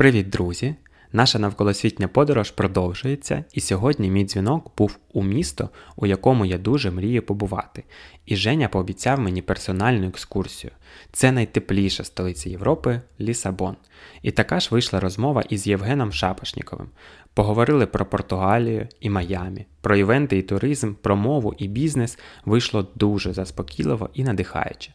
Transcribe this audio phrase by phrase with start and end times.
[0.00, 0.74] Привіт, друзі!
[1.12, 6.90] Наша навколосвітня подорож продовжується, і сьогодні мій дзвінок був у місто, у якому я дуже
[6.90, 7.84] мрію побувати.
[8.26, 10.70] І Женя пообіцяв мені персональну екскурсію.
[11.12, 13.76] Це найтепліша столиця Європи Лісабон.
[14.22, 16.88] І така ж вийшла розмова із Євгеном Шапошніковим.
[17.34, 23.32] Поговорили про Португалію і Майамі, про івенти і туризм, про мову і бізнес вийшло дуже
[23.32, 24.92] заспокійливо і надихаюче.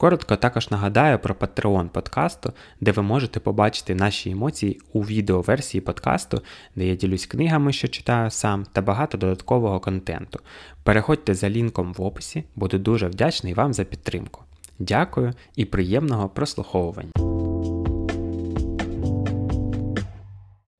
[0.00, 6.42] Коротко також нагадаю про Patreon подкасту, де ви можете побачити наші емоції у відеоверсії подкасту,
[6.76, 10.40] де я ділюсь книгами, що читаю сам, та багато додаткового контенту.
[10.84, 14.44] Переходьте за лінком в описі, буду дуже вдячний вам за підтримку.
[14.78, 17.12] Дякую і приємного прослуховування.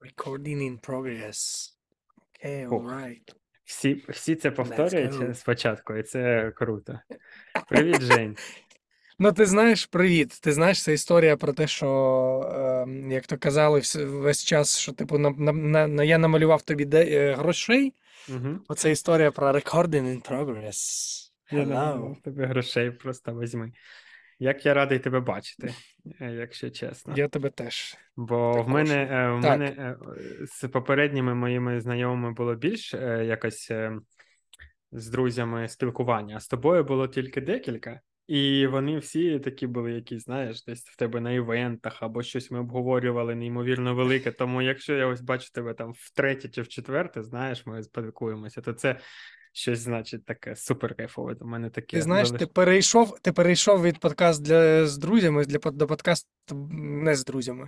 [0.00, 1.70] Recording in progress.
[2.44, 2.82] Okay, Ох.
[2.82, 3.34] alright.
[3.64, 6.98] Всі, всі це повторюють спочатку, і це круто.
[7.68, 8.36] Привіт, Жень.
[9.18, 10.40] Ну, ти знаєш, привіт.
[10.42, 14.92] Ти знаєш, це історія про те, що, е, як то казали, вс- весь час, що
[14.92, 17.94] типу на, на, на, на- я намалював тобі де, е, грошей.
[18.28, 18.58] Угу.
[18.68, 20.78] Оце історія про recording in progress.
[21.50, 21.66] Я Hello.
[21.66, 23.72] намалював тобі грошей просто візьми.
[24.38, 25.74] Як я радий тебе бачити,
[26.20, 27.14] е, якщо чесно.
[27.16, 27.96] Я тебе теж.
[28.16, 28.72] Бо в також.
[28.72, 29.50] мене, е, в Так.
[29.50, 29.96] мене е,
[30.46, 33.92] з попередніми моїми знайомими було більш е, якось е,
[34.92, 38.00] з друзями спілкування, а з тобою було тільки декілька.
[38.28, 42.60] І вони всі такі були, які, знаєш, десь в тебе на івентах або щось ми
[42.60, 44.32] обговорювали неймовірно велике.
[44.32, 48.72] Тому якщо я ось бачу тебе там втретє чи в четверте, знаєш, ми спілкуємося, то
[48.72, 48.98] це
[49.52, 51.34] щось значить таке супер кайфове.
[51.34, 51.96] До мене таке.
[51.96, 57.14] Ти знаєш, ти перейшов, ти перейшов від подкаст для, з друзями для, до подкасту не
[57.14, 57.66] з друзями.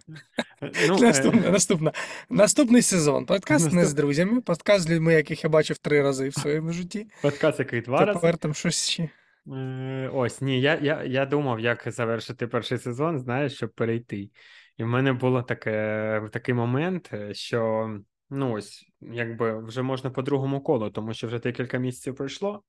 [0.89, 1.93] ну, е, Наступне, наступне.
[2.31, 3.27] Наступний сезон.
[3.27, 7.07] Подкаст не з друзями, подкаст з людьми, яких я бачив три рази в своєму житті.
[7.23, 8.21] подкаст, який два рази.
[8.21, 9.09] Тепер там щось ще.
[9.47, 14.31] Е, Ось ні, я, я, я думав, як завершити перший сезон, знаєш, щоб перейти.
[14.77, 17.91] І в мене було таке, такий момент, е, що
[18.31, 22.63] ну ось, якби вже можна по другому колу, тому що вже декілька місяців пройшло,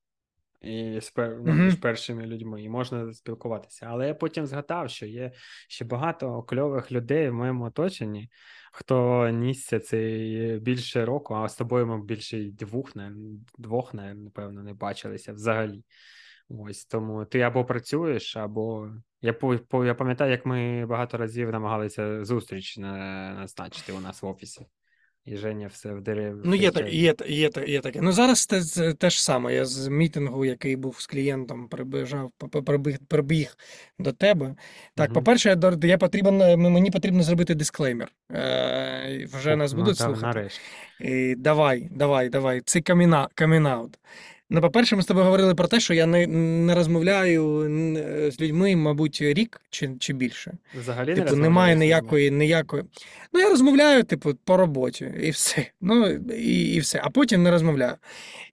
[0.60, 1.36] і з, пер...
[1.36, 1.64] ну, Мгм.
[1.64, 3.86] між першими людьми, і можна спілкуватися.
[3.90, 5.32] Але я потім згадав, що є
[5.68, 8.30] ще багато кльових людей в моєму оточенні,
[8.72, 13.12] хто нісся цей більше року, а з тобою ми більше двох, не,
[13.58, 15.84] двох, напевно, не бачилися взагалі.
[16.60, 18.88] Ось тому ти або працюєш, або
[19.22, 22.96] я по, я пам'ятаю, як ми багато разів намагалися зустріч на,
[23.34, 24.66] назначити у нас в офісі,
[25.24, 26.40] і Женя все вдерев.
[26.44, 28.00] Ну, є, так, є, є, є таке.
[28.02, 28.62] Ну, зараз те,
[28.94, 29.54] те ж саме.
[29.54, 32.30] Я з мітингу, який був з клієнтом, прибіжав,
[32.66, 33.56] прибіг, прибіг
[33.98, 34.54] до тебе.
[34.94, 35.14] Так, Мгм.
[35.14, 38.08] по-перше, я, я потрібен, мені потрібно зробити дисклеймер.
[38.32, 40.26] Е, вже нас будуть ну, слухати.
[40.26, 40.60] Нарешті.
[41.00, 42.60] І давай, давай, давай.
[42.60, 43.98] Це каміна, камінаут.
[44.54, 47.60] Ну, по-перше, ми з тобою говорили про те, що я не, не розмовляю
[48.30, 50.52] з людьми, мабуть, рік чи, чи більше.
[50.80, 52.82] Взагалі Типу, розмовляєш немає ніякої, ніякої.
[53.32, 55.66] Ну, я розмовляю, типу, по роботі, і все.
[55.80, 57.00] Ну, і, і все.
[57.04, 57.94] А потім не розмовляю.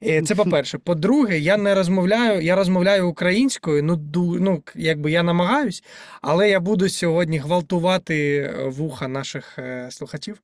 [0.03, 0.77] Е, Це по-перше.
[0.77, 5.83] По-друге, я не розмовляю, я розмовляю українською, ну, ду, ну, якби я намагаюсь,
[6.21, 10.41] але я буду сьогодні гвалтувати е, вуха наших е, слухачів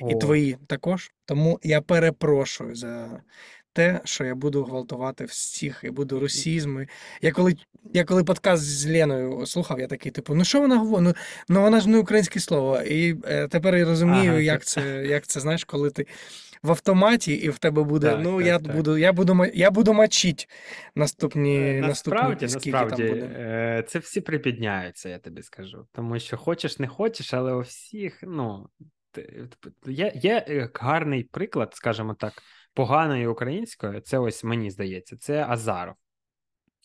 [0.00, 1.10] і О, твої також.
[1.24, 3.20] Тому я перепрошую за
[3.78, 6.88] те, що я буду гвалтувати всіх і буду русізми.
[7.22, 7.56] Я коли,
[7.92, 11.04] я коли подкаст з Леною слухав, я такий, типу, ну що вона говорить?
[11.04, 11.14] Ну,
[11.48, 12.80] ну вона ж не українське слово.
[12.80, 16.06] І е, тепер я розумію, Ага, як це, як це, знаєш, коли ти.
[16.62, 18.10] В автоматі, і в тебе буде.
[18.10, 18.76] Так, ну, так, я так.
[18.76, 20.48] буду, я буду, я буду мочить
[20.94, 23.34] наступні, Е, наступні Насправді, скільки насправді, там буде.
[23.38, 25.86] е, це всі припідняються, я тобі скажу.
[25.92, 28.68] Тому що хочеш, не хочеш, але у всіх, ну,
[29.86, 32.32] є, є е, гарний приклад, скажімо так,
[32.78, 35.94] поганої української, це ось мені здається, це Азаров.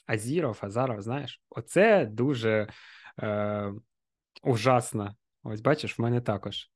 [0.06, 2.68] Азіров, Азаров, знаєш, оце дуже
[3.20, 3.72] е,
[4.44, 5.16] ужасно.
[5.44, 6.70] Ось бачиш, в мене також.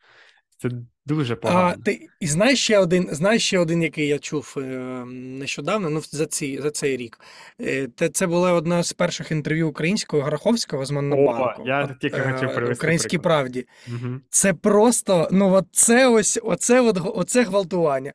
[0.57, 0.69] Це
[1.05, 1.75] дуже А, погано.
[1.85, 4.61] ти і знаєш ще один, знаєш ще один, який я чув е,
[5.09, 7.19] нещодавно, ну за ці, за цей рік.
[7.61, 11.63] Е, Те, це було одне з перших інтерв'ю українського Граховського з Монобанку.
[11.65, 13.23] я От, тільки е, хотів привести Українській приклад.
[13.23, 13.67] правді.
[13.87, 14.15] Угу.
[14.29, 18.13] Це просто, ну от це ось, оце, от, оце гвалтування.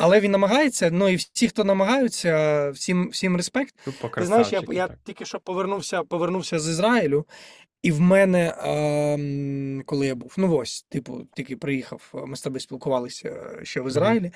[0.00, 3.74] Але він намагається, ну і всі, хто намагаються, всім, всім респект.
[4.14, 4.98] Ти знаєш, я, я так.
[5.04, 7.26] тільки що повернувся, повернувся з Ізраїлю,
[7.82, 12.60] і в мене, ем, коли я був, ну ось, типу, тільки приїхав, ми з тобою
[12.60, 14.32] спілкувалися е, ще в Ізраїлі.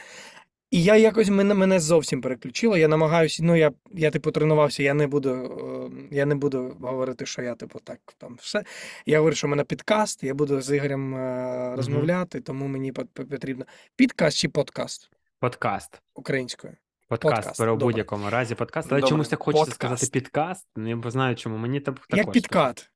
[0.70, 2.76] І я якось мене, мене зовсім переключило.
[2.76, 7.26] Я намагаюся, ну я, я типу тренувався, я не буду, е, я не буду говорити,
[7.26, 8.64] що я, типу, так там все.
[9.06, 13.08] Я говорю, що в мене підкаст, я буду з Ігорем е, розмовляти, тому мені пот-
[13.14, 13.64] пот- потрібно
[13.96, 16.02] підкаст чи подкаст Подкаст.
[16.14, 16.76] українською.
[17.08, 18.88] Подкаст, Подкаст, при будь-якому разі подкаст.
[18.90, 20.66] Але Добре, чомусь так хочеться сказати підкаст.
[20.76, 21.56] Не знаю чому.
[21.56, 22.18] Мені так також.
[22.18, 22.90] Як підкат.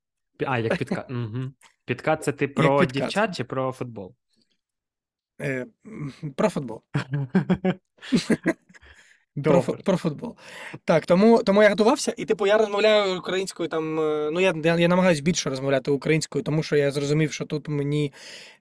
[0.46, 1.10] А, як підкат.
[1.10, 1.52] Угу.
[1.84, 3.02] Підкат це ти про підкат.
[3.02, 4.14] дівчат чи про футбол?
[5.40, 5.66] Е,
[6.36, 6.82] Про футбол.
[9.44, 10.36] Про, про футбол.
[10.84, 14.00] Так, тому, тому я готувався, і типу я розмовляю українською там.
[14.00, 17.68] е, Ну, я, я, я намагаюся більше розмовляти українською, тому що я зрозумів, що тут
[17.68, 18.12] мені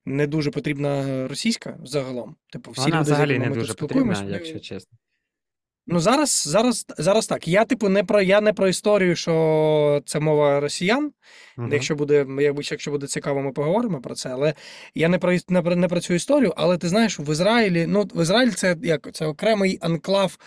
[0.05, 2.35] не дуже потрібна російська загалом.
[2.51, 4.97] Типу, всі Вона люди, взагалі не дуже потрібна, якщо чесно.
[5.89, 7.47] Ну, зараз, зараз, зараз так.
[7.47, 11.11] Я, типу, не про я не про історію, що це мова росіян.
[11.57, 11.73] Мгм.
[11.73, 12.25] Якщо буде,
[12.71, 14.29] якщо буде цікаво, ми поговоримо про це.
[14.29, 14.53] Але
[14.95, 16.53] я не про не про, не про цю історію.
[16.57, 20.37] Але ти знаєш, в Ізраїлі, ну в Ізраїль це як це окремий анклав,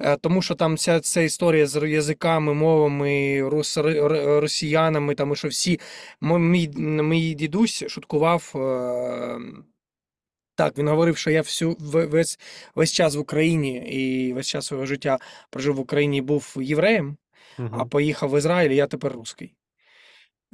[0.00, 3.78] е, тому що там ця, ця історія з язиками, мовами, рус,
[4.24, 5.80] росіянами, тому що всі
[6.20, 8.52] мій, мій дідусь шуткував.
[10.54, 12.38] Так, він говорив, що я всю весь,
[12.74, 15.18] весь час в Україні і весь час свого життя
[15.50, 17.16] прожив в Україні і був євреєм,
[17.72, 19.54] а поїхав в Ізраїль, і я тепер русський.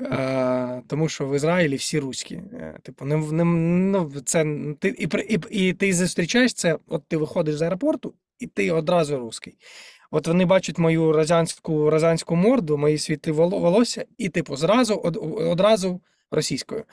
[0.01, 2.35] Е, тому що в Ізраїлі всі руські.
[2.35, 4.47] Е, типу, не, не, ну, це,
[4.79, 9.19] ти, і, і, і ти зустрічаєш це, от ти виходиш з аеропорту, і ти одразу
[9.19, 9.59] русський.
[10.11, 16.01] От вони бачать мою розянську, розянську морду, мої світи волосся, і типу зразу од, одразу
[16.31, 16.85] російською.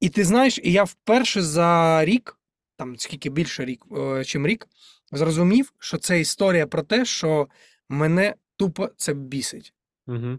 [0.00, 2.36] І ти знаєш, і я вперше за рік,
[2.80, 4.68] там скільки більше рік, е, чим рік,
[5.12, 7.48] зрозумів, що це історія про те, що
[7.88, 9.74] мене тупо це бісить.
[10.06, 10.38] Мгм.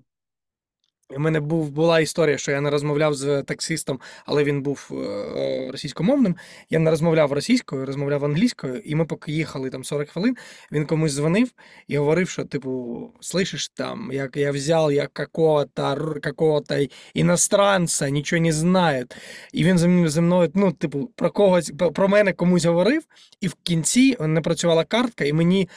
[1.15, 5.69] У мене був, була історія, що я не розмовляв з таксистом, але він був е,
[5.71, 6.35] російськомовним.
[6.69, 10.37] Я не розмовляв російською, розмовляв англійською, і ми поки їхали там 40 хвилин,
[10.71, 11.51] він комусь дзвонив
[11.87, 16.75] і говорив, що, типу, слышиш там, як я взяв я какого-то, какого-то
[17.13, 19.05] іностранця, нічого не знає.
[19.53, 19.77] І він
[20.09, 23.03] зі мною- ну, типу, про когось, про- про мене комусь говорив,
[23.41, 25.69] і в кінці не працювала картка, і мені.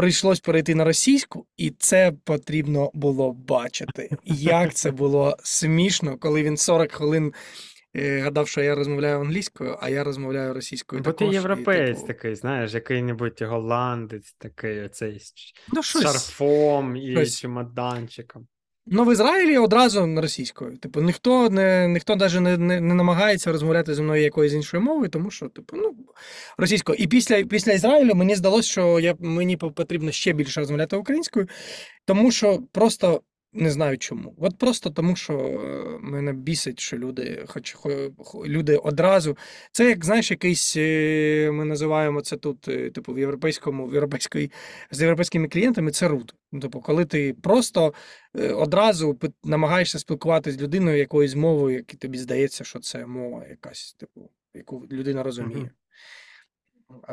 [0.00, 4.10] Прийшлось перейти на російську, і це потрібно було бачити.
[4.24, 7.32] Як це було смішно, коли він 40 хвилин
[7.96, 11.28] е, гадав, що я розмовляю англійською, а я розмовляю російською Бо також.
[11.28, 15.32] ти європеєць і, такий, знаєш, який-небудь голландець такий, оцей з
[15.72, 17.38] Ну, шарфом і щось.
[17.38, 18.46] чемоданчиком.
[18.88, 20.76] Ну, в Ізраїлі одразу російською.
[20.76, 25.08] Типу, ніхто не ніхто навіть не, не, не намагається розмовляти зі мною якоюсь іншою мовою,
[25.08, 25.96] тому що, типу, ну,
[26.58, 26.98] російською.
[26.98, 31.48] І після, після Ізраїлю мені здалося, що я, мені потрібно ще більше розмовляти українською,
[32.04, 33.20] тому що просто
[33.56, 34.34] не знаю чому.
[34.38, 39.36] От просто тому, що е, мене бісить, що люди, хоч хо- хо- люди одразу.
[39.72, 44.50] Це як знаєш, якийсь е, ми називаємо це тут, е, типу, в європейському, в європейській,
[44.90, 46.34] з європейськими клієнтами це рут.
[46.52, 47.94] Ну, Типу, коли ти просто
[48.54, 54.30] одразу намагаєшся спілкуватися з людиною якоюсь мовою, яка тобі здається, що це мова якась, типу,
[54.54, 55.70] яку людина розуміє.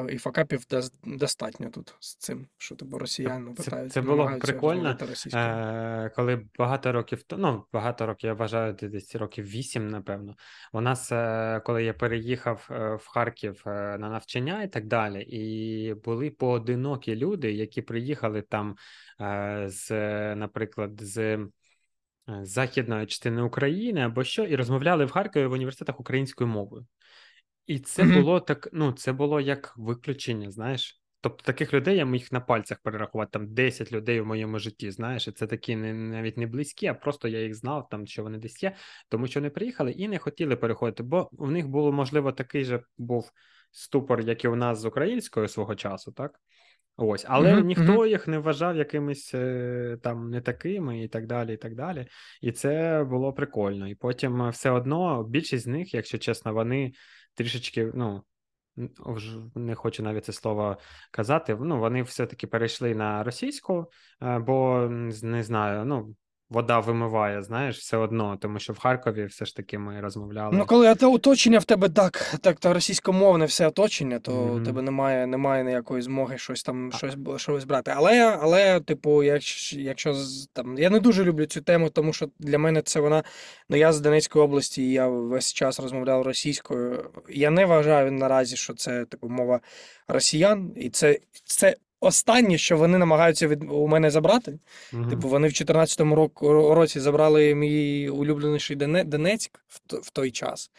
[0.09, 4.97] І факапів дос- достатньо тут з цим, що типу росіяни Це, питають, це було прикольно,
[5.33, 10.35] е, коли багато років, ну, багато років, я вважаю, десь років вісім, напевно.
[10.73, 15.21] У нас, е, коли я переїхав е, в Харків е, на навчання і так далі,
[15.21, 18.75] і були поодинокі люди, які приїхали там
[19.21, 21.49] е, з, е, наприклад, е, з
[22.41, 26.85] західної частини України або що, і розмовляли в Харкові в університетах українською мовою.
[27.67, 30.99] І це було так, ну, це було як виключення, знаєш.
[31.21, 35.27] Тобто таких людей я міг на пальцях перерахувати, там 10 людей в моєму житті, знаєш,
[35.27, 38.37] і це такі не, навіть не близькі, а просто я їх знав, там, що вони
[38.37, 38.75] десь є,
[39.09, 42.83] тому що вони приїхали і не хотіли переходити, бо в них було, можливо, такий же
[42.97, 43.31] був
[43.71, 46.39] ступор, як і у нас з українською свого часу, так?
[46.97, 51.53] Ось, але Мгм, ніхто їх не вважав якимись е, там не такими і так далі,
[51.53, 52.07] і так далі.
[52.41, 53.87] І це було прикольно.
[53.87, 56.91] І потім е, все одно більшість з них, якщо чесно, вони
[57.35, 58.23] трішечки, ну,
[59.55, 60.77] не хочу навіть це слово
[61.11, 61.57] казати.
[61.61, 64.87] Ну, вони все-таки перейшли на російську, е, бо
[65.23, 66.15] не знаю, ну,
[66.49, 70.57] вода вимиває, знаєш, все одно, тому що в Харкові все ж таки ми розмовляли.
[70.57, 74.63] Ну, коли те оточення в тебе так, так, та російськомовне все оточення, то у Мгм.
[74.65, 77.93] тебе немає, немає ніякої змоги щось там А- щось, щось брати.
[77.95, 80.15] Але, але, типу, якщо, якщо
[80.53, 83.23] там, я не дуже люблю цю тему, тому що для мене це вона.
[83.69, 87.09] Ну, я з Донецької області, і я весь час розмовляв російською.
[87.29, 89.59] Я не вважаю наразі, що це типу мова
[90.07, 94.59] росіян, і це, це останнє, що вони намагаються від у мене забрати.
[94.93, 95.09] Угу.
[95.09, 100.71] Типу, вони в 14-му року, році забрали мій улюбленіший Донецьк в, в той час.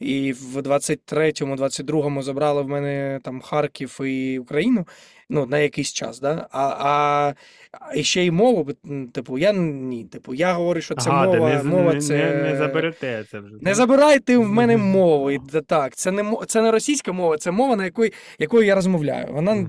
[0.00, 4.86] І в 23-му, 22-му забрали в мене там Харків і Україну
[5.30, 6.20] ну, на якийсь час.
[6.20, 6.48] Да?
[6.50, 7.34] А, а,
[7.72, 8.72] а ще й мову,
[9.12, 10.04] типу, я ні.
[10.04, 12.16] Типу, я говорю, що це Ага, мова, не, мова не, це.
[12.16, 13.54] не, не заберете це вже.
[13.60, 15.30] Не забирайте в мене мову.
[15.30, 19.26] І Так, це не це не російська мова, це мова, на якої, якою я розмовляю.
[19.30, 19.68] Вона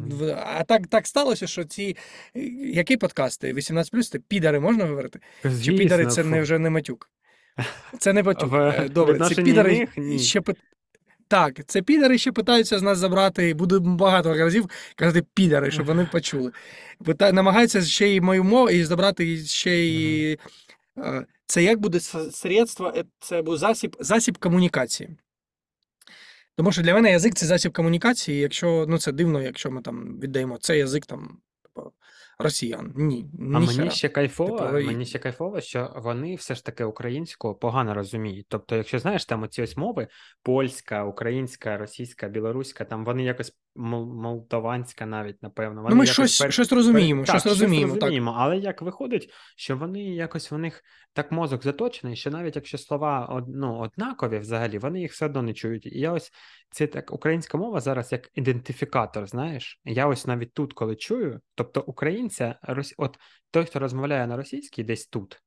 [0.58, 1.98] а так, так сталося, що ці
[2.74, 3.54] які подкасти?
[3.54, 5.20] 18+, це підари можна говорити?
[5.64, 7.10] Чи підари це не вже не матюк?
[8.00, 8.52] Це не матюк.
[8.52, 10.20] В Е, Добре, це підари них ні.
[10.20, 10.42] ще
[11.28, 16.06] Так, це підари ще питаються з нас забрати, буду багато разів казати підари, щоб вони
[16.06, 16.52] почули.
[17.06, 17.32] Пита...
[17.32, 20.38] Намагаються ще й мою мову і забрати ще й.
[20.98, 22.00] Е, Це як буде
[22.32, 25.18] средство, е, це буде засіб, засіб комунікації.
[26.58, 28.40] Тому що для мене язик це засіб комунікації.
[28.40, 31.92] Якщо ну це дивно, якщо ми там віддаємо цей язик там типу,
[32.40, 32.94] росіян.
[32.96, 37.56] Ні, А мені ще кайфово, Типу, мені ще кайфово, що вони все ж таки українську
[37.56, 38.46] погано розуміють.
[38.50, 40.08] Тобто, якщо знаєш, там оці ось мови
[40.44, 45.82] польська, українська, російська, білоруська, там вони якось молдаванська навіть, напевно.
[45.82, 47.94] Вони Ну, ми щось, пер- щось розуміємо, так, щось розуміємо.
[47.94, 48.02] Так.
[48.02, 52.78] розуміємо, але як виходить, що вони якось в них так мозок заточений, що навіть якщо
[52.78, 55.86] слова од- ну, однакові взагалі, вони їх все одно не чують.
[55.86, 56.32] І я ось
[56.70, 59.80] це так українська мова зараз як ідентифікатор, знаєш.
[59.86, 63.18] Я ось навіть тут, коли чую, тобто українця, рос- от
[63.52, 65.42] той, хто розмовляє на російській, десь тут,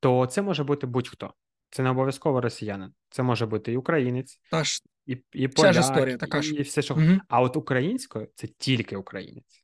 [0.00, 1.32] то це може бути будь-хто.
[1.70, 2.92] Це не обов'язково росіянин.
[3.10, 6.54] Це може бути і українець, Та ж, і, і поляк, ж історія така ж.
[6.54, 7.20] і все, що угу.
[7.28, 9.62] а от українською це тільки українець.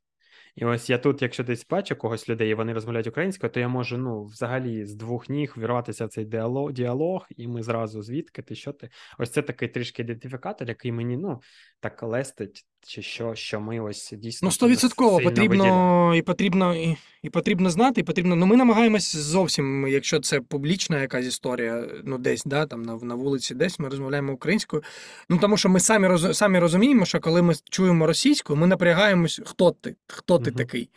[0.55, 3.67] І ось я тут, якщо десь бачу когось людей, і вони розмовляють українською, то я
[3.67, 8.41] можу ну взагалі з двох ніг вірватися в цей діалог, діалог, і ми зразу звідки
[8.41, 8.89] ти, що ти.
[9.19, 11.41] Ось це такий трішки ідентифікатор, який мені ну
[11.79, 17.29] так лестить, чи що, що ми ось дійсно Ну, стовідсотково потрібно і потрібно і, і
[17.29, 18.35] потрібно знати, і потрібно.
[18.35, 23.15] Ну, ми намагаємось зовсім, якщо це публічна якась історія, ну десь, да, там на, на
[23.15, 24.83] вулиці, десь ми розмовляємо українською.
[25.29, 29.41] Ну тому що ми самі роз, самі розуміємо, що коли ми чуємо російською, ми напрягаємось,
[29.45, 30.57] хто ти, хто ти Мгм.
[30.57, 30.89] такий.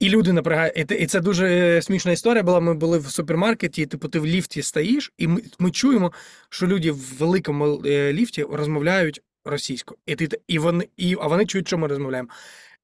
[0.00, 0.92] І люди напрягають.
[0.92, 2.60] І, це дуже е, смішна історія була.
[2.60, 6.12] Ми були в супермаркеті, і, типу, ти в ліфті стоїш, і ми, ми чуємо,
[6.48, 9.98] що люди в великому е, ліфті розмовляють російською.
[10.06, 12.28] І, ти, і вони, і, а вони чують, що ми розмовляємо.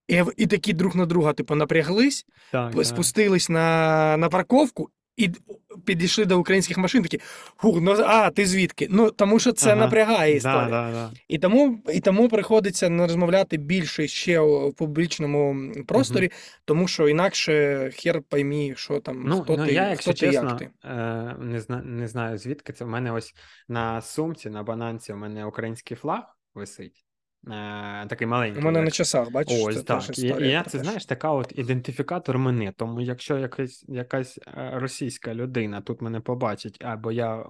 [0.09, 2.87] І, і такі друг на друга, типу, напряглись, Так, п- так.
[2.87, 5.31] спустились на, на парковку і
[5.85, 7.03] підійшли до українських машин.
[7.03, 7.21] Такі,
[7.57, 8.87] ху, ну а ти звідки?
[8.91, 9.81] Ну тому що це Ага.
[9.81, 10.69] напрягає Да, історія.
[10.69, 11.11] да, да.
[11.29, 16.31] І тому, і тому приходиться не розмовляти більше ще в публічному просторі,
[16.65, 20.19] тому що інакше хер поймі, що там, Ну, хто ну ти, я, хто якщо ти,
[20.19, 20.71] чесно, як ти.
[20.85, 22.85] е, не, зна, не знаю звідки це.
[22.85, 23.35] У мене ось
[23.69, 26.23] на сумці, на бананці, у мене український флаг
[26.55, 27.05] висить.
[27.49, 28.63] Е, такий У маленький.
[28.63, 30.19] мене як- на часах, бачиш, Ось це так.
[30.19, 32.73] І, і я це знаєш, така от ідентифікатор мене.
[32.77, 37.45] Тому якщо якась, якась е, російська людина тут мене побачить, або я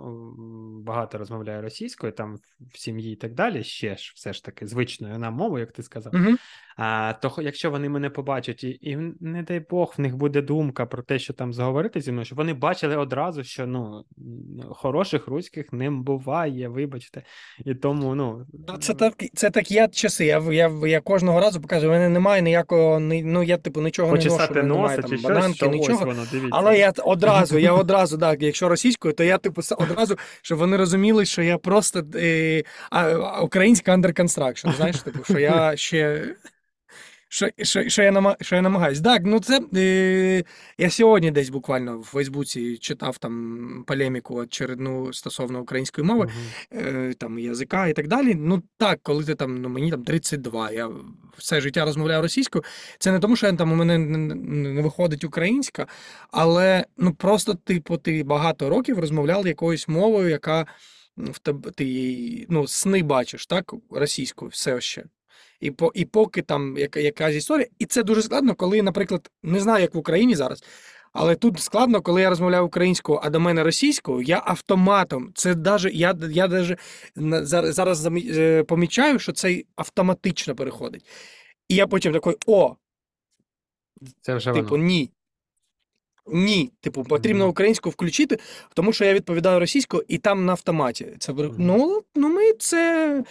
[0.84, 5.18] багато розмовляю російською, там в- сім'ї і так далі, ще ж все ж таки звичною
[5.18, 6.14] на мову, як ти сказав.
[6.14, 6.38] Мгм.
[6.82, 10.86] А, то якщо вони мене побачать, і, і не дай Бог, в них буде думка
[10.86, 14.04] про те, що там заговорити зі мною, щоб вони бачили одразу, що ну
[14.70, 17.22] хороших руських не буває, вибачте.
[17.64, 18.46] І тому, ну
[18.80, 20.24] Це так, це так я часи.
[20.24, 24.24] Я, я, я кожного разу показую, у мене немає ніякого, ну я типу нічого не
[24.24, 26.04] ношу, в мене немає носа там чи щось, бананки, що нічого.
[26.04, 26.50] воно, дивіться.
[26.52, 31.24] Але я одразу, я одразу, так, якщо російською, то я типу одразу, щоб вони розуміли,
[31.24, 36.34] що я просто е, а, українська under construction, знаєш, типу, що я ще.
[37.32, 39.00] Що, що, що, я, нама, що я намагаюсь.
[39.00, 40.44] Так, ну це е,
[40.78, 46.24] я сьогодні десь буквально в Фейсбуці читав там полеміку очередну стосовно української мови
[46.72, 46.86] Мгм.
[46.86, 48.34] е, там язика і так далі.
[48.34, 50.90] Ну так, коли ти там, ну мені там 32, я
[51.38, 52.64] все життя розмовляю російською.
[52.98, 54.34] Це не тому, що я там у мене не, не-
[54.72, 55.86] не виходить українська,
[56.30, 60.66] але ну просто типу, ти багато років розмовляв якоюсь мовою, яка
[61.16, 65.04] в тебе ти ну, сни бачиш, так, російською, все ще.
[65.60, 69.60] І, по, і поки там яка, якась історія, і це дуже складно, коли, наприклад, не
[69.60, 70.64] знаю, як в Україні зараз,
[71.12, 75.30] але тут складно, коли я розмовляю українською, а до мене російською, я автоматом.
[75.34, 76.76] Це даже я, я даже
[77.16, 81.06] зараз, е, помічаю, що це автоматично переходить.
[81.68, 82.76] І я потім такий, о,
[84.20, 84.84] Це вже типу, воно.
[84.84, 85.10] ні.
[86.26, 88.38] Ні, типу, потрібно українську включити,
[88.74, 91.14] тому що я відповідаю російською, і там на автоматі.
[91.18, 93.24] Це ну, ну ми це.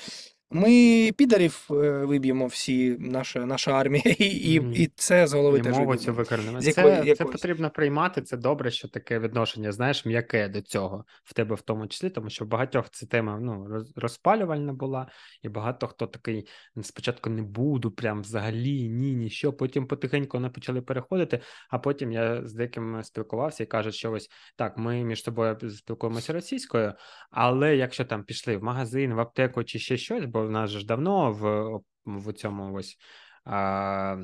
[0.52, 1.74] Ми підарів е,
[2.06, 6.14] виб'ємо всі, наша, наша армія, і, і, і це з голови І теж мову цю
[6.14, 6.62] виб'ємо.
[6.62, 8.22] Це, якої- це потрібно приймати.
[8.22, 12.30] Це добре, що таке відношення, знаєш, м'яке до цього в тебе в тому числі, тому
[12.30, 15.08] що в багатьох ця тема ну, розпалювальна була,
[15.44, 19.54] і багато хто такий «Ну, спочатку не буду, прям взагалі, ні, ні, що.
[19.54, 21.40] Потім потихеньку вони почали переходити,
[21.70, 26.34] а потім я з деякими спілкувався і кажуть, що ось так, ми між собою спілкуємося
[26.34, 26.94] російською,
[27.32, 30.86] але якщо там пішли в магазин, в аптеку чи ще щось, бо в нас ж
[30.86, 32.98] давно в, в цьому ось.
[33.46, 34.18] А,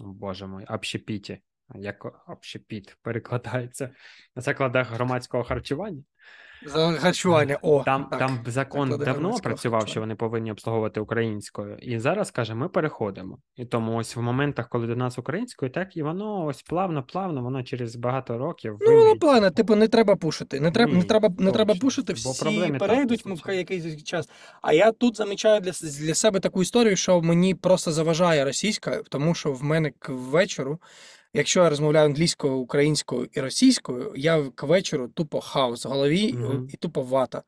[0.00, 1.42] Боже мой, общепіті.
[1.74, 3.90] Як общепіт перекладається
[4.36, 6.02] на закладах громадського харчування.
[6.64, 7.58] За харчування.
[7.62, 8.18] О, Там, так.
[8.18, 10.06] там закон Заклади давно громадського працював, що харчування.
[10.06, 11.76] вони повинні обслуговувати українською.
[11.76, 13.38] І зараз каже, ми переходимо.
[13.56, 17.62] І тому ось в моментах, коли до нас українською, так і воно ось плавно-плавно, воно
[17.62, 20.60] через багато років Ну, воно плане, типу, не треба пушити.
[20.60, 23.34] Не треба, не треба, не треба пушити, Бо всі проблем і так перейдуть ми в
[23.34, 23.58] вистачає.
[23.58, 24.28] якийсь час.
[24.62, 29.02] А я тут замічаю для, с- для себе таку історію, що мені просто заважає російська,
[29.10, 30.78] тому що в мене к вечору,
[31.36, 36.68] якщо я розмовляю англійською, українською і російською, я к вечору тупо хаос в голові Мгм.
[36.72, 37.42] і тупо вата.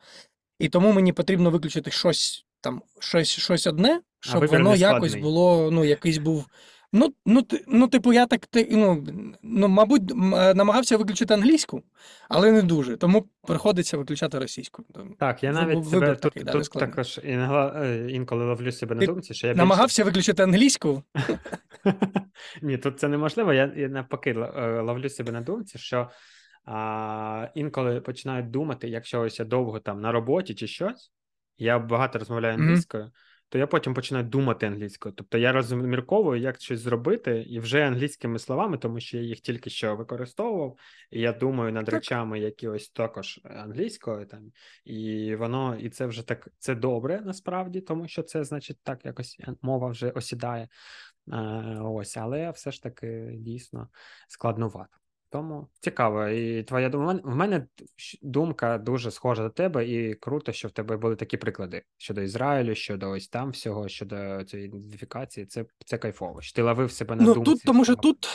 [0.58, 5.22] І тому мені потрібно виключити щось там, щось, щось одне, щоб воно не якось складний.
[5.22, 6.46] було, ну, якийсь був.
[6.92, 9.06] Ну, ну, ну, типу, я так, ти- ну,
[9.42, 11.82] ну, мабуть, е, намагався виключити англійську,
[12.28, 12.96] але не дуже.
[12.96, 14.84] Тому приходиться виключати російську.
[15.18, 16.90] Так, я навіть себе тут, такий, тут нескладний.
[16.90, 19.62] також е, інколи ловлю себе на думці, що я більше.
[19.62, 21.02] Намагався виключити англійську?
[22.62, 23.52] Ні, тут це неможливо.
[23.52, 26.10] Я, я навпаки е, ловлю себе на думці, що
[26.64, 31.12] а, інколи починають думати, якщо ось я довго там на роботі чи щось,
[31.58, 33.10] я багато розмовляю англійською,
[33.48, 35.14] то я потім починаю думати англійською.
[35.14, 39.70] Тобто я розмірковую, як щось зробити, і вже англійськими словами, тому що я їх тільки
[39.70, 40.78] що використовував,
[41.10, 41.94] і я думаю над Так.
[41.94, 44.52] речами, які ось також англійською там,
[44.84, 49.40] і воно, і це вже так, це добре насправді, тому що це значить так якось
[49.62, 50.68] мова вже осідає.
[51.32, 53.88] Е, Ось, але все ж таки дійсно
[54.28, 54.96] складновато.
[55.30, 56.28] Тому цікаво.
[56.28, 57.20] І твоя думка.
[57.24, 57.66] В мене
[58.22, 62.74] думка дуже схожа до тебе, і круто, що в тебе були такі приклади щодо Ізраїлю,
[62.74, 65.46] щодо ось там всього, щодо цієї ідентифікації.
[65.46, 66.40] Це, це кайфово.
[66.42, 67.50] Що ти ловив себе на Ну, думці.
[67.50, 68.28] тут, тому що тут,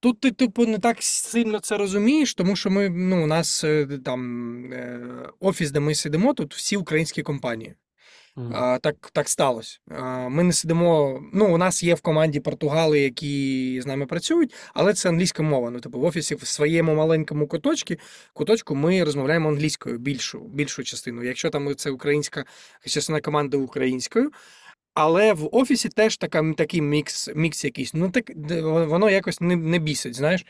[0.00, 3.86] тут ти, типу, не так сильно це розумієш, тому що ми, ну, у нас е,
[4.04, 5.00] там е,
[5.40, 7.74] офіс, де ми сидимо, тут всі українські компанії.
[8.36, 9.78] А, так, так сталося.
[9.90, 11.20] А, ми не сидимо.
[11.32, 15.70] Ну, у нас є в команді португали, які з нами працюють, але це англійська мова.
[15.70, 17.94] Ну, типу, в офісі в своєму маленькому куточку,
[18.32, 21.24] куточку ми розмовляємо англійською більшу, більшу частину.
[21.24, 22.44] Якщо там це українська
[22.86, 24.30] частина команди українською.
[24.94, 27.94] Але в офісі теж така, такий мікс, мікс якийсь.
[27.94, 28.30] Ну, так
[28.88, 30.46] воно якось не, не бісить, знаєш.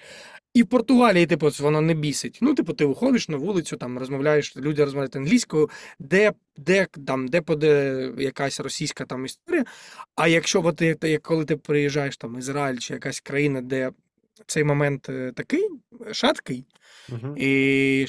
[0.54, 2.38] І в Португалії, типу, воно не бісить.
[2.42, 7.40] Ну, типу, ти виходиш на вулицю, там розмовляєш, люди розмовляють англійською, де, де там, де
[7.40, 9.64] поде якась російська там історія.
[10.14, 13.90] А якщо ти, ти- коли ти приїжджаєш там Ізраїль чи якась країна, де
[14.46, 15.68] цей момент е, такий
[16.12, 16.64] шаткий,
[17.08, 17.36] угу.
[17.36, 18.04] і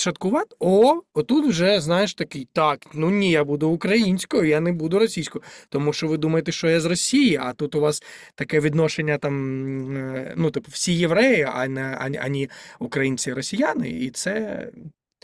[0.00, 4.98] шаткувати, о, отут вже, знаєш, такий, так, ну ні, я буду українською, я не буду
[4.98, 5.42] російською.
[5.68, 8.02] Тому що ви думаєте, що я з Росії, а тут у вас
[8.34, 14.10] таке відношення там, е, ну, типу, всі євреї, а не ані, ані українці, росіяни, і
[14.10, 14.62] це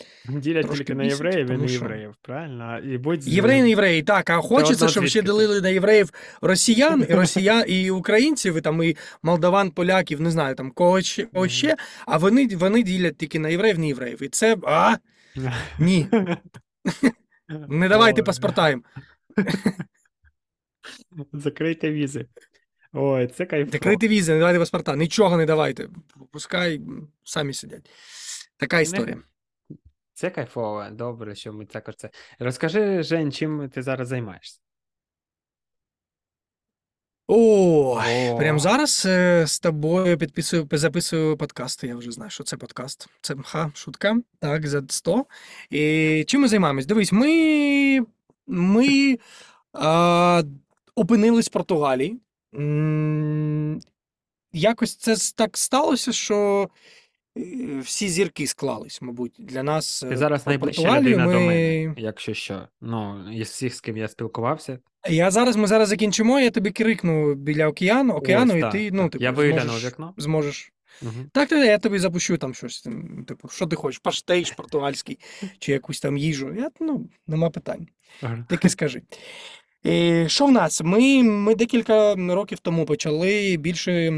[0.29, 2.79] Ділять тільки на євреїв і не євреїв, правильно?
[2.79, 7.15] І будь євреї не євреї, так, а хочеться, щоб ще ділили на євреїв росіян, і
[7.15, 11.77] росіян, і українців, і там і молдаван, поляків, не знаю, там кого ще, кого ще,
[12.07, 14.23] а вони, вони ділять тільки на євреїв, не євреїв.
[14.23, 14.97] І це, а,
[15.79, 16.07] ні,
[17.69, 18.25] не давайте Ой.
[18.27, 18.85] паспорта їм.
[21.33, 22.27] Закрийте візи.
[22.93, 23.73] Ой, це кайфово.
[23.73, 25.89] Закрити візи, не давайте паспорта, нічого не давайте.
[26.33, 26.81] Пускай
[27.25, 27.91] самі сидять.
[28.57, 29.17] Така історія.
[30.17, 32.11] Це кайфово, добре, що ми також це.
[32.39, 34.61] Розкажи, Жень, чим ти зараз займаєшся?
[37.29, 38.37] Ой, О.
[38.37, 41.87] прямо зараз е, з тобою підписую, записую подкасти.
[41.87, 43.09] Я вже знаю, що це подкаст.
[43.21, 44.17] Це ха, шутка.
[44.39, 45.27] Так, за 100.
[45.71, 46.87] І чим ми займаємось?
[46.87, 48.07] Дивись, ми,
[48.47, 49.19] ми
[49.73, 50.43] а,
[50.95, 52.21] опинились в Португалії.
[54.53, 56.69] Якось це так сталося, що е,
[57.81, 60.01] всі зірки склались, мабуть, для нас.
[60.01, 62.69] Ти е, зараз найближча людина до мене, якщо що.
[62.81, 64.79] Ну, із всіх, з ким я спілкувався.
[65.09, 68.91] Я зараз, ми зараз закінчимо, я тобі крикну біля океану, океану, Ось, і так, ти,
[68.93, 70.15] ну, типу, Я зможеш, в вікно.
[70.17, 70.73] зможеш.
[71.03, 71.13] Угу.
[71.33, 72.83] Так, так, я тобі запущу там щось.
[72.83, 73.99] там, Типу, що ти хочеш?
[73.99, 75.19] Паштейш португальський
[75.59, 76.55] чи якусь там їжу.
[76.55, 77.89] Я, ну, нема питань.
[78.49, 79.03] Тільки скажи.
[79.87, 80.83] І що в нас?
[80.85, 84.11] Ми, ми декілька років тому почали більше,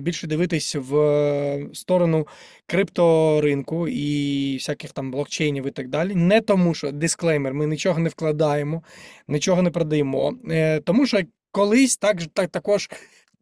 [0.00, 2.26] більше дивитись в е, сторону
[2.66, 6.14] крипторинку і всяких там блокчейнів і так далі.
[6.14, 8.82] Не тому, що дисклеймер, ми нічого не вкладаємо,
[9.28, 10.34] нічого не продаємо.
[10.50, 12.90] Е, Тому що колись так, так також.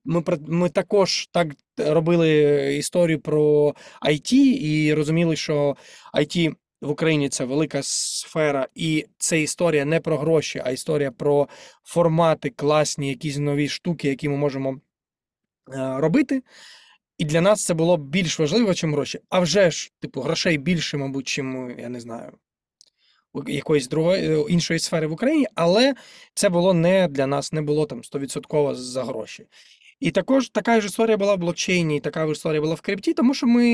[0.04, 3.74] Ми, ми також так робили історію про
[4.08, 5.76] IT і розуміли, що
[6.14, 11.48] IT в Україні це велика сфера, і це історія не про гроші, а історія про
[11.84, 14.80] формати, класні, якісь нові штуки, які ми можемо е,
[15.96, 16.42] робити.
[17.18, 19.20] І для нас це було більш важливо, ніж гроші.
[19.28, 22.32] А вже ж, типу, грошей більше, мабуть, чим, я не знаю,
[23.46, 25.94] якоїсь другої е, іншої сфери в Україні, але
[26.34, 29.46] це було не для нас, не було там 100% за гроші.
[30.04, 33.14] І також така ж історія була в блокчейні, і така ж історія була в крипті,
[33.14, 33.66] тому що ми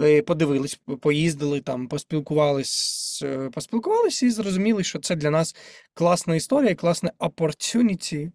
[0.00, 5.56] е, подивились, поїздили там, поспілкувались, поспілкувались поспілкувалися і зрозуміли, що це для нас
[5.94, 8.30] класна історія, класне opportunity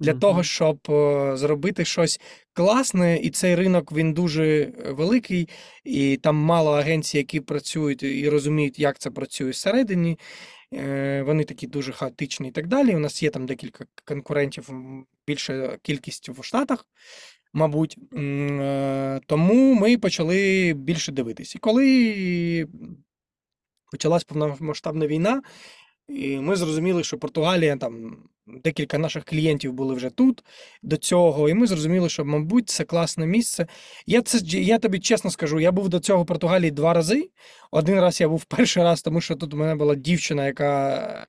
[0.00, 0.20] для Мгм.
[0.20, 2.20] того, щоб е, зробити щось
[2.56, 3.16] класне.
[3.16, 5.48] І цей ринок він дуже е, великий,
[5.84, 10.18] і там мало агенцій, які працюють і розуміють, як це працює всередині.
[10.74, 12.96] Е, Вони такі дуже хаотичні і так далі.
[12.96, 14.70] У нас є там декілька конкурентів,
[15.26, 16.86] більша кількість в Штатах,
[17.52, 17.98] мабуть.
[18.14, 21.54] Е, Тому ми почали більше дивитись.
[21.54, 22.66] І коли
[23.90, 25.42] почалась повномасштабна війна,
[26.08, 28.16] і ми зрозуміли, що Португалія там
[28.46, 30.44] декілька наших клієнтів були вже тут
[30.82, 33.66] до цього, і ми зрозуміли, що, мабуть, це класне місце.
[34.06, 37.30] Я це я тобі чесно скажу, я був до цього в Португалії два рази.
[37.70, 41.26] Один раз я був перший раз, тому що тут у мене була дівчина, яка.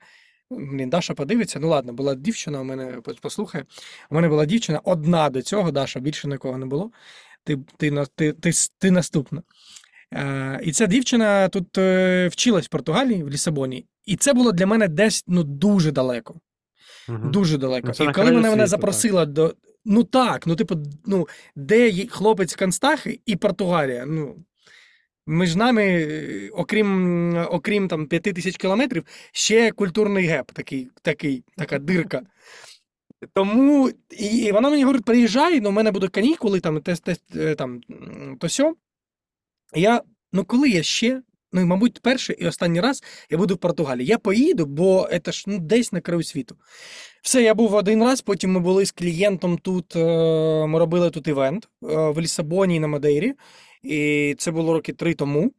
[0.49, 1.59] Блін, Даша подивиться.
[1.59, 3.63] Ну ладно, була дівчина, у мене послухай.
[4.09, 6.91] У мене була дівчина одна до цього, Даша, більше нікого не було.
[7.43, 9.41] Ти, ти, ти, ти, ти наступна.
[10.13, 13.85] Е, І ця дівчина тут е, вчилась в Португалії, в Лісабоні.
[14.05, 16.35] І це було для мене десь ну, дуже далеко.
[17.09, 17.31] Мгм.
[17.31, 17.91] Дуже далеко.
[17.99, 19.55] Ну, і коли мене вона запросила до.
[19.85, 24.05] Ну так, ну, типу, ну, де є хлопець Констахи і Португалія.
[24.05, 24.35] Ну,
[25.27, 31.79] між нами, е, окрім, окрім там, п'яти тисяч кілометрів, ще культурний геп, такий, такий, така
[31.79, 32.21] дирка.
[33.33, 37.81] Тому і, вона мені говорить: приїжджай, ну, в мене будуть канікули, там, те, те, там,
[38.39, 38.75] то сьо.
[39.75, 40.01] Я,
[40.33, 44.07] ну коли я ще, ну, і, мабуть, перший і останній раз я буду в Португалії.
[44.07, 46.55] Я поїду, бо це ж ну, десь на краю світу.
[47.21, 49.99] Все, я був один раз, потім ми були з клієнтом тут, е,
[50.67, 53.33] ми робили тут івент е, в Лісабоні і на Мадейрі,
[53.83, 55.51] і це було роки три тому.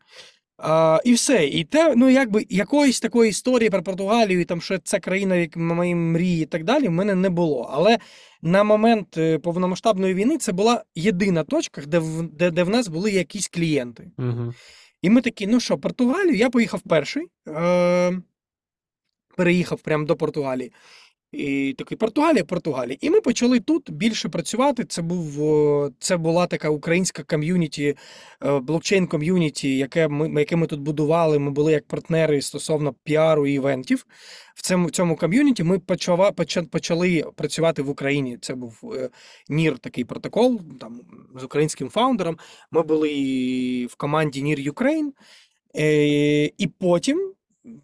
[0.58, 1.46] А, і все.
[1.46, 5.56] І те, ну, якби якоїсь такої історії про Португалію, і там, що це країна, як
[5.56, 7.70] мої мрії і так далі, в мене не було.
[7.72, 7.98] Але
[8.42, 12.88] на момент е, повномасштабної війни це була єдина точка, де в, де, де в нас
[12.88, 14.10] були якісь клієнти.
[14.16, 14.54] Мгм.
[15.02, 18.20] І ми такі, ну що, Португалію, я поїхав перший, е,
[19.36, 20.72] переїхав прямо до Португалії.
[21.32, 22.96] І такий Португалія, Португалія.
[23.00, 24.84] І ми почали тут більше працювати.
[24.84, 25.38] Це був
[25.98, 27.96] це була така українська ком'юніті,
[28.44, 31.38] е, блокчейн ком'юніті, яке ми, яке ми тут будували.
[31.38, 34.06] Ми були як партнери стосовно піару і івентів.
[34.54, 38.38] В цьому в цьому ком'юніті ми почала, поча- почали працювати в Україні.
[38.40, 39.10] Це був е,
[39.50, 41.00] NIR такий протокол там,
[41.40, 42.38] з українським фаундером.
[42.70, 45.10] Ми були в команді Ukraine.
[45.76, 47.32] Е, і потім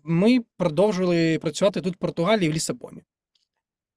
[0.04, 3.02] ми продовжили працювати тут в Португалії в Лісабоні.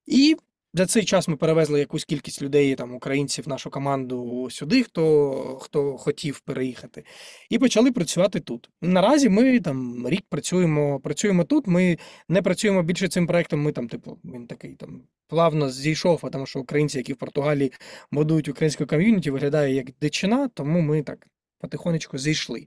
[0.08, 0.36] І
[0.74, 5.96] за цей час ми перевезли якусь кількість людей, там, українців, нашу команду сюди, хто, хто
[5.96, 7.04] хотів переїхати,
[7.50, 8.70] і почали працювати тут.
[8.82, 11.66] Наразі ми там рік працюємо, працюємо тут.
[11.66, 13.62] Ми не працюємо більше цим проектом.
[13.62, 17.72] Ми там, типу, він такий там плавно зійшов, а тому що українці, які в Португалії
[18.10, 21.26] будують українську ком'юніті, виглядає як дичина, тому ми так
[21.58, 22.66] потихонечку зійшли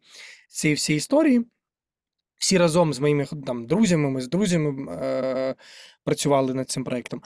[0.50, 1.46] з цієї всієї історії.
[2.42, 5.56] Всі разом з моїми там друзями, ми з друзями е,
[6.04, 7.22] працювали над цим проектом.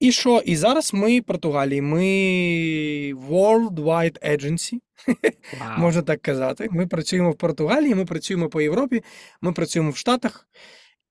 [0.00, 0.42] І що?
[0.44, 2.00] І зараз ми в Португалії, ми
[3.30, 4.72] Worldwide Agency,
[5.60, 5.78] Вау.
[5.78, 6.68] можна так казати.
[6.70, 9.02] Ми працюємо в Португалії, ми працюємо по Європі,
[9.40, 10.48] ми працюємо в Штатах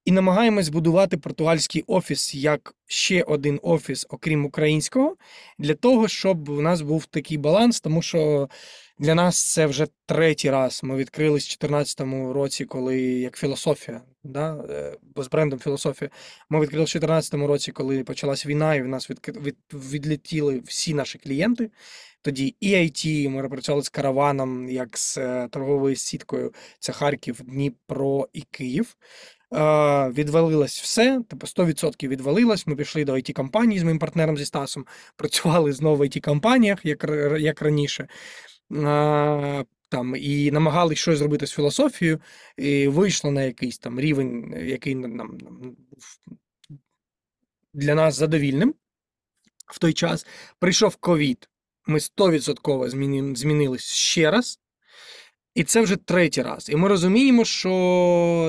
[0.06, 5.16] і намагаємось будувати португальський офіс як ще один офіс, окрім українського,
[5.60, 8.50] для того, щоб у нас був такий баланс, тому що
[8.99, 10.79] для нас це вже третій раз.
[10.84, 14.65] Ми відкрились в 2014 році, коли як філософія, да?
[14.69, 16.12] е, бо з брендом філософія.
[16.49, 20.93] Ми відкрили в 2014 році, коли почалась війна, і в нас відк- від, відлетіли всі
[20.93, 21.71] наші клієнти.
[22.21, 26.53] Тоді і IT, ми працювали з караваном, як з е, торговою сіткою.
[26.79, 28.95] Це Харків, Дніпро і Київ.
[29.54, 32.68] Е, відвалилось все, типу 100% відвалилось.
[32.68, 34.86] Ми пішли до it компанії з моїм партнером зі Стасом,
[35.16, 37.06] працювали знову в it компаніях як,
[37.39, 38.08] як раніше.
[38.74, 42.22] Е, там, і намагалися щось зробити з філософією,
[42.58, 45.38] і вийшло на якийсь там рівень, який нам, нам
[47.74, 48.76] для нас задовільним
[49.68, 50.26] в той час.
[50.60, 51.50] Прийшов ковід,
[51.88, 54.60] ми 100% зміни, змінились ще раз.
[55.56, 56.70] І це вже третій раз.
[56.70, 57.70] І ми розуміємо, що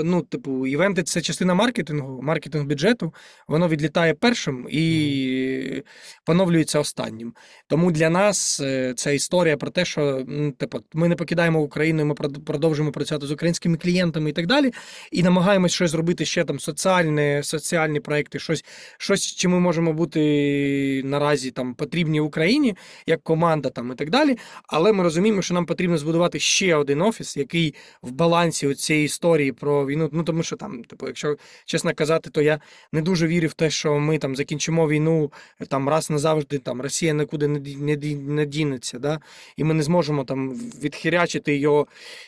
[0.04, 3.14] ну, типу, івенти це частина маркетингу, маркетинг бюджету,
[3.48, 5.82] воно відлітає першим і
[6.24, 7.34] поновлюється останнім.
[7.66, 8.62] Тому для нас
[8.96, 13.30] це історія про те, що м, типу, ми не покидаємо Україну, ми продовжуємо працювати з
[13.30, 14.72] українськими клієнтами і так далі.
[15.12, 18.64] І намагаємось щось зробити ще там соціальне, соціальні проекти, щось,
[18.98, 24.38] щось, чим ми можемо бути наразі там потрібні Україні, як команда там і так далі.
[24.68, 29.04] Але ми розуміємо, що нам потрібно збудувати ще один один офіс, який в балансі цієї
[29.04, 30.08] історії про війну.
[30.12, 32.60] Ну тому що там, типу, якщо чесно казати, то я
[32.92, 35.32] не дуже вірю в те, що ми там закінчимо війну
[35.68, 36.58] там раз назавжди.
[36.58, 39.20] Там Росія нікуди не не, не дінеться, да?
[39.56, 41.86] і ми не зможемо там відхирячити його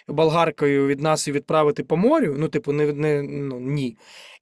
[0.08, 2.34] болгаркою від нас і відправити по морю.
[2.38, 3.96] Ну, типу, не, не ну, ні.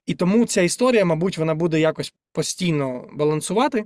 [0.07, 3.85] І тому ця історія, мабуть, вона буде якось постійно балансувати.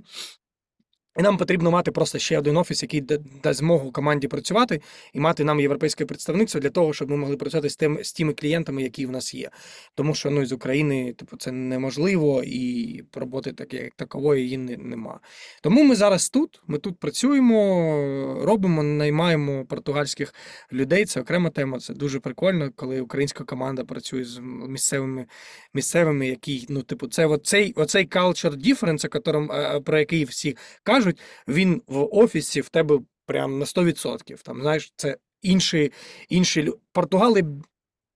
[1.17, 3.01] І нам потрібно мати просто ще один офіс, який
[3.43, 4.81] дасть змогу команді працювати
[5.13, 8.33] і мати нам європейське представництво для того, щоб ми могли працювати з тим з тими
[8.33, 9.49] клієнтами, які в нас є.
[9.95, 14.77] Тому що ну з України, типу, це неможливо, і роботи такі як такової її не,
[14.77, 15.19] нема.
[15.61, 16.61] Тому ми зараз тут.
[16.67, 20.33] Ми тут працюємо, робимо, наймаємо португальських
[20.73, 21.05] людей.
[21.05, 21.79] Це окрема тема.
[21.79, 25.25] Це дуже прикольно, коли українська команда працює з місцевими
[25.73, 31.08] місцевими, які ну, типу, це оцей, оцей culture difference, о е, про який всі кажуть,
[31.47, 34.43] він в офісі в тебе прям на 100%.
[34.43, 35.91] Там, знаєш, це інші,
[36.29, 37.43] інші Португали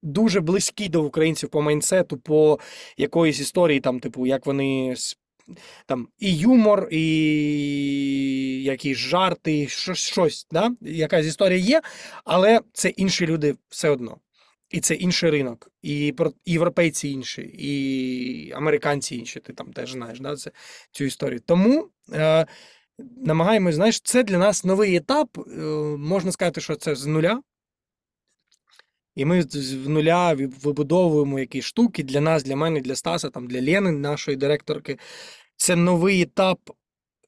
[0.02, 2.60] дуже близькі до українців по майнсету, по
[2.98, 4.96] якоїсь історії, там, типу, як вони.
[5.86, 7.04] Там і юмор, і
[8.64, 10.72] якісь жарти, щось, щось да?
[10.82, 11.82] якась історія є,
[12.24, 14.18] але це інші люди все одно.
[14.70, 16.08] І це інший ринок, і
[16.46, 19.40] і європейці інші, і американці інші.
[19.40, 20.52] Ти там теж знаєш да, це,
[20.92, 21.40] цю історію.
[21.46, 22.46] Тому е,
[23.00, 25.38] намагаємось, знаєш, це для нас новий етап.
[25.38, 25.62] Е,
[25.98, 27.42] можна сказати, що це з нуля.
[29.16, 33.62] І ми з нуля вибудовуємо якісь штуки для нас, для мене, для Стаса, там, для
[33.62, 34.98] Лени, нашої директорки.
[35.56, 36.60] Це новий етап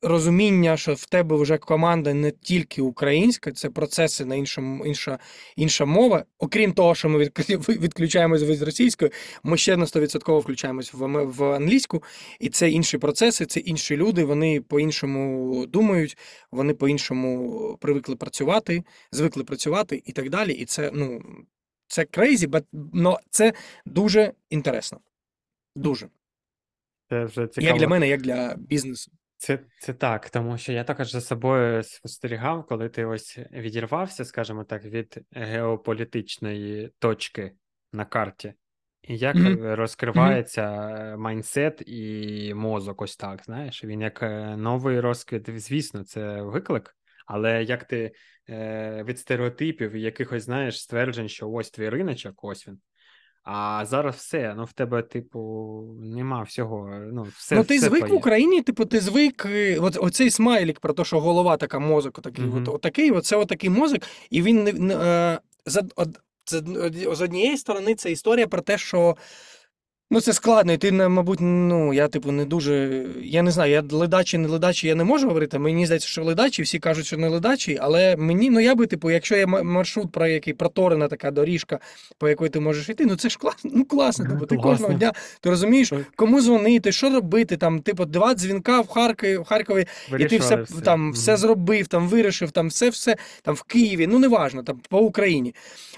[0.06, 5.20] розуміння, що в тебе вже команда не тільки українська, це процеси на іншому, інша,
[5.56, 6.26] інша мова.
[6.40, 7.20] Окрім того, що ми
[7.70, 9.12] відключаємось від російської,
[9.44, 12.04] ми ще на 100% включаємось в, в англійську,
[12.40, 14.24] і це інші процеси, це інші люди.
[14.24, 16.18] Вони по-іншому думають,
[16.52, 20.54] вони по-іншому привикли працювати, звикли працювати і так далі.
[20.54, 21.22] І це, ну,
[21.88, 22.64] це crazy, but,
[22.94, 23.54] но це
[23.86, 25.00] дуже інтересно.
[25.76, 26.10] Дуже.
[27.10, 27.68] Це вже цікаво.
[27.68, 29.12] Як для мене, як для бізнесу.
[29.46, 34.64] Це, це так, тому що я також за собою спостерігав, коли ти ось відірвався, скажімо
[34.64, 37.52] так, від геополітичної точки
[37.94, 38.54] на карті,
[39.02, 45.00] і як е, розкривається е, майндсет і мозок, ось так, знаєш, він як е, новий
[45.00, 46.96] розквіт, звісно, це виклик,
[47.28, 48.12] але як ти
[49.04, 52.80] від стереотипів і якихось, знаєш, стверджень, що ось твій риночок, ось він.
[53.48, 55.40] А зараз все, ну в тебе, типу,
[56.00, 56.90] нема всього.
[57.14, 58.14] Ну, все, ну, ти все звик в.
[58.14, 59.46] Україні, типу, ти звик.
[59.46, 62.62] е, От, оцей смайлік про те, що голова така, мозок, отакий, Мгм.
[62.62, 66.20] от, отакий, оце отакий мозок, і він не, не, е, за, од-
[67.16, 69.16] з однієї сторони, це історія про те, що.
[70.12, 73.06] Ну, це складно, і ти, мабуть, ну, я, типу, не дуже.
[73.24, 75.60] Я не знаю, я ледачий, не ледачий, я не можу говорити.
[75.60, 79.12] Мені здається, що ледачий, всі кажуть, що не ледачий, але мені, ну я би, типу,
[79.12, 81.80] якщо є маршрут, про який проторена така доріжка,
[82.18, 84.26] по якій ти можеш йти, ну це ж класно, ну класно.
[84.26, 88.88] Типу, ти кожного дня ти розумієш, кому дзвонити, що робити, там, типу, два дзвінка в
[88.88, 89.86] Харкові, в Харкові,
[90.20, 94.20] і ти все, там все зробив, там вирішив, там все, все там в Києві, ну
[94.20, 95.56] неважно, там по Україні.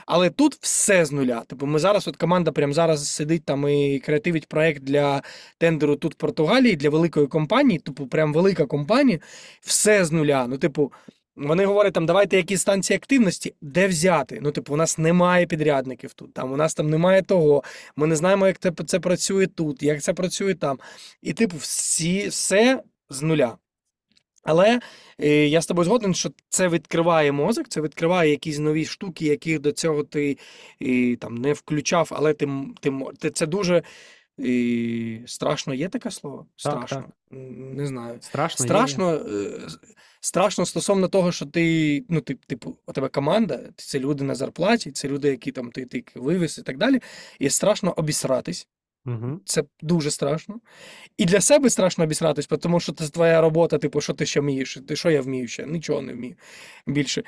[0.08, 1.43] Але тут все з нуля.
[1.48, 5.22] Типу, ми зараз, от команда прямо зараз сидить там і креативить проект для
[5.58, 9.20] тендеру тут в Португалії для великої компанії, типу, прям велика компанія,
[9.62, 10.48] все з нуля.
[10.48, 10.91] Ну, типу.
[11.38, 14.39] Вони говорять, там давайте якісь станції активності, де взяти.
[14.41, 17.63] Ну, типу, у нас немає підрядників тут, там у нас там немає того.
[17.96, 20.80] Ми не знаємо, як це, це працює тут, як це працює там.
[21.22, 23.58] І, типу, всі, все з нуля.
[24.47, 24.79] Але
[25.19, 29.60] е, я з тобою згоден, що це відкриває мозок, це відкриває якісь нові штуки, яких
[29.60, 30.38] до цього ти
[30.81, 32.49] е, там не включав, але ти,
[33.19, 33.83] ти, це дуже
[34.39, 35.73] е, страшно.
[35.73, 36.38] Є таке слово?
[36.38, 36.97] Так, Страшно.
[36.97, 37.10] так.
[37.75, 38.17] Не знаю.
[38.21, 38.67] Страшно, є.
[38.67, 39.60] Страшно, е,
[40.21, 44.91] страшно стосовно того, що ти, ну, ти, типу, у тебе команда, це люди на зарплаті,
[44.91, 47.01] це люди, які там ти, ти вивез і так далі.
[47.39, 48.67] І страшно обісратись.
[49.08, 49.39] Угу.
[49.46, 50.60] Це дуже страшно.
[51.17, 54.80] І для себе страшно обісратись, тому що це твоя робота, типу, що ти ще вмієш?
[54.88, 55.65] Ти що я вмію ще?
[55.65, 56.36] Нічого не вмію
[56.88, 57.24] більше.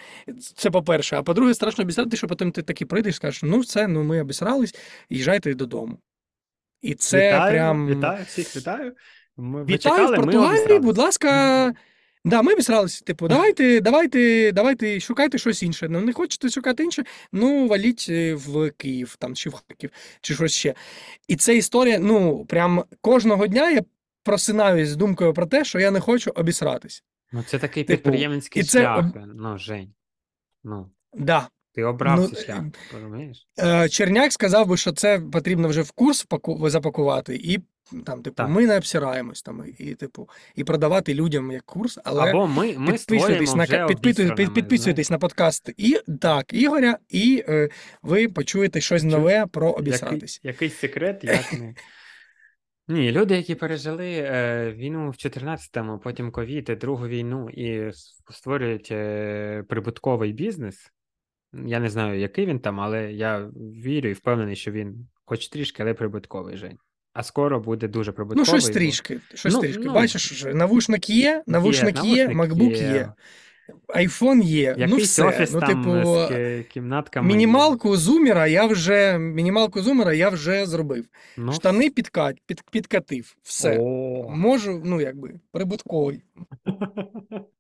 [0.56, 1.16] Це по-перше.
[1.16, 4.22] А по-друге, страшно обісратись, що потім ти таки прийдеш і скажеш, ну все, ну ми
[4.22, 4.76] обісрались,
[5.10, 5.98] їжджайте додому.
[6.82, 7.88] І це вітаю, прям.
[7.88, 8.96] вітаю, всіх вітаю.
[9.38, 11.74] Ми, Вітаю в Португалії, будь ласка.
[12.26, 13.04] Да, ми обісралися.
[13.06, 15.88] Типу, давайте, давайте, давайте шукайте щось інше.
[15.90, 19.90] Ну, не хочете шукати інше, ну валіть е, в Київ там, чи в Харків,
[20.22, 20.74] чи щось ще.
[21.28, 23.82] І це історія, ну, прям кожного дня я
[24.24, 27.04] просинаюсь з думкою про те, що я не хочу обісратись.
[27.32, 29.06] Ну, це такий Типу, підприємницький і це шлях.
[29.36, 29.94] Ну, Жень.
[30.64, 31.50] Ну, Да.
[31.74, 33.48] Ти обрав Ну, цей шлях, е, розумієш?
[33.60, 36.28] Е, Черняк сказав би, що це потрібно вже в курс
[36.64, 37.60] запакувати і
[38.06, 38.50] там, типу, Так.
[38.50, 42.92] ми не обсираємось там, і, типу, і продавати людям як курс, але Або ми, ми
[42.92, 47.70] підписуйтесь на вже підписуйтесь, під- підписуйтесь на подкаст і так, Ігоря, і е,
[48.02, 50.40] ви почуєте щось Чу- нове про обісратись.
[50.44, 51.74] який, якийсь секрет, як не.
[52.88, 57.92] Ні, люди, які пережили е, війну в 14-му, потім ковід, другу війну і
[58.32, 60.92] створюють е, прибутковий бізнес.
[61.54, 63.50] Я не знаю, який він там, але я
[63.84, 66.78] вірю і впевнений, що він хоч трішки, але прибутковий Жень.
[67.14, 68.46] А скоро буде дуже Ну, прибутковий.
[68.46, 69.20] щось трішки.
[69.34, 69.84] Щось Ну, трішки.
[69.86, 72.78] ну, Бачиш, вже навушник є, навушник є, навушник MacBook є.
[72.78, 73.14] є,
[73.88, 74.88] iPhone є.
[74.90, 75.24] ну все.
[75.24, 77.28] офіс ну, там типу, з кімнатками.
[77.28, 81.06] мінімалку зумера я вже мінімалку зумера я вже зробив.
[81.38, 83.36] Ну, Штани підкат, під, підкатив.
[83.44, 83.78] Все.
[83.80, 84.30] О.
[84.30, 86.24] Можу, ну якби, прибутковий.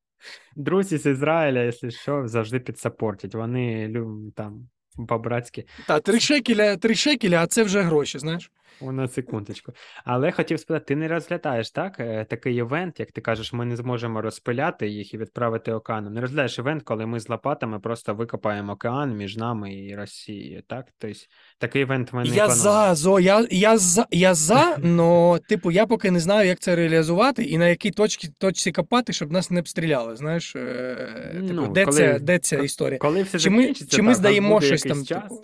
[0.55, 3.35] Друзі з Ізраїля, якщо що, завжди підсапортять.
[3.35, 3.93] Вони
[4.35, 4.69] там
[5.07, 5.65] по-братськи.
[5.87, 8.51] Та, три шекеля, три шекеля, а це вже гроші, знаєш.
[8.81, 9.73] На секундочку.
[10.05, 11.99] Але хотів спитати, ти не розглядаєш так?
[11.99, 16.13] е, Такий івент, як ти кажеш, ми не зможемо розпиляти їх і відправити океаном.
[16.13, 20.85] Не розглядаєш івент, коли ми з лопатами просто викопаємо океан між нами і Росією, так?
[20.97, 21.19] Тобто
[21.57, 25.85] такий івент ми не Я за, Зо, я, я за, я за, но, типу, я
[25.85, 29.59] поки не знаю, як це реалізувати і на якій точці, точці копати, щоб нас не
[29.59, 30.15] обстріляли.
[30.15, 30.95] Знаєш, е,
[31.33, 32.99] типу, Ну, де, коли- це, де ця історія?
[32.99, 35.43] Коли все Чи ми, чи ми так, здаємо щось там, час, типу,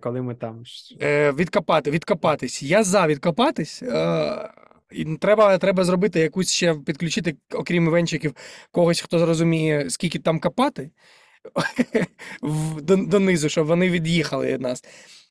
[0.00, 0.62] коли ми там
[1.02, 2.62] е, відкопати, відкопатись.
[2.62, 3.82] Я за відкопатись.
[3.82, 4.50] Е,
[4.90, 8.34] і треба, треба зробити якусь ще підключити, окрім івенчиків,
[8.70, 10.90] когось, хто зрозуміє, скільки там копати
[12.82, 14.84] донизу, щоб вони від'їхали від нас.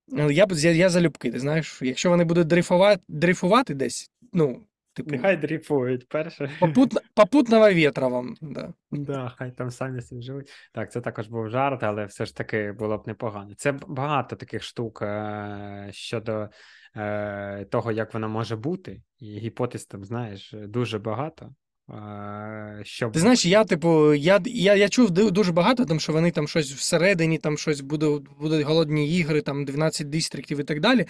[0.08, 4.62] Ну, Я, я, я залюбки, ти знаєш, якщо вони будуть дрейфувати, дрейфувати десь, ну,
[4.98, 6.52] типу, Нехай дріфують перше.
[6.60, 8.36] попутно, попутного вітра вам.
[8.42, 8.74] Да.
[8.92, 10.52] Да, хай там самі собі живуть.
[10.74, 13.54] Так, це також був жарт, але все ж таки було б непогано.
[13.58, 16.50] Це багато таких штук е, щодо
[16.96, 21.54] е, того, як воно може бути, і гіпотез там, знаєш, дуже багато.
[22.84, 23.12] Щоб...
[23.12, 26.74] Ти знаєш, я, типу, я, я, я чув дуже багато, там, що вони там щось
[26.74, 31.06] всередині, там щось будуть, будуть голодні ігри, там 12 дистріктів і так далі.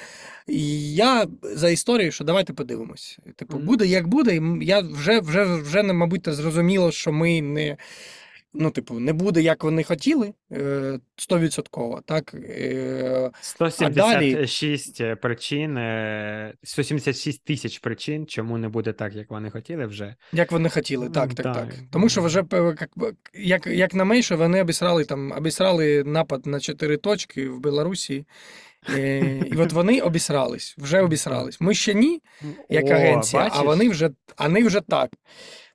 [0.48, 3.20] І я за історію, що давайте подивимось.
[3.36, 3.66] Типу, Мгм.
[3.66, 7.78] буде як буде, і я вже, вже, вже мабуть, зрозуміло, що ми не.
[8.60, 12.34] Ну, типу, не буде, як вони хотіли, е, 100%, так?
[12.34, 20.16] Е, 176 причин, е, 176 тисяч причин, чому не буде так, як вони хотіли вже.
[20.34, 21.56] Як вони хотіли, так, так, так.
[21.56, 21.76] так.
[21.92, 22.44] Тому що вже
[23.34, 28.26] як, як, на менше, вони обісрали там, обісрали напад на чотири точки в Білорусі.
[28.90, 31.62] Е, І от вони обісрались, вже обісрались.
[31.62, 32.22] Ми ще ні,
[32.70, 35.10] як О, агенція, а вони вже, вони вже так.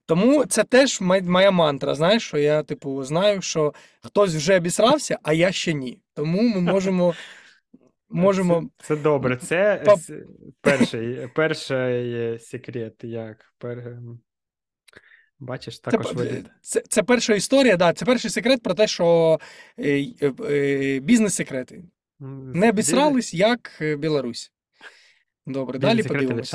[0.07, 5.33] Тому це теж моя мантра, знаєш, що я, типу, знаю, що хтось вже обісрався, а
[5.33, 5.99] я ще ні.
[6.15, 7.15] Тому ми можемо,
[8.09, 9.37] можемо Це, це добре.
[9.37, 9.97] Це Па-
[10.61, 13.79] перший, перший секрет, як пер...
[13.79, 14.21] ем,
[15.39, 16.47] бачиш, також виліт.
[16.61, 19.39] це, це перша історія, да, це перший секрет про те, що
[19.79, 21.85] е, е, е, бізнес-секрети.
[22.55, 24.53] Не обісрались, як е, Білорусь.
[25.47, 26.55] Добре, Бізнес- далі подивимось.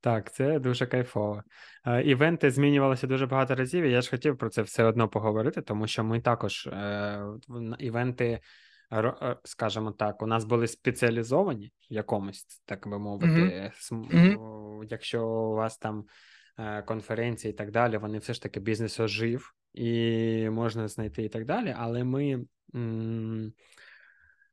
[0.00, 1.42] Так, це дуже кайфово.
[1.86, 5.62] Е, Івенти змінювалися дуже багато разів, і я ж хотів про це все одно поговорити,
[5.62, 7.22] тому що ми також е,
[7.78, 8.40] івенти,
[8.92, 13.72] е, скажімо так, у нас були спеціалізовані в якомусь, так би мовити.
[14.40, 16.04] о, Якщо у вас там
[16.86, 21.44] конференції і так далі, вони все ж таки бізнес ожив і можна знайти і так
[21.44, 21.74] далі.
[21.78, 22.44] Але ми.
[22.74, 23.52] м,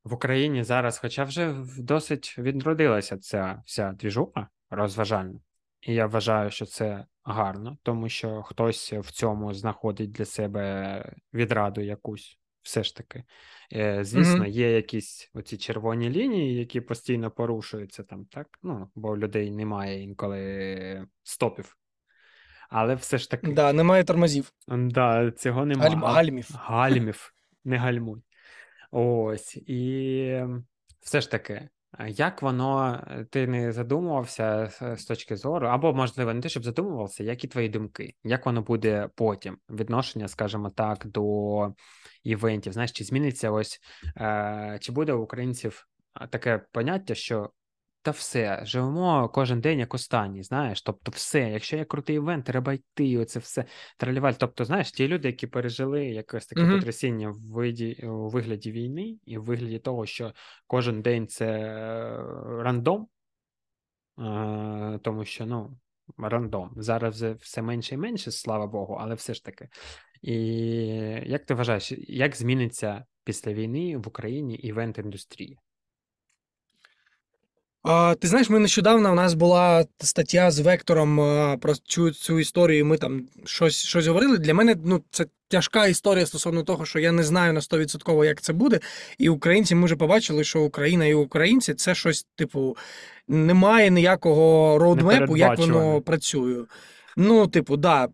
[0.03, 5.39] в Україні зараз, хоча вже досить відродилася ця вся двіжуха розважальна,
[5.81, 11.81] і я вважаю, що це гарно, тому що хтось в цьому знаходить для себе відраду
[11.81, 13.23] якусь, все ж таки.
[13.73, 18.47] Е, Звісно, є якісь оці червоні лінії, які постійно порушуються там, так?
[18.63, 21.77] Ну, бо у людей немає інколи стопів.
[22.69, 24.51] Але все ж таки, Да, немає тормозів.
[24.67, 25.89] да, цього немає.
[25.89, 26.49] Гальм, гальмів.
[26.53, 28.21] Гальмів, не гальмуй.
[28.91, 30.65] Ось, і ем,
[31.01, 31.69] все ж таки,
[32.07, 37.23] як воно, е, ти не задумувався з точки зору, або, можливо, не те, щоб задумувався,
[37.23, 41.73] які твої думки, як воно буде потім, відношення, скажімо так, до
[42.23, 42.73] івентів.
[42.73, 43.79] Знаєш, чи зміниться ось,
[44.17, 45.87] е, чи буде у українців
[46.29, 47.49] таке поняття, що
[48.05, 52.73] та все, живемо кожен день як останній, знаєш, тобто все, якщо є крутий івент, треба
[52.73, 53.65] йти, оце все
[53.97, 54.33] траліваль.
[54.33, 56.75] Тобто, знаєш, ті люди, які пережили якесь таке Мгм.
[56.75, 60.33] потрясіння в виді, у вигляді війни, і в вигляді того, що
[60.67, 62.17] кожен день це е,
[62.63, 63.07] рандом,
[64.19, 65.77] е, тому що, ну,
[66.17, 66.71] рандом.
[66.75, 69.69] Зараз все менше і менше, слава Богу, але все ж таки.
[70.21, 70.35] І
[71.25, 75.55] як ти вважаєш, як зміниться після війни в Україні івент-індустрія?
[75.55, 75.74] А,
[78.19, 81.17] ти знаєш, ми нещодавно у нас була стаття з Вектором
[81.59, 82.79] про цю, цю історію.
[82.79, 84.37] і Ми там щось, щось говорили.
[84.37, 88.41] Для мене ну, це тяжка історія стосовно того, що я не знаю на 100% як
[88.41, 88.79] це буде.
[89.17, 92.77] І українці ми вже побачили, що Україна і українці це щось, типу,
[93.27, 96.63] немає ніякого роудмепу, як воно працює.
[97.17, 98.07] Ну, типу, да,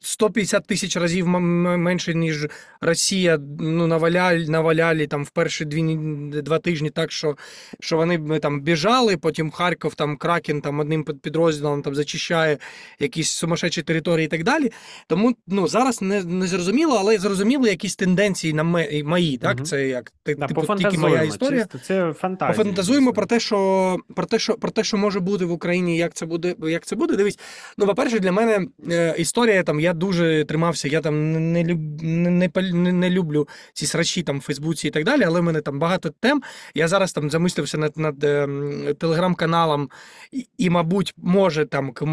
[0.00, 2.48] 150 тисяч разів менше, ніж
[2.80, 5.96] Росія ну, наваляли, наваляли там в перші дві,
[6.42, 7.36] два тижні так, що,
[7.80, 12.58] що вони там біжали, потім Харків, там Кракен там одним підрозділом там зачищає
[12.98, 14.72] якісь сумасшедші території і так далі.
[15.06, 18.62] Тому ну, зараз не, не зрозуміло, але зрозуміло якісь тенденції на
[19.04, 19.56] мої, так?
[19.56, 19.64] Мгм.
[19.64, 21.62] Це як ти- Да, типу, тільки моя історія.
[21.62, 22.56] чисто, це фантазія.
[22.56, 26.14] Пофантазуємо про те, що про те, що про те, що може бути в Україні, як
[26.14, 27.16] це буде, як це буде.
[27.16, 27.38] Дивись,
[27.78, 29.80] ну по-перше, для мене е, історія там.
[29.80, 30.88] Я дуже тримався.
[30.88, 35.04] Я там не, люб- не, не, не, люблю ці срачі там в Фейсбуці і так
[35.04, 35.22] далі.
[35.24, 36.42] Але в мене там багато тем.
[36.74, 39.90] Я зараз там замислився над, над ем, телеграм-каналом,
[40.32, 42.04] і, і, мабуть, може там к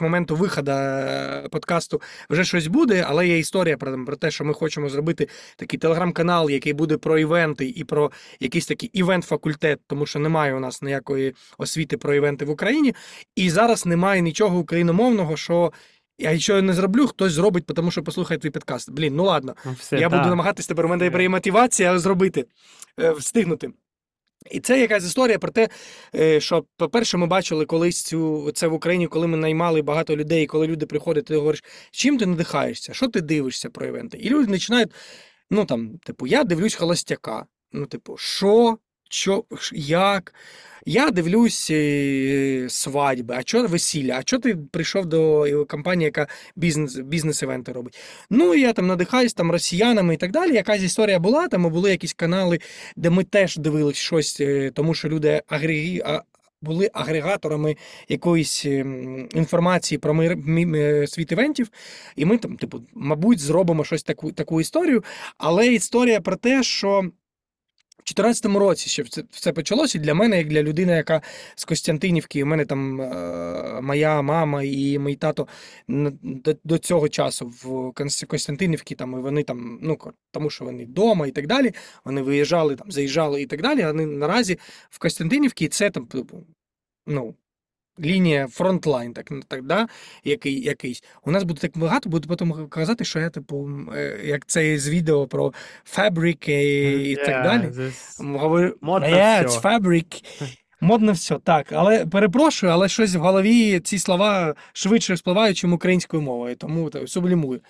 [0.00, 3.04] моменту виходу е, подкасту вже щось буде.
[3.08, 6.96] Але є історія про, там, про те, що ми хочемо зробити такий телеграм-канал, який буде
[6.96, 12.14] про івенти і про якийсь такий івент-факультет, тому що немає у нас ніякої освіти про
[12.14, 12.94] івенти в Україні,
[13.36, 15.72] і зараз немає нічого україномовного, що
[16.18, 18.90] я якщо я не зроблю, хтось зробить, тому що послухає твій підкаст.
[18.90, 20.16] Блін, ну ладно, Ну, все, я да.
[20.18, 20.86] буду намагатись тепер.
[20.86, 22.46] У мене є мотивація зробити,
[23.00, 23.70] е, встигнути.
[24.50, 25.68] І це якась історія про те,
[26.14, 30.46] е, що, по-перше, ми бачили колись цю це в Україні, коли ми наймали багато людей,
[30.46, 34.18] коли люди приходять, ти говориш, чим ти надихаєшся, що ти дивишся про івенти?
[34.18, 34.90] І люди починають,
[35.50, 37.46] ну там, типу, я дивлюсь холостяка.
[37.72, 38.78] Ну, типу, що,
[39.08, 40.34] що, як?
[40.86, 44.16] Я дивлюсь е, свадьби, а що весілля?
[44.18, 47.98] А що ти прийшов до е, компанії, яка бізнес, бізнес-івенти робить?
[48.30, 50.54] Ну, я там надихаюсь там росіянами і так далі.
[50.54, 52.58] Якась історія була, там були якісь канали,
[52.96, 56.02] де ми теж дивились щось, е, тому що люди агрегі...
[56.62, 57.76] були агрегаторами
[58.08, 60.14] якоїсь ем, інформації про
[61.06, 61.70] світ івентів,
[62.16, 65.04] і ми там, типу, мабуть, зробимо щось таку, таку історію.
[65.38, 67.10] Але історія про те, що
[68.14, 69.98] 2014 році ще це, все почалося.
[69.98, 71.22] І для мене, як для людини, яка
[71.54, 75.48] з Костянтинівки, у мене там е, моя мама і мій тато
[75.88, 77.92] до, до цього часу в
[78.26, 79.98] Костянтинівці, там і вони там, ну
[80.30, 81.72] тому що вони вдома і так далі.
[82.04, 83.82] Вони виїжджали, там, заїжджали і так далі.
[83.82, 84.58] А наразі
[84.90, 86.46] в Костянтинівці це там, типу,
[87.06, 87.34] ну.
[88.00, 89.88] Лінія фронтлайн, так, так да,
[90.24, 91.02] який, якийсь.
[91.24, 94.88] У нас буде так багато, буду потім казати, що я, типу, е, як це з
[94.88, 95.52] відео про
[95.84, 96.62] фабрики
[97.02, 97.62] і, і так далі.
[97.62, 99.58] this- Говорю, Модно «Yeah, всьо».
[99.60, 100.24] it's fabric.
[100.80, 101.72] Модно все, так.
[101.72, 107.08] Але перепрошую, але щось в голові ці слова швидше спливають, чим українською мовою, тому так,
[107.08, 107.60] сублімую.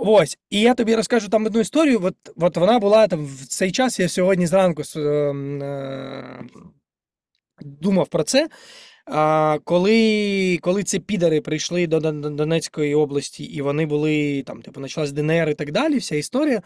[0.00, 2.00] Ось, і я тобі розкажу там одну історію.
[2.02, 4.00] От, от вона була там в цей час.
[4.00, 6.44] Я сьогодні зранку ем, е,
[7.62, 8.48] думав про це.
[9.10, 14.62] А, коли, коли ці підари прийшли до Дон- Дон- Донецької області, і вони були там,
[14.62, 16.62] типу, почалась ДНР і так далі, вся історія.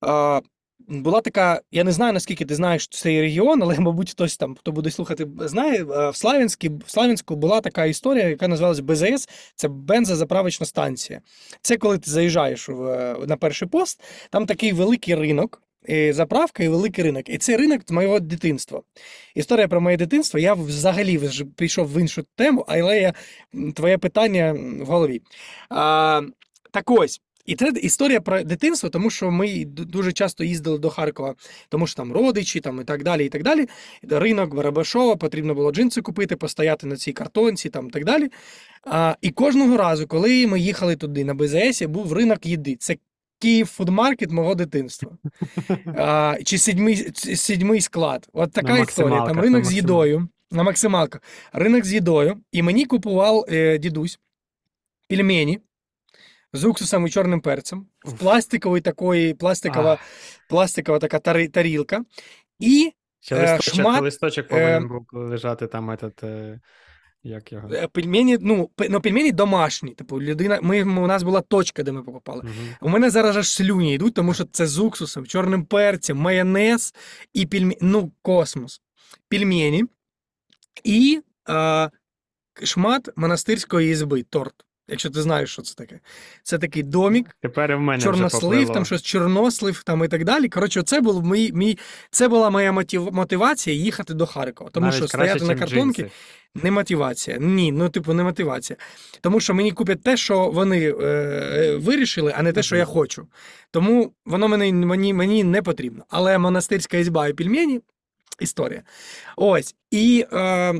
[0.00, 0.40] А,
[0.88, 4.72] була така, я не знаю, наскільки ти знаєш цей регіон, але, мабуть, хтось там, хто
[4.72, 5.82] буде слухати, знає.
[5.84, 11.20] В Славянській, в Славянську була така історія, яка називалась БЗС, це бензозаправочна станція.
[11.62, 15.62] Це коли ти заїжджаєш в, на перший пост, там такий великий ринок.
[16.10, 17.28] Заправка і великий ринок.
[17.28, 18.82] І цей ринок з моєго дитинства.
[19.34, 20.40] Історія про моє дитинство.
[20.40, 21.20] Я взагалі
[21.56, 23.14] пішов в іншу тему, але я,
[23.74, 25.22] твоє питання в голові.
[25.70, 26.22] А,
[26.72, 27.20] так ось.
[27.46, 31.34] І це історія про дитинство, тому що ми дуже часто їздили до Харкова,
[31.68, 33.26] тому що там родичі, там і так далі.
[33.26, 33.68] і так далі.
[34.02, 38.30] Ринок Барабашова, потрібно було джинси купити, постояти на цій картонці, там і так далі.
[38.84, 42.76] А, і кожного разу, коли ми їхали туди на БЗС, був ринок їди.
[42.76, 42.96] Це
[43.38, 45.10] Київ фудмаркет мого дитинства.
[45.96, 48.28] А, чи сідьмий, сідьмий склад.
[48.32, 49.26] От така На історія.
[49.26, 51.22] Там ринок з їдою, на максималках.
[51.52, 52.40] Ринок з їдою.
[52.52, 54.18] І мені купував е, дідусь
[55.08, 55.60] пельмені
[56.52, 59.98] з уксусом і чорним перцем, в пластиковій такої, пластикова,
[60.48, 62.04] пластикова така тари- тарілка.
[62.58, 66.60] І Ще Е, листочок, шмат, листочок е, повинен був лежати там этот, е,
[67.26, 67.68] як його.
[67.72, 69.90] е, пельмені, ну, ну, пельмені домашні.
[69.90, 72.40] Типу, людина, ми, у нас була точка, де ми покупали.
[72.40, 72.52] Угу.
[72.80, 76.94] У мене зараз аж слюні йдуть, тому що це з уксусом, чорним перцем, майонез
[77.32, 77.78] і пельмені.
[77.80, 78.80] Ну, космос.
[79.28, 79.84] Пельмені
[80.84, 81.90] і е,
[82.62, 84.65] шмат монастирської ізби, торт.
[84.88, 86.00] Якщо ти знаєш, що це таке.
[86.42, 88.74] Це такий домік, Тепер в мене чорнослив, поплило.
[88.74, 90.48] там щось чорнослив там і так далі.
[90.48, 91.78] Коротше, це був мій, мій,
[92.10, 94.70] це була моя мотив, мотивація їхати до Харкова.
[94.70, 96.16] Тому Навіть що краще, стояти на чим картонки джинси.
[96.54, 97.36] не мотивація.
[97.40, 98.76] Ні, ну типу, не мотивація.
[99.20, 103.26] Тому що мені куплять те, що вони е, вирішили, а не те, що я хочу.
[103.70, 106.04] Тому воно мені, мені, мені не потрібно.
[106.08, 107.80] Але монастирська ізба і пельмені
[108.40, 108.82] історія.
[109.36, 109.74] Ось.
[109.90, 110.74] І е,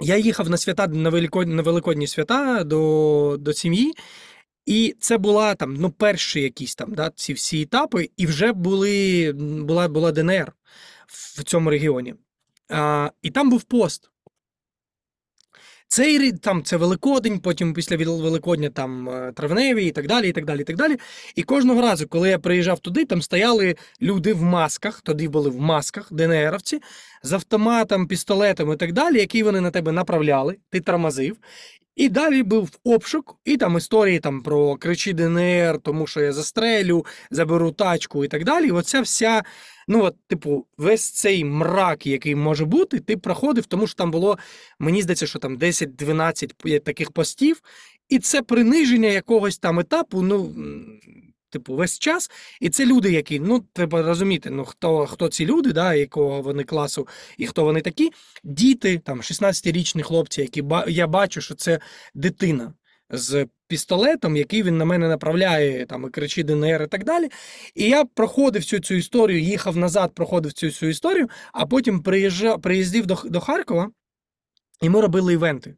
[0.00, 3.94] я їхав на свята на великодні, на великодні свята до, до сім'ї.
[4.66, 9.32] І це була там ну, перші якісь там да, ці всі етапи, і вже були,
[9.36, 10.52] була, була ДНР
[11.06, 12.14] в цьому регіоні.
[12.70, 14.10] А, І там був пост.
[15.88, 20.28] Цей там це Великодень, потім після Великодня там е, травневі і так далі.
[20.28, 20.96] І так далі, і так далі.
[21.34, 25.60] І кожного разу, коли я приїжджав туди, там стояли люди в масках, тоді були в
[25.60, 26.80] масках, ДНРовці,
[27.22, 31.36] з автоматом, пістолетом і так далі, які вони на тебе направляли, ти тормозив.
[31.96, 37.06] І далі був обшук, і там історії там про кричі ДНР, тому що я застрелю,
[37.30, 38.70] заберу тачку і так далі.
[38.70, 39.42] Оця вся,
[39.88, 44.38] ну от, типу, весь цей мрак, який може бути, ти проходив, тому що там було,
[44.78, 47.62] мені здається, що там 10-12 таких постів,
[48.08, 50.54] і це приниження якогось там етапу, ну.
[51.50, 52.30] Типу, весь час,
[52.60, 56.64] і це люди, які ну треба розуміти, ну хто хто ці люди, да, якого вони
[56.64, 57.08] класу
[57.38, 58.10] і хто вони такі.
[58.44, 61.80] Діти, там 16-річні хлопці, які я бачу, що це
[62.14, 62.72] дитина
[63.10, 67.28] з пістолетом, який він на мене направляє, там і кричить ДНР і так далі.
[67.74, 72.62] І я проходив всю цю історію, їхав назад, проходив цю всю історію, а потім приїжджав,
[72.62, 73.90] приїздив до, до Харкова,
[74.82, 75.74] і ми робили івенти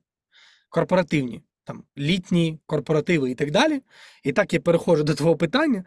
[0.69, 3.83] корпоративні, там літні корпоративи і так далі.
[4.25, 5.85] І так я переходжу до твого питання.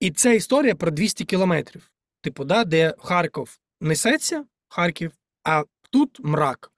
[0.00, 1.90] І ця історія про 200 кілометрів.
[2.20, 5.12] Типу, да, де Харків несеться, Харків,
[5.44, 6.73] а тут мрак.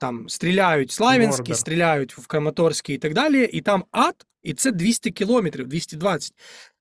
[0.00, 1.56] Там стріляють Славянський, Мордор.
[1.56, 3.44] стріляють в Краматорський і так далі.
[3.52, 6.32] І там ад, і це 200 кілометрів, 220.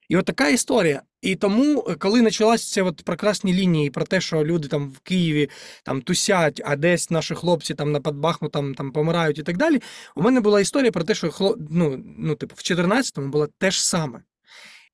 [0.10, 1.02] І от така історія.
[1.22, 5.00] І тому, е, коли почалися ці от прекрасні лінії про те, що люди там в
[5.00, 5.50] Києві
[5.84, 9.82] там тусять, а десь наші хлопці там на Бахмутом там помирають і так далі.
[10.16, 11.58] У мене була історія про те, що хло...
[11.70, 14.20] ну, ну, типу, в 14-му було те ж саме.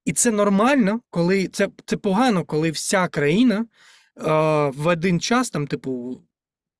[0.05, 3.65] І це нормально, коли це, це погано, коли вся країна е,
[4.75, 6.21] в один час, там, типу,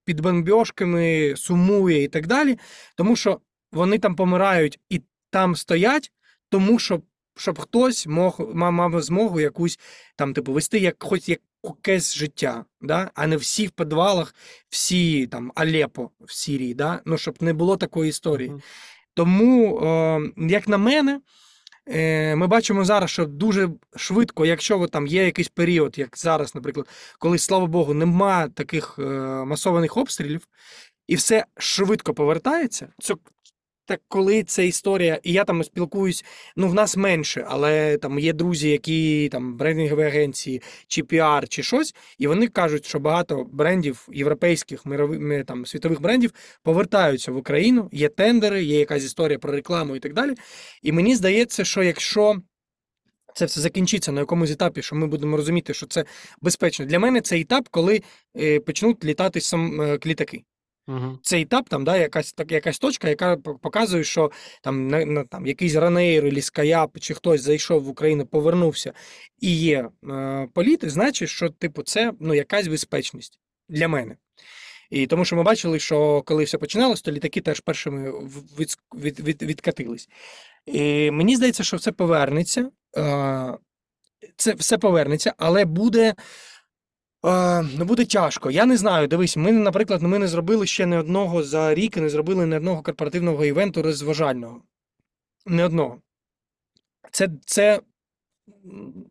[0.05, 2.59] під бомбьошками сумує і так далі,
[2.95, 3.39] тому що
[3.71, 6.11] вони там помирають і там стоять,
[6.49, 7.01] тому що
[7.37, 9.79] щоб хтось мог, ма- мав змогу якусь
[10.15, 11.29] там, типу, вести як хоч
[11.63, 13.11] якесь життя, да?
[13.15, 14.35] а не всі в підвалах,
[14.69, 17.01] всі там Алепо в Сирії, да?
[17.05, 18.53] ну, щоб не було такої історії.
[19.13, 21.21] Тому, е, як на мене,
[22.35, 26.87] ми бачимо зараз, що дуже швидко, якщо там є якийсь період, як зараз, наприклад,
[27.19, 29.03] коли, слава Богу, нема таких е,
[29.45, 30.47] масованих обстрілів,
[31.07, 32.87] і все швидко повертається.
[33.85, 36.25] Так, коли це історія, і я там спілкуюсь,
[36.55, 41.63] ну в нас менше, але там є друзі, які там брендингові агенції, чи піар, чи
[41.63, 47.89] щось, і вони кажуть, що багато брендів європейських, мирових там світових брендів повертаються в Україну.
[47.91, 50.33] Є тендери, є якась історія про рекламу і так далі.
[50.81, 52.41] І мені здається, що якщо
[53.35, 56.05] це все закінчиться на якомусь етапі, що ми будемо розуміти, що це
[56.41, 56.85] безпечно.
[56.85, 58.01] Для мене це етап, коли
[58.37, 60.43] е, почнуть літати сам е, літаки
[60.87, 61.19] Мгм.
[61.21, 64.31] цей етап, там, да, якась, так, якась точка, яка показує, що
[64.61, 68.93] там, на, на, там якийсь Ранейр, або Скаяп, чи хтось зайшов в Україну, повернувся
[69.39, 74.15] і є е, політи, значить, що типу, це ну, якась безпечність для мене.
[74.89, 78.11] І тому що ми бачили, що коли все починалось, то літаки теж першими
[78.59, 80.09] від, від, від, відкатились.
[80.65, 82.71] І мені здається, що все повернеться.
[82.97, 83.57] Е,
[84.35, 86.13] це все повернеться, але буде.
[87.25, 88.51] Е, ну, буде тяжко.
[88.51, 89.07] Я не знаю.
[89.07, 92.83] Дивись, ми, наприклад, ми не зробили ще не одного за рік, не зробили не одного
[92.83, 94.61] корпоративного івенту розважального.
[95.45, 96.01] Не одного.
[97.11, 97.79] Це, це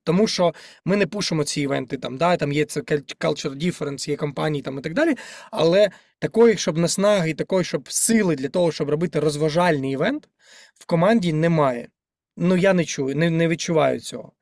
[0.04, 0.54] тому, що
[0.84, 1.96] ми не пушимо ці івенти.
[1.96, 5.14] Там, да, там є це cult- culture difference, є компанії там, і так далі.
[5.50, 10.28] Але такої, щоб наснаги, і такої, щоб сили для того, щоб робити розважальний івент,
[10.74, 11.88] в команді немає.
[12.36, 14.32] Ну, я не чую, не, не відчуваю цього.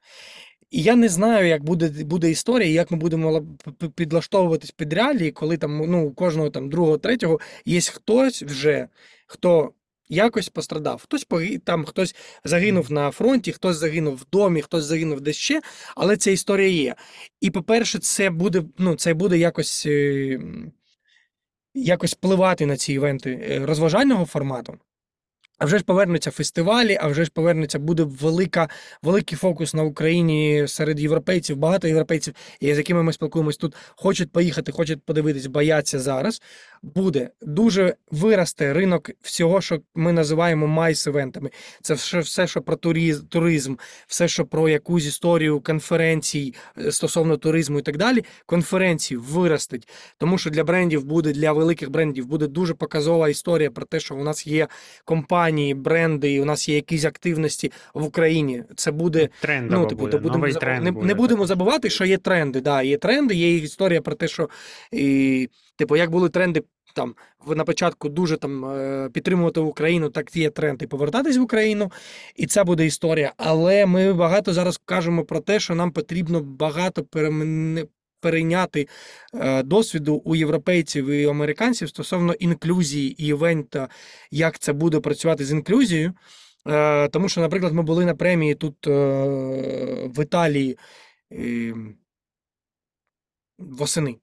[0.71, 3.47] І я не знаю, як буде, буде історія, як ми будемо
[3.95, 8.89] підлаштовуватись під реалії, коли там ну, у кожного там другого, третього є хтось вже,
[9.27, 9.73] хто
[10.09, 11.03] якось пострадав.
[11.03, 11.27] Хтось
[11.65, 12.15] там, хтось
[12.45, 15.61] загинув на фронті, хтось загинув в домі, хтось загинув десь ще,
[15.97, 16.95] але ця історія є.
[17.41, 20.41] І, по-перше, це буде, ну, це буде якось, е,
[21.75, 24.79] якось впливати на ці івенти е, розважального формату.
[25.61, 28.69] А вже ж повернуться фестивалі, а вже ж повернеться, буде велика,
[29.03, 31.57] великий фокус на Україні серед європейців.
[31.57, 36.43] Багато європейців, з якими ми спілкуємось тут, хочуть поїхати, хочуть подивитись, бояться зараз.
[36.83, 41.51] Буде дуже виросте ринок всього, що ми називаємо майс-івентами.
[41.83, 42.77] Це все, що про
[43.29, 43.75] туризм,
[44.07, 48.25] все, що про якусь історію конференцій е, стосовно туризму і так далі.
[48.47, 53.87] Конференції виростуть, тому що для брендів буде, для великих брендів буде дуже показова історія про
[53.87, 54.69] те, що у нас є
[55.05, 55.75] компанії.
[55.75, 58.65] бренди, і у нас є якісь активності в Україні.
[58.77, 61.07] Це буде Трендово ну, типу, буде, будемо новий тренд не, буде.
[61.07, 62.61] не будемо забувати, що є тренди.
[62.61, 64.49] Да, є тренди, є історія про те, що
[64.93, 65.49] і,
[65.81, 66.63] типу, як були тренди
[66.95, 67.15] там
[67.47, 71.93] на початку дуже там е, підтримувати Україну, так є тренд і повертатись в Україну,
[72.37, 73.33] і це буде історія.
[73.37, 77.89] Але ми багато зараз кажемо про те, що нам потрібно багато перемен-
[78.21, 78.89] перейняти
[79.35, 83.89] е, досвіду у європейців і американців стосовно інклюзії і івента,
[84.31, 86.13] як це буде працювати з інклюзією.
[86.69, 90.79] Е, Тому що, наприклад, ми були на премії тут в Італії
[91.33, 91.75] е,
[93.59, 94.17] восени.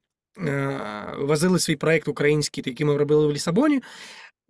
[0.46, 3.82] Е, Возили свій проект український, який ми робили в Лісабоні.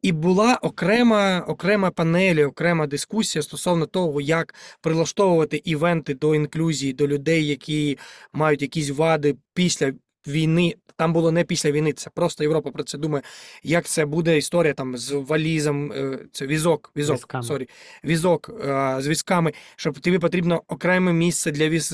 [0.01, 7.07] І була окрема, окрема панель, окрема дискусія стосовно того, як прилаштовувати івенти до інклюзії, до
[7.07, 7.97] людей, які
[8.33, 9.93] мають якісь вади після
[10.27, 10.75] війни.
[10.95, 13.23] Там було не після війни, це просто Європа про це думає.
[13.63, 17.43] Як це буде історія там з валізом, е, це візок, візок, Візками.
[17.43, 17.69] sorry,
[18.03, 21.87] візок е, з візками, щоб тобі потрібно окреме місце для віз,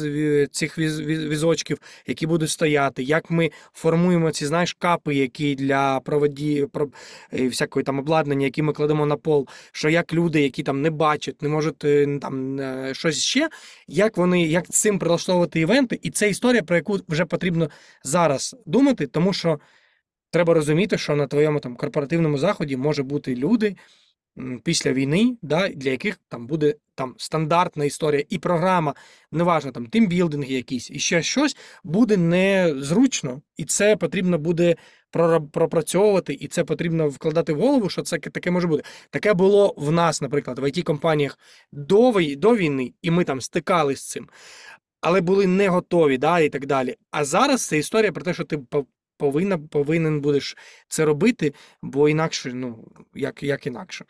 [0.52, 3.04] цих віз, віз- візочків, які будуть стояти.
[3.04, 6.88] Як ми формуємо ці, знаєш, капи, які для проводі, про,
[7.34, 10.90] е, всякої там обладнання, які ми кладемо на пол, що як люди, які там не
[10.90, 11.78] бачать, не можуть
[12.22, 12.60] там
[12.94, 13.50] щось ще,
[13.94, 17.70] як вони, як цим прилаштовувати івенти, і це історія, про яку вже потрібно
[18.04, 19.60] зараз думати, тому що
[20.32, 23.76] треба розуміти, що на твоєму там корпоративному заході може бути люди
[24.64, 28.96] після війни, да, для яких там буде там стандартна історія і програма,
[29.32, 34.76] неважно, там тимбілдинги якісь, і ще щось буде незручно, і це потрібно буде
[35.52, 38.84] пропрацьовувати, і це потрібно вкладати в голову, що це таке може бути.
[39.10, 41.40] Таке було в нас, наприклад, в it компаніях
[41.72, 44.30] до, до війни, і ми там стикались з цим,
[45.02, 46.96] але були не готові, да, і так далі.
[47.12, 48.60] А зараз це історія про те, що ти
[49.18, 50.58] повинна, повинен будеш
[50.88, 54.06] це робити, бо інакше, ну, як, як інакше.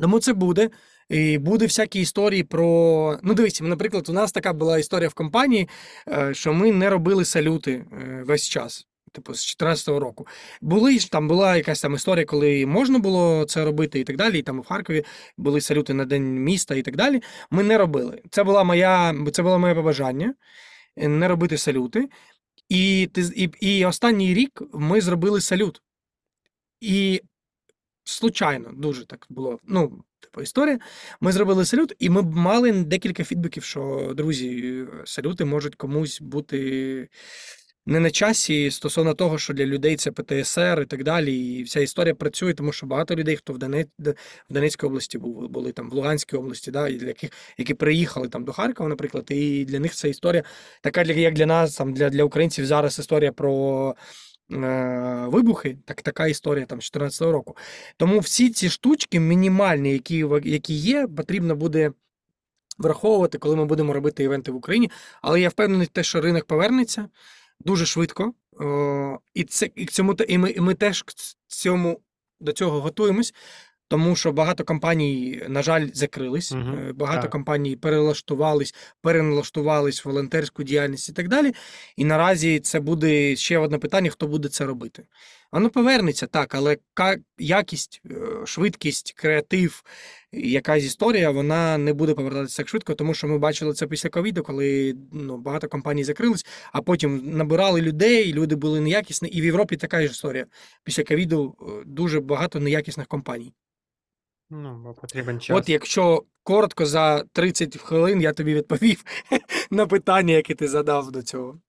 [0.00, 0.70] Тому це буде.
[1.08, 3.18] І буде всякі історії про.
[3.22, 5.68] Ну, дивіться, наприклад, у нас така була історія в компанії,
[6.08, 8.86] е, що ми не робили салюти е, весь час.
[9.12, 10.26] Типу, з 14-го року.
[10.60, 14.38] Були ж там була якась там історія, коли можна було це робити і так далі.
[14.38, 15.04] І там у Харкові
[15.36, 17.22] були салюти на День міста і так далі.
[17.50, 18.22] Ми не робили.
[18.30, 20.34] Це була моя, це було моє побажання
[20.96, 22.08] е, не робити салюти.
[22.70, 25.82] І, і, і останній рік ми зробили салют.
[26.80, 27.22] І
[28.04, 29.58] случайно дуже так було.
[29.64, 30.78] Ну, типу, історія.
[31.20, 37.08] Ми зробили салют, і ми мали декілька фідбеків, що друзі, салюти можуть комусь бути
[37.90, 41.38] не на часі стосовно того, що для людей це ПТСР і так далі.
[41.38, 44.14] І вся історія працює, тому що багато людей, хто в Донець, в
[44.50, 48.44] Донецькій області був, були там в Луганській області, да, і для яких, які приїхали там
[48.44, 50.42] до Харкова, наприклад, і для них це історія
[50.82, 53.94] така, як для нас, там для, для українців зараз історія про.
[54.52, 57.56] е, Вибухи, так така історія там з 14 року.
[57.96, 61.92] Тому всі ці штучки мінімальні, які, які є, потрібно буде
[62.78, 64.90] враховувати, коли ми будемо робити івенти в Україні.
[65.22, 67.08] Але я впевнений, те, що ринок повернеться
[67.60, 68.34] дуже швидко.
[68.52, 71.14] О, і це і цьому і ми, і ми теж к
[71.46, 72.00] цьому
[72.40, 73.34] до цього готуємось.
[73.88, 77.30] Тому що багато компаній, на жаль, закрились, е, багато так.
[77.30, 81.54] компаній перелаштувались, переналаштувались в волонтерську діяльність і так далі.
[81.96, 85.02] І наразі це буде ще одне питання: хто буде це робити.
[85.52, 86.76] Воно повернеться так, але
[87.38, 89.82] якість, е, швидкість, креатив,
[90.32, 94.42] якась історія, вона не буде повертатися так швидко, тому що ми бачили це після ковіду,
[94.42, 99.28] коли ну, багато компаній закрились, а потім набирали людей, люди були неякісні.
[99.28, 100.46] І в Європі така ж історія.
[100.84, 103.52] Після ковіду е, дуже багато неякісних компаній.
[104.50, 105.56] Ну, бо потрібен час.
[105.56, 109.04] От якщо коротко за 30 хвилин я тобі відповів
[109.70, 111.60] на питання, яке ти задав до цього.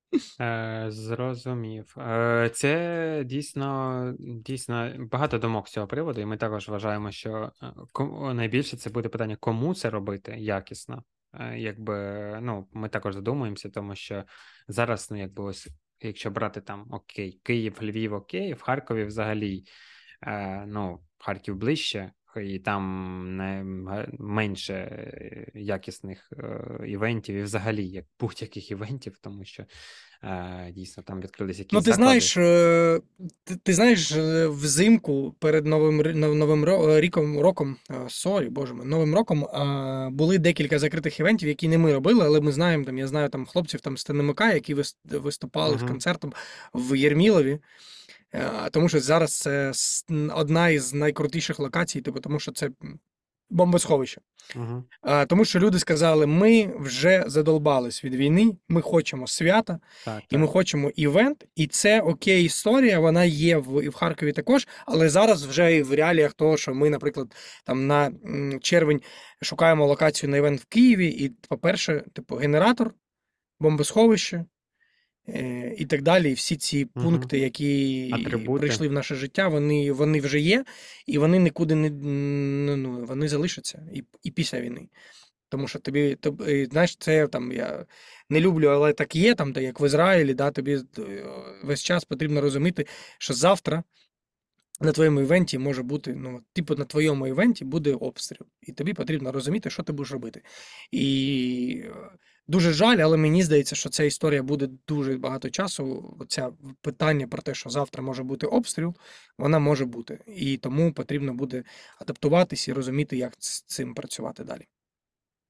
[0.42, 1.96] Е, зрозумів.
[1.98, 7.52] Е, це дійсно, дійсно багато думок з цього приводу, і ми також вважаємо, що
[8.00, 11.04] е, найбільше це буде питання, кому це робити якісно.
[11.56, 11.96] Якби,
[12.42, 14.24] ну, ми також задумуємося, тому що
[14.68, 15.68] зараз, ну, якби ось,
[16.02, 19.64] якщо брати там окей, Київ, Львів, окей, в Харкові взагалі,
[20.28, 23.64] е, ну, Харків ближче, і там не
[24.20, 29.64] менше е, якісних е, івентів, і взагалі як будь-яких івентів, тому що
[30.24, 32.20] е, дійсно там відкрилися якісь Ну, ти заклади.
[32.20, 32.34] знаєш,
[33.44, 34.12] ти, ти знаєш,
[34.48, 35.98] взимку перед новим
[36.40, 39.48] новим ро- роком, е, sorry, боже мій, новим роком
[40.16, 42.98] були декілька закритих івентів, які не ми робили, але ми знаємо там.
[42.98, 45.88] Я знаю там хлопців там з ТНМК, які вис- виступали з Мгм.
[45.92, 46.34] концертом
[46.74, 47.60] в Єрмілові.
[48.34, 49.72] Е, Тому що зараз це
[50.34, 52.70] одна із найкрутіших локацій, типу, тому що це
[53.52, 54.22] бомбосховище.
[54.56, 54.84] Угу.
[55.02, 60.38] А, тому що люди сказали: ми вже задолбались від війни, ми хочемо свята, Так, і
[60.38, 61.46] ми хочемо івент.
[61.56, 65.84] І це окей історія, вона є в, і в Харкові також, але зараз вже і
[65.84, 68.12] в реаліях того, що ми, наприклад, там на
[68.62, 69.02] червень
[69.42, 72.94] шукаємо локацію на івент в Києві, і, по-перше, типу, генератор,
[73.60, 74.46] бомбосховище.
[75.30, 78.60] Е, І так далі, і всі ці пункти, які Атрибути.
[78.60, 80.66] прийшли в наше життя, вони, вони вже є,
[81.06, 81.90] і вони нікуди не
[82.78, 84.88] ну, вони залишаться і, і після війни.
[85.50, 87.86] Тому що тобі, тобі, знаєш, це там я
[88.30, 91.26] не люблю, але так є, там, де як в Ізраїлі, да, тобі е,
[91.64, 92.86] весь час потрібно розуміти,
[93.18, 93.84] що завтра
[94.82, 98.48] на твоєму івенті може бути, ну, типу, на твоєму івенті буде обстріл.
[98.62, 100.42] І тобі потрібно розуміти, що ти будеш робити.
[100.92, 101.92] І е,
[102.48, 106.16] дуже жаль, але мені здається, що ця історія буде дуже багато часу.
[106.20, 108.96] Оця питання про те, що завтра може бути обстріл,
[109.38, 110.20] вона може бути.
[110.28, 111.64] І тому потрібно буде
[112.00, 114.68] адаптуватись і розуміти, як з цим працювати далі.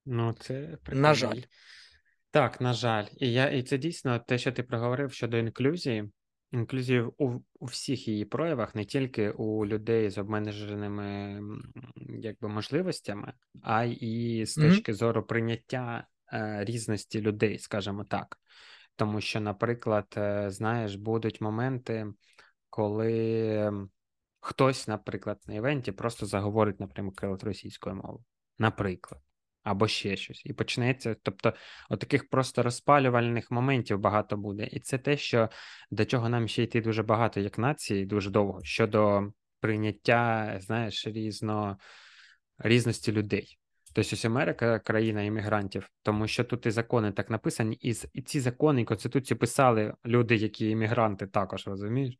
[0.06, 1.40] Ну, це На жаль.
[2.30, 3.06] Так, на жаль.
[3.16, 6.10] І я, і це дійсно те, що ти проговорив щодо інклюзії.
[6.52, 11.40] Інклюзії у, у всіх її проявах, не тільки у людей з обмеженими
[12.08, 13.32] якби, можливостями,
[13.62, 16.06] а і з точки зору прийняття
[16.64, 18.38] різності людей, скажімо так.
[18.96, 22.06] Тому що, наприклад, е, знаєш, будуть моменти,
[22.70, 23.72] коли
[24.40, 28.24] хтось, наприклад, на івенті просто заговорить наприклад, російською мовою.
[28.58, 29.20] Наприклад.
[29.62, 30.42] Або ще щось.
[30.46, 31.16] І почнеться.
[31.22, 31.54] Тобто,
[31.90, 34.68] отаких просто розпалювальних моментів багато буде.
[34.72, 35.48] І це те, що
[35.90, 41.78] до чого нам ще йти дуже багато, як нації, дуже довго, щодо прийняття, знаєш, різно,
[42.58, 43.58] різності людей.
[43.94, 48.40] Тобто ось Америка країна іммігрантів, тому що тут і закони так написані, і, і ці
[48.40, 52.14] закони і конституцію писали люди, які іммігранти також, розумієш?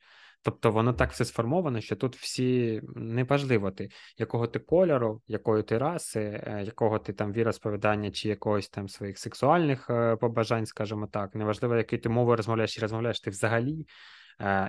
[0.44, 5.78] Тобто воно так все сформовано, що тут всі неважливо ти, якого ти кольору, якої ти
[5.78, 11.34] раси, е, якого ти там віросповідання чи якогось там своїх сексуальних е, побажань, скажімо так.
[11.34, 13.86] Неважливо, який ти мовою розмовляєш і розмовляєш ти взагалі,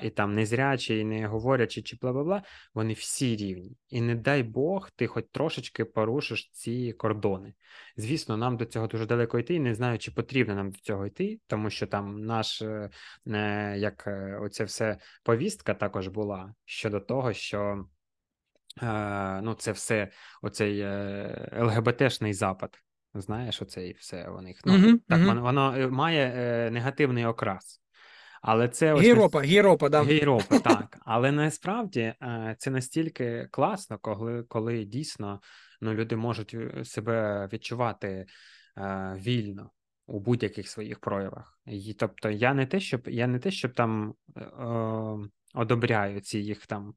[0.02, 2.42] і там незрячий, і не говорячи, чи бла-бла-бла,
[2.74, 3.78] вони всі рівні.
[3.90, 7.54] І не дай Бог, ти хоч трошечки порушиш ці кордони.
[7.98, 11.06] Звісно, нам до цього дуже далеко йти, і не знаю, чи потрібно нам до цього
[11.06, 12.90] йти, тому що там наш, е,
[13.78, 17.86] як е, оце все повістка також була щодо того, що
[18.82, 20.10] е, ну, це все
[20.42, 20.86] оцей
[21.62, 22.80] ЛГБТшний запад.
[23.16, 24.62] Знаєш, оцей все у них.
[24.66, 25.28] Ну, Мгм, так, мгм.
[25.28, 27.83] воно, воно має негативний окрас.
[28.44, 30.02] Але це ось нас- Європа, Європа, да.
[30.02, 30.98] Європа, так.
[31.06, 35.42] Але насправді е, це настільки класно, коли, коли дійсно
[35.82, 38.26] ну, люди можуть е, себе відчувати
[38.78, 39.72] е, вільно
[40.08, 41.60] у будь-яких своїх проявах.
[41.66, 45.18] І, тобто, я не те, щоб я не те, щоб там е, е,
[45.54, 46.94] одобряю ці їх там.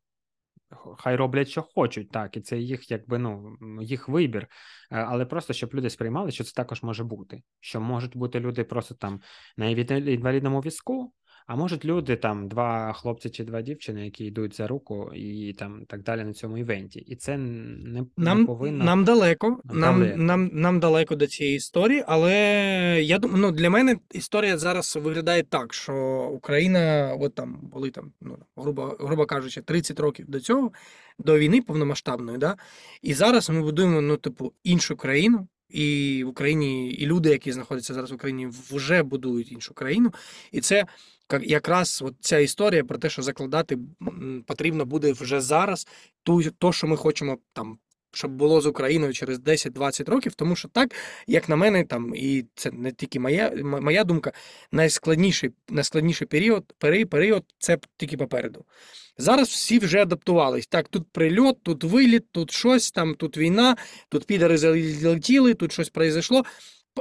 [0.98, 4.46] Хай роблять, що хочуть, так, і це їх, якби ну їх вибір.
[4.90, 7.42] Але просто щоб люди сприймали, що це також може бути.
[7.60, 9.20] Що можуть бути люди просто там
[9.56, 11.12] на інвалідному візку,
[11.46, 15.84] а можуть люди там два хлопці чи два дівчини, які йдуть за руку і там
[15.86, 16.98] так далі на цьому івенті.
[17.00, 18.84] І це не, не Нам, повинно.
[18.84, 20.16] нам далеко, нам, Далеко.
[20.22, 22.32] нам, нам далеко до цієї історії, але
[23.02, 25.94] я думаю, ну, для мене історія зараз виглядає так, що
[26.34, 30.72] Україна, от там були там, ну, грубо, грубо кажучи, 30 років до цього,
[31.18, 32.56] до війни повномасштабної, да?
[33.02, 35.48] і зараз ми будуємо, ну, типу, іншу країну.
[35.68, 40.12] І в Україні, і люди, які знаходяться зараз в Україні, вже будують іншу країну.
[40.52, 40.86] І це
[41.42, 43.78] якраз от ця історія про те, що закладати
[44.46, 45.88] потрібно буде вже зараз
[46.22, 47.78] ту, то, що ми хочемо там
[48.16, 50.94] щоб було з Україною через 10-20 років, тому що так,
[51.26, 54.32] як на мене, там, і це не тільки моя, моя думка,
[54.72, 56.72] найскладніший, найскладніший період,
[57.10, 58.64] період це тільки попереду.
[59.18, 60.66] Зараз всі вже адаптувались.
[60.66, 63.76] Так, тут прильот, тут виліт, тут щось, там, тут війна,
[64.08, 66.44] тут підари залетіли, тут щось произошло.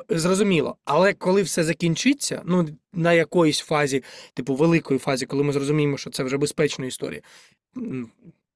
[0.10, 4.04] Зрозуміло, але коли все закінчиться, ну на якоїсь фазі,
[4.34, 7.22] типу великої фазі, коли ми зрозуміємо, що це вже безпечна історія,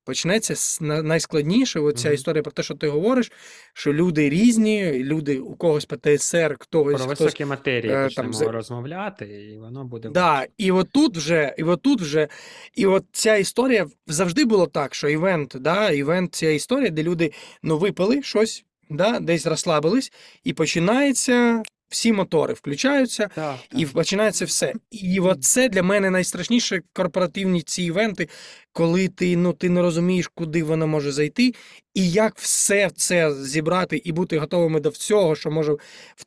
[0.09, 1.79] почнеться найскладніше.
[1.79, 2.15] Оця Мгм.
[2.15, 3.31] історія про те, що ти говориш,
[3.73, 7.19] що люди різні, люди у когось ПТСР, хтось Про хтось.
[7.19, 12.01] високі матерії е, почнемо там розмовляти, і воно буде Да, і отут вже, і отут
[12.01, 12.27] вже,
[12.75, 17.31] і от ця історія завжди було так, що івент, да, івент, ця історія, де люди
[17.63, 20.11] ну випили щось, да, десь розслабились,
[20.43, 21.63] і починається.
[21.89, 23.93] Всі мотори включаються, Так, і так.
[23.93, 24.73] починається все.
[24.91, 28.29] І от це для мене найстрашніше корпоративні ці івенти,
[28.73, 31.53] коли ти, ну, ти не розумієш, куди воно може зайти,
[31.93, 35.79] і як все це зібрати і бути готовими до всього, що може в,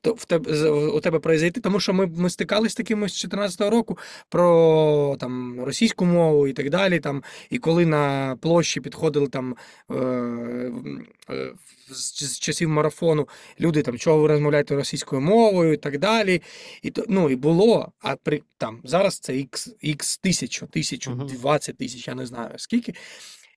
[0.05, 1.61] в тебе, у тебе произойти.
[1.61, 6.53] Тому що ми, ми стикалися з таким з 14-го року про там, російську мову і
[6.53, 7.01] так далі.
[7.01, 9.57] Там, і коли на площі підходили там
[9.91, 9.95] е,
[11.31, 11.53] е,
[11.91, 13.29] з, часів марафону
[13.61, 16.43] люди там, чого ви розмовляєте російською мовою і так далі.
[16.83, 21.15] І, то, ну, і було, а при, там, зараз це x, x тисячу, тисячу.
[21.15, 22.95] 20 тисяч, я не знаю скільки.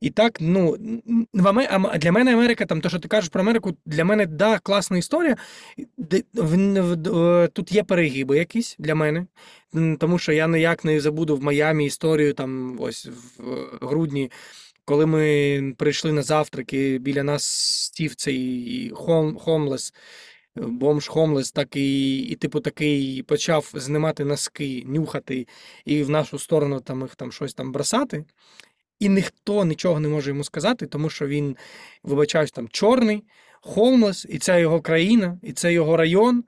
[0.02, 0.78] І так, ну,
[1.96, 5.36] для мене Америка, там, то, що ти кажеш про Америку, для мене, да, класна історія.
[6.14, 9.26] Е, Тут є перегиби якісь для мене,
[10.00, 14.32] тому що я ніяк не забуду в Майамі історію, там, ось в е, грудні,
[14.86, 17.44] коли ми прийшли на завтраки, біля нас
[17.84, 19.94] стів цей хом, хомлес,
[20.56, 25.48] бомж хомлес, так і, і типу такий почав знімати носки, нюхати,
[25.86, 28.26] і в нашу сторону там їх там щось там бросати.
[29.00, 31.58] І ніхто нічого не може йому сказати, тому що він,
[32.04, 33.24] вибачаюсь, там чорний,
[33.62, 36.44] хомлес, і це його країна, і це його район.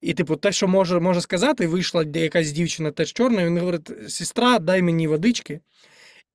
[0.00, 4.12] І, типу, те, що може, може сказати, вийшла якась дівчина теж чорна, і він говорить:
[4.12, 5.60] сестра, дай мені водички.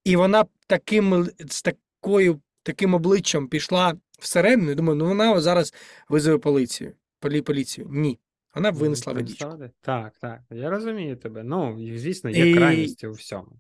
[0.04, 4.72] І вона таким, з такою, таким обличчям пішла всередину.
[4.72, 5.74] і Думаю, ну вона зараз
[6.10, 6.94] визове поліцію.
[7.24, 7.88] Полі, поліцію.
[7.92, 8.20] Ні.
[8.56, 9.60] Вона винесла водичку.
[9.82, 10.42] Так, так.
[10.52, 11.44] Я розумію тебе.
[11.44, 13.60] Ну, звісно, є І- крайності у всьому.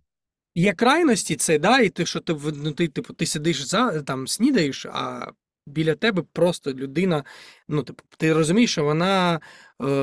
[0.55, 4.27] Є крайності, це да, і ти, що ти, ну, ти, типу, ти сидиш за там,
[4.27, 5.31] снідаєш, а
[5.65, 7.23] біля тебе просто людина.
[7.67, 9.39] Ну, типу, ти розумієш, що вона е,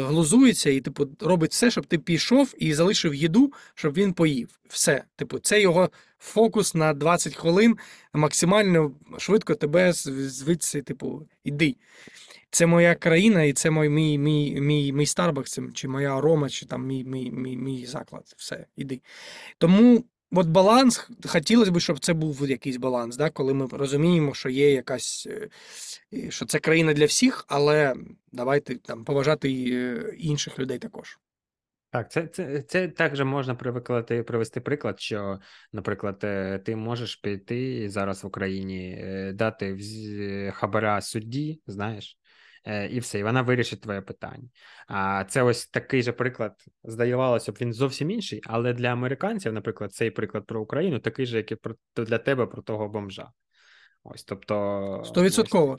[0.01, 4.61] глузується і, типу, робить все, щоб ти пішов і залишив їду, щоб він поїв.
[4.69, 5.05] Все.
[5.17, 7.77] Типу, це його фокус на 20 хвилин,
[8.13, 11.77] максимально швидко тебе звідси, типу, іди.
[12.51, 16.67] Це моя країна, і це мій, мій, мій, мій, мій Starbucks, чи моя арома, чи
[16.67, 18.35] там мій, мій, мій, мій заклад.
[18.37, 19.01] Все, іди.
[19.59, 24.49] Тому от баланс, хотілося б, щоб це був якийсь баланс, да, коли ми розуміємо, що
[24.49, 27.95] є якась, е, що це країна для всіх, але
[28.33, 31.19] давайте там поважати е, інших людей також.
[31.93, 35.41] Так, це, це, це також можна привикладати, привести приклад, що,
[35.73, 39.05] наприклад, е, ти можеш піти зараз в Україні,
[39.35, 39.79] дати
[40.55, 42.20] хабара судді, знаєш,
[42.91, 44.49] і все, і вона вирішить твоє питання.
[44.89, 46.53] А це ось такий же приклад,
[46.85, 51.37] здавалося б, він зовсім інший, але для американців, наприклад, цей приклад про Україну такий же,
[51.37, 53.31] як і про для тебе про того бомжа.
[54.05, 55.77] Ось, тобто, ось Стовідсотково.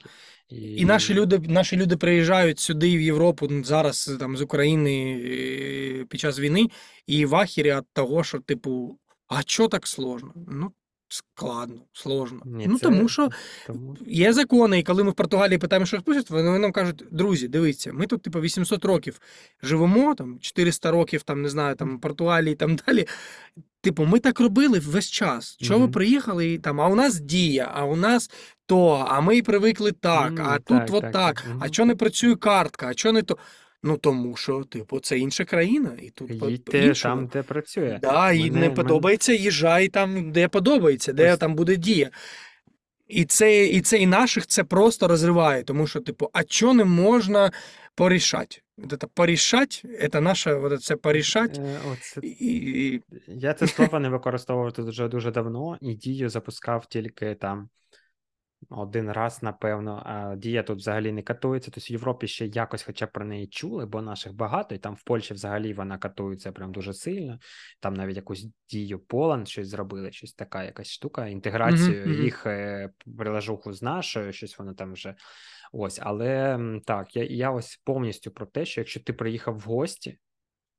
[0.50, 0.76] такі.
[0.76, 6.06] І наші люди, наші люди приїжджають сюди в Європу ну, зараз там з України е,
[6.06, 6.68] під час війни,
[7.08, 10.34] і в ахері від того, що, типу, а чого так сложно?
[10.36, 10.72] Ну,
[11.12, 12.42] складно, сложно.
[12.46, 13.30] Ні, ну, це- тому що
[13.68, 13.98] Тому...
[14.08, 17.94] Є закони, і коли ми в Португалії питаємо, що пишуть, вони нам кажуть, друзі, дивіться,
[17.94, 19.20] ми тут, типу, 800 років
[19.64, 23.08] живемо, там 400 років, там, не знаю, там Португалії, там далі.
[23.82, 25.58] Типу, ми так робили весь час.
[25.62, 28.32] Чого ви приїхали і там, а у нас дія, а у нас
[28.66, 31.96] то, а ми привикли так, М, а тут так, от так, так, а чого не
[31.96, 33.38] працює картка, а чого не то.
[33.84, 38.00] Ну тому що, типу, це інша країна, і тут Їдьте там, де працює.
[38.02, 42.10] Да, і Мене- не мене- подобається, їжджай там, де подобається, де Ось- там буде дія.
[43.08, 46.86] І це, і це і наших це просто розриває, тому що, типу, а чого не
[46.86, 47.52] можна
[47.96, 48.62] порішати?
[48.78, 51.62] От це порішати, це наше, це порішати.
[51.62, 56.30] Е, оце- І, і, Я це слово не використовував тут вже дуже давно, і дію
[56.30, 57.70] запускав тільки там
[58.70, 60.04] один раз, напевно.
[60.06, 61.72] А дія тут взагалі не катується.
[61.72, 64.96] Тобто в Європі ще якось хоча б про неї чули, бо наших багато, і там
[64.96, 67.40] в Польщі взагалі вона катується прям дуже сильно.
[67.80, 72.24] Там навіть якусь дію Поланд щось зробили, щось така якась штука, інтеграцію мгм.
[72.24, 75.16] їх е, приложуху з нашою, щось воно там вже.
[75.74, 80.18] Ось, але так, я, я ось повністю про те, що якщо ти приїхав в гості,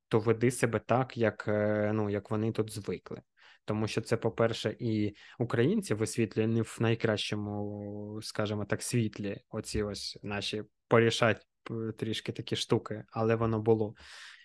[0.09, 3.23] то веди себе так, як, е, ну, як вони тут звикли.
[3.65, 10.19] Тому що це, по-перше, і українці висвітлює не в найкращому, скажімо так, світлі, оці ось
[10.23, 11.47] наші порішать
[11.99, 13.95] трішки такі штуки, але воно було.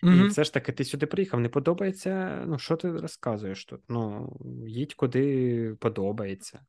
[0.02, 2.44] І все ж таки, ти сюди приїхав, не подобається.
[2.46, 3.80] Ну, що ти розказуєш тут?
[3.88, 4.32] Ну,
[4.66, 6.60] їдь куди подобається.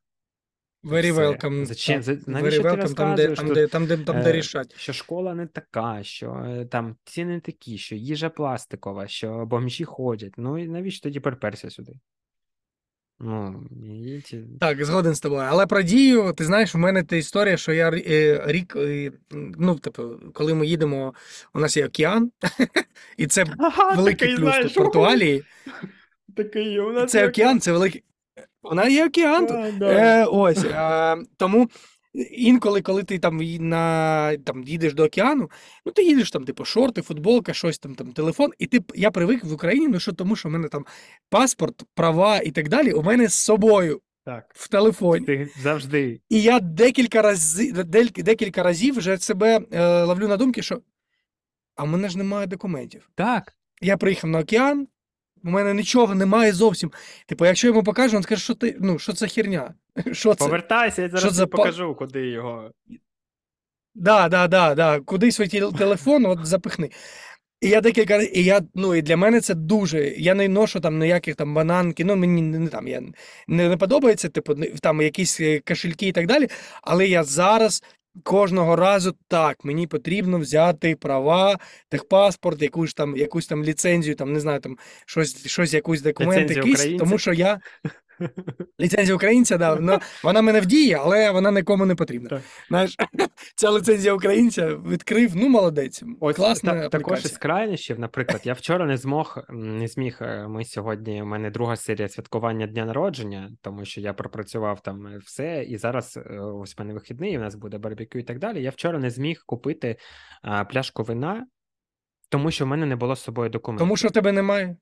[0.84, 1.64] Very welcome.
[1.64, 2.00] Зачем?
[2.00, 4.74] Very ти welcome, там, де, там, де, там, де, там, де Е, рішать.
[4.76, 10.34] Що школа не така, що е, там ціни такі, що їжа пластикова, що бомжі ходять.
[10.36, 11.92] Ну і навіщо тоді приперся сюди?
[13.20, 14.22] Ну, і-
[14.60, 15.46] Так, згоден з тобою.
[15.48, 19.12] Але про дію, ти знаєш, у мене та історія, що я е, рік, е,
[19.58, 20.02] ну, типу,
[20.32, 21.14] коли ми їдемо,
[21.54, 22.30] у нас є океан,
[23.16, 25.44] і це Ага, великий такий, плюс знаєш, тут в Португалії.
[26.36, 28.02] Такий, у нас Це є океан, це великий.
[28.62, 29.56] Вона є океан тут.
[29.56, 29.92] А, да.
[29.92, 30.64] Е, ось.
[30.64, 31.70] Е, тому
[32.30, 35.50] інколи, коли ти там, на, там їдеш до океану,
[35.86, 38.50] ну ти їдеш там, типу, шорти, футболка, щось там, там телефон.
[38.58, 40.86] І ти, я привик в Україні, ну що тому, що в мене там
[41.28, 44.00] паспорт, права і так далі, у мене з собою.
[44.24, 44.52] Так.
[44.54, 45.26] в телефоні.
[45.26, 46.20] Ти завжди.
[46.28, 47.84] І я декілька разів,
[48.14, 50.80] декілька разів вже себе е, ловлю на думки, що
[51.76, 53.10] а в мене ж немає документів.
[53.14, 53.54] Так.
[53.80, 54.88] Я приїхав на океан,
[55.44, 56.92] у мене нічого немає зовсім.
[57.26, 59.74] Типу, якщо йому покажу, він скаже, що ти, ну, що це херня?
[60.12, 60.44] Що це?
[60.44, 62.70] Повертайся, я зараз за тобі па- покажу, куди його.
[63.94, 65.00] Да, да, да, да.
[65.00, 66.90] Куди свій телефон, от запихни.
[67.60, 70.08] І я декілька і я, ну, і для мене це дуже.
[70.08, 73.00] Я не ношу там ніяких там бананки, ну мені не, не там я
[73.46, 76.48] не, не подобається, типу, там якісь е, кошельки і так далі.
[76.82, 77.82] Але я зараз
[78.22, 81.58] кожного разу так, мені потрібно взяти права,
[81.88, 86.98] техпаспорт, якусь там, якусь там ліцензію, там, не знаю, там щось, щось якусь документ, якийсь,
[86.98, 87.60] тому що я.
[88.80, 92.28] Ліцензія українця, да, вона, вона мене вдіє, але вона нікому не потрібна.
[92.28, 92.42] Так.
[92.68, 92.96] Знаєш,
[93.56, 96.02] ця ліцензія українця відкрив, ну молодець.
[96.20, 100.18] Ось Класна та, також із крайнощів, наприклад, я вчора не змог, не зміг.
[100.20, 101.22] е, Ми сьогодні.
[101.22, 105.78] У мене друга серія святкування дня народження, тому що я пропрацював там е, все, і
[105.78, 108.62] зараз е, ось в мене вихідний, у нас буде барбекю і так далі.
[108.62, 109.96] Я вчора не зміг купити
[110.42, 111.46] а, пляшку вина,
[112.28, 113.86] тому що в мене не було з собою документів.
[113.86, 114.76] Тому що в тебе немає.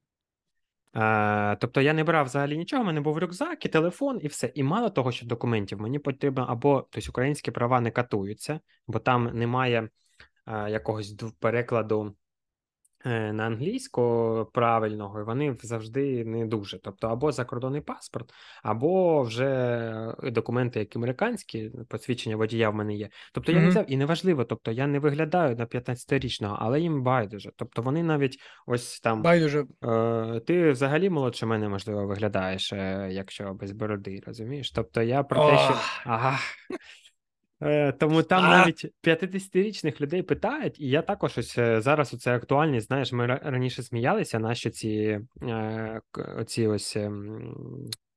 [0.97, 4.53] Е, тобто я не брав взагалі нічого, у мене був рюкзак і телефон, і все.
[4.55, 9.25] І мало того, що документів, мені потрібно або тобто, українські права не катуються, бо там
[9.25, 9.89] немає
[10.47, 12.15] е, якогось перекладу
[13.05, 16.79] на англійську правильного, і вони завжди не дуже.
[16.79, 18.33] Тобто, або закордонний паспорт,
[18.63, 19.47] або вже
[20.23, 23.09] е, документи, як американські, посвідчення водія в мене є.
[23.33, 27.51] Тобто я не взяв і неважливо, тобто я не виглядаю на 15-річного, але їм байдуже.
[27.57, 29.23] Тобто вони навіть ось там.
[29.23, 29.65] Байдуже.
[29.85, 34.71] Е, ти взагалі молодше мене, можливо, виглядаєш, е, якщо без бороди, розумієш?
[34.71, 35.75] Тобто я про те, що.
[36.05, 36.39] Ага.
[37.63, 38.49] Е, тому там А.
[38.49, 42.87] навіть 50-річних людей питають, і я також ось е, зараз оце актуальність.
[42.87, 47.55] Знаєш, ми раніше сміялися, наші ці е, оці ось ем,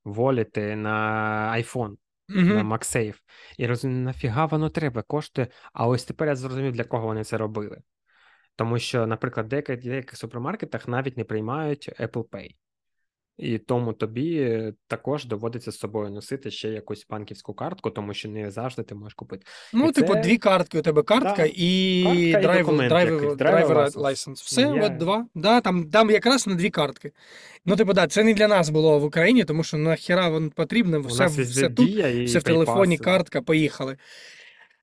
[0.03, 1.95] воліти на iPhone,
[2.27, 2.73] на Угу.
[2.73, 3.15] MagSafe.
[3.57, 5.47] І розумію, нафіга воно треба, коштує.
[5.73, 7.81] А ось тепер я зрозумів, для кого вони це робили.
[8.55, 12.55] Тому що, наприклад, в деяких, деяких супермаркетах навіть не приймають Apple Pay.
[13.37, 18.51] І тому тобі також доводиться з собою носити ще якусь банківську картку, тому що не
[18.51, 19.45] завжди ти можеш купити.
[19.73, 21.45] Ну, І типу, це- дві картки у тебе картка Да.
[21.55, 24.41] і Картка і драйв, документ драйв, якийсь, driver driver license.
[24.41, 25.25] Все, Я- от два.
[25.35, 27.11] Да, там, там якраз на дві картки.
[27.65, 31.01] Ну, типу, да, це не для нас було в Україні, тому що нахіра воно потрібно,
[31.01, 31.89] все, все тут.
[31.89, 33.97] і все в телефоні, картка, поїхали.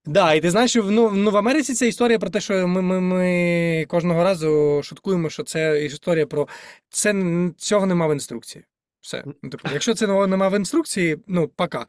[0.06, 2.82] Да, і ти знаєш, що ну, ну, в Америці це історія про те, що ми,
[2.82, 6.48] ми, ми кожного разу шуткуємо, що це історія про
[6.88, 7.14] це
[7.56, 8.64] цього нема в інструкції.
[9.00, 9.22] Все.
[9.42, 11.86] Ну, типу, якщо це нема в інструкції, ну пока.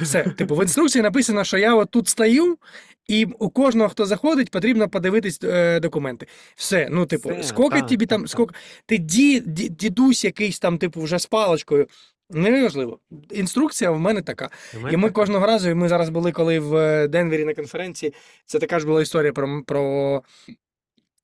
[0.00, 0.22] Все.
[0.22, 2.58] Типу, в інструкції написано, що я от тут стою,
[3.06, 6.26] і у кожного, хто заходить, потрібно подивитись е, документи.
[6.56, 6.88] Все.
[6.90, 8.54] Ну, типу, Все, скільки тобі там, скільки
[8.86, 11.86] ти ді, ді, дідусь якийсь там, типу, вже з паличкою.
[12.30, 12.98] Неважливо.
[13.30, 14.50] Інструкція в мене така.
[14.74, 17.54] І І ми так- кожного разу, і ми зараз були, коли в е, Денвері на
[17.54, 18.14] конференції,
[18.46, 20.22] це така ж була історія про, про,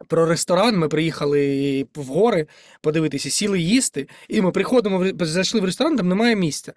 [0.07, 0.78] про ресторан.
[0.78, 2.46] Ми приїхали в гори
[2.80, 6.72] подивитися, сіли їсти, і ми приходимо, зайшли в ресторан, там немає місця.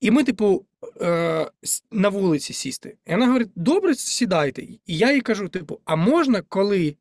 [0.00, 0.64] І ми, типу,
[1.00, 1.46] е,
[1.92, 2.96] на вулиці сісти.
[3.06, 4.62] І вона говорить: добре, сідайте.
[4.62, 6.96] І я їй кажу: типу, а можна, коли,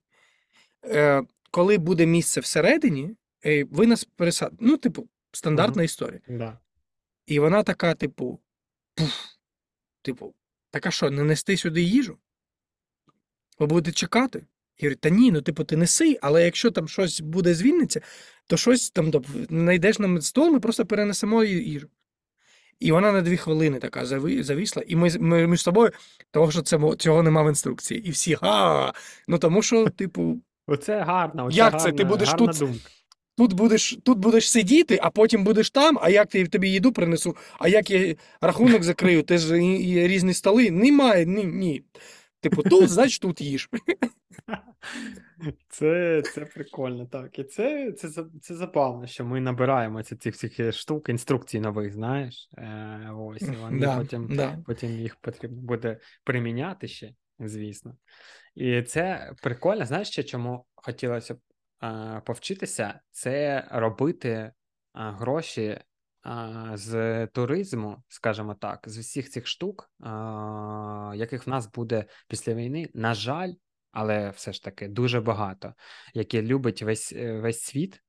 [0.85, 3.09] е, коли буде місце всередині,
[3.45, 4.57] е, ви нас пересадите.
[4.59, 6.21] Ну, типу, стандартна історія.
[6.27, 6.59] Да.
[7.25, 8.39] І вона така, типу,
[8.95, 9.25] пуф,
[10.01, 10.33] типу,
[10.71, 12.17] така що, не нести сюди їжу?
[13.59, 14.45] Ви будете чекати?
[14.77, 18.01] Я говорю, та ні, ну типу, ти неси, але якщо там щось буде звільниться,
[18.47, 19.11] то щось там
[19.49, 21.87] знайдеш нам стол, ми просто перенесемо їжу.
[22.79, 25.91] І вона на дві хвилини така завісла, і ми, ми між собою,
[26.31, 28.07] того, що це, цього нема в інструкції.
[28.07, 28.93] І всі га.
[29.27, 31.91] Ну тому що, типу, Оце гарно, оце Як це?
[31.91, 32.89] Ти будеш гарна тут думка.
[33.37, 37.35] Тут будеш, тут будеш сидіти, а потім будеш там, а як я тобі їду принесу,
[37.59, 40.71] а як я рахунок закрию, ти ж і, і різні столи.
[40.71, 41.83] Немає, ні, ні.
[42.41, 43.69] Типу, тут, значить, тут їж.
[45.69, 47.39] Це, це прикольно, так.
[47.39, 48.09] І це, це,
[48.41, 52.49] це забавно, що ми набираємо ці- цих всіх штук, інструкцій нових, знаєш.
[52.57, 54.57] Е, ось, і вони Да, потім, да.
[54.65, 57.95] потім їх потрібно буде приміняти ще, звісно.
[58.55, 59.85] І це прикольно.
[59.85, 61.44] Знаєш ще, чому хотілося б е,
[62.25, 62.99] повчитися?
[63.11, 64.51] Це робити
[64.93, 65.79] гроші
[66.73, 69.91] з туризму, скажімо так, з усіх цих штук,
[71.15, 73.53] яких в нас буде після війни, на жаль,
[73.95, 75.73] але все ж таки дуже багато,
[76.13, 78.01] які любить весь, е, весь світ.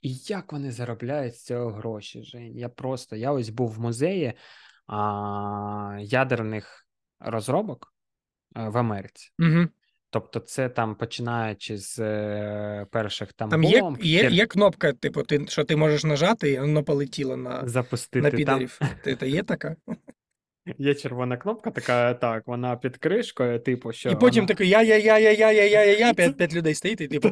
[0.00, 2.58] І як вони заробляють з цього гроші, Жень?
[2.58, 4.32] Я просто я ось був в музеї
[4.86, 6.86] а, ядерних
[7.20, 7.94] розробок
[8.56, 9.30] е, в Америці.
[9.38, 9.68] Угу.
[10.12, 14.92] Тобто, це там починаючи з е, перших там Там є, бомб, є, хер- є кнопка,
[14.92, 18.36] типу, ти, що ти можеш нажати, і воно полетіло на, на запустити там.
[18.36, 18.80] підерів.
[19.04, 19.76] Ти, та є така?
[20.78, 24.48] Є червона кнопка, така так, вона під кришкою, типу, що І потім вона...
[24.48, 27.08] такий я, я, я, я, я, я, я, я, я, п'ять, п'ять людей стоїть, і
[27.08, 27.28] типу,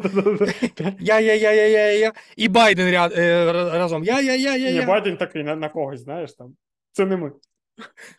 [1.01, 4.71] я, я, я, я, я, я, і Байден ряд, е, разом, я, я, я, я,
[4.71, 4.87] я.
[4.87, 6.55] Байден такий на, на когось, знаєш там.
[6.93, 7.33] Це не ми.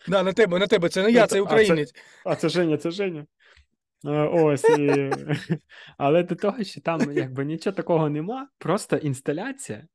[0.08, 1.94] Да, на тебе, на тебе, це не я, Ну, це а це- українець.
[2.26, 3.26] А це Женя, це Женя.
[4.06, 5.12] Е, Ось і...
[5.98, 9.88] Але до того, що там якби нічого такого нема, просто інсталяція.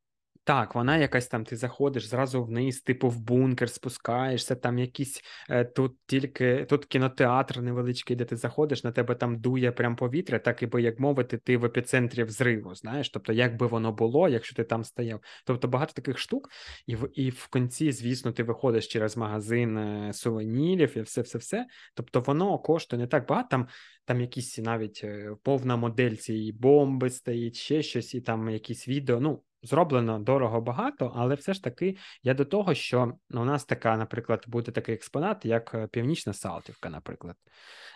[0.47, 5.21] Так, вона якась там, ти заходиш зразу вниз, типу в бункер спускаєшся, там якісь
[5.51, 10.39] е, тут тільки тут кінотеатр невеличкий, де ти заходиш, на тебе там дує прям повітря,
[10.39, 13.11] так і би як мовити, ти в епіцентрі взриву, знаєш.
[13.11, 15.21] Тобто, як би воно було, якщо ти там стояв.
[15.45, 16.51] Тобто багато таких штук,
[16.87, 21.39] і в і в кінці, звісно, ти виходиш через магазин е, сувенірів і все, все,
[21.39, 21.67] все.
[21.95, 23.49] Тобто воно коштує не так багато.
[23.51, 23.69] Там,
[24.05, 29.21] там якісь навіть е, повна модель цієї бомби стоїть, ще щось, і там якісь відео.
[29.21, 33.97] Ну, зроблено дорого багато, але все ж таки я до того, що у нас така,
[33.97, 37.37] наприклад, буде такий експонат, як е, Північна Салтівка, наприклад.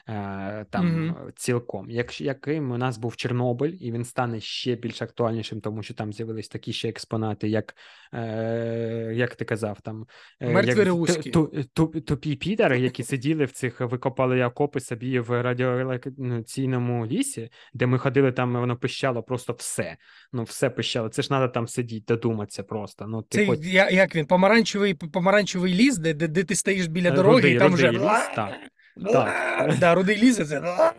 [0.08, 1.90] Е, Там е, цілком.
[1.90, 6.12] Якщо яким у нас був Чорнобиль, і він стане ще більш актуальнішим, тому що там
[6.12, 7.74] з'явились такі ще експонати, як,
[8.14, 10.06] е, як ти казав, там
[10.40, 10.76] як
[11.14, 17.50] ту- ту- ту- тупі підари, які сиділи в цих, викопали окопи собі в радіоелектронному лісі,
[17.74, 19.96] де ми ходили, там воно пищало просто все.
[20.32, 21.08] Ну, все пищало.
[21.08, 23.06] Це ж треба там сидіти, додуматися просто.
[23.06, 23.58] Ну, ти Це хоч...
[23.62, 27.54] я- як він, помаранчевий, помаранчевий ліс, де, де, де ти стоїш біля Е, дороги, рудий-
[27.54, 27.90] і там вже.
[27.92, 28.00] ліс,
[28.36, 28.50] так.
[29.12, 29.74] Так.
[29.78, 30.60] Да, рудий ліс, це.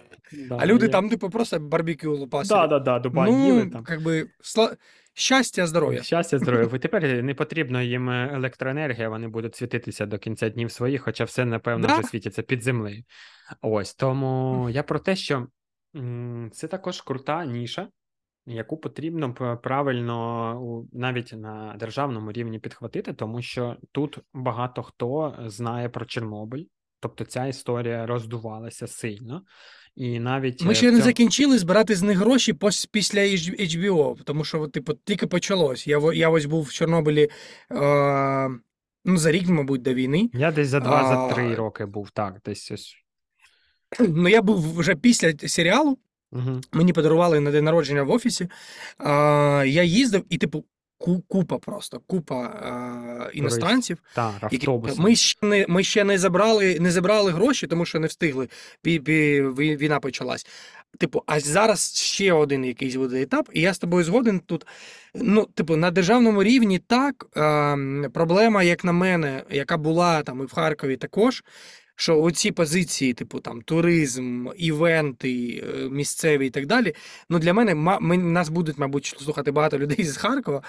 [0.49, 0.91] Да, А люди є.
[0.91, 2.49] там, типу, просто барбекю лупасять.
[2.49, 3.83] Да, да, да, Дубай ну, їли там.
[3.83, 4.75] как би, сла...
[5.13, 6.03] щастя, здоров'я.
[6.03, 6.79] Щастя, здоров'я.
[6.79, 11.45] Тепер не потрібно їм е, електроенергія, вони будуть світитися до кінця днів своїх, хоча все,
[11.45, 11.93] напевно, Да.
[11.97, 13.03] вже світиться під землею.
[13.61, 15.47] Ось тому я про те, що
[16.51, 17.87] це також крута ніша,
[18.45, 19.33] яку потрібно
[19.63, 26.63] правильно навіть на державному рівні підхватити, тому що тут багато хто знає про Чорнобиль.
[26.99, 29.43] Тобто ця історія роздувалася сильно,
[29.95, 32.53] і навіть Ми е, ще в не закінчили збирати з них гроші
[32.91, 35.87] після HBO, тому що, типу, тільки почалось.
[35.87, 37.29] Я, я ось був в Чорнобилі
[37.71, 38.49] е,
[39.05, 40.29] ну, за рік, мабуть, до війни.
[40.33, 42.95] Я десь за два, за А, три роки був так, десь ось.
[43.99, 45.97] Ну, я був вже після серіалу,
[46.31, 46.61] Угу.
[46.71, 48.43] мені подарували на день народження в офісі.
[48.43, 48.47] Е,
[49.67, 50.65] я їздив, і, типу,
[50.97, 53.97] ку- купа просто, купа е, іностранців.
[54.15, 54.65] Так, які-
[55.01, 58.47] Ми ще не, ми ще не забрали, не забрали гроші, тому що не встигли.
[58.81, 60.47] Пі, пі, війна почалась.
[60.97, 64.65] Типу, а зараз ще один якийсь буде етап, і я з тобою згоден тут.
[65.15, 67.25] Ну, типу, на державному рівні так.
[67.37, 71.43] Е, проблема, як на мене, яка була там і в Харкові також.
[72.01, 76.93] Що оці позиції, типу там туризм, івенти, е, місцеві і так далі.
[77.29, 80.61] Ну для мене ми, нас будуть, мабуть, слухати багато людей з Харкова.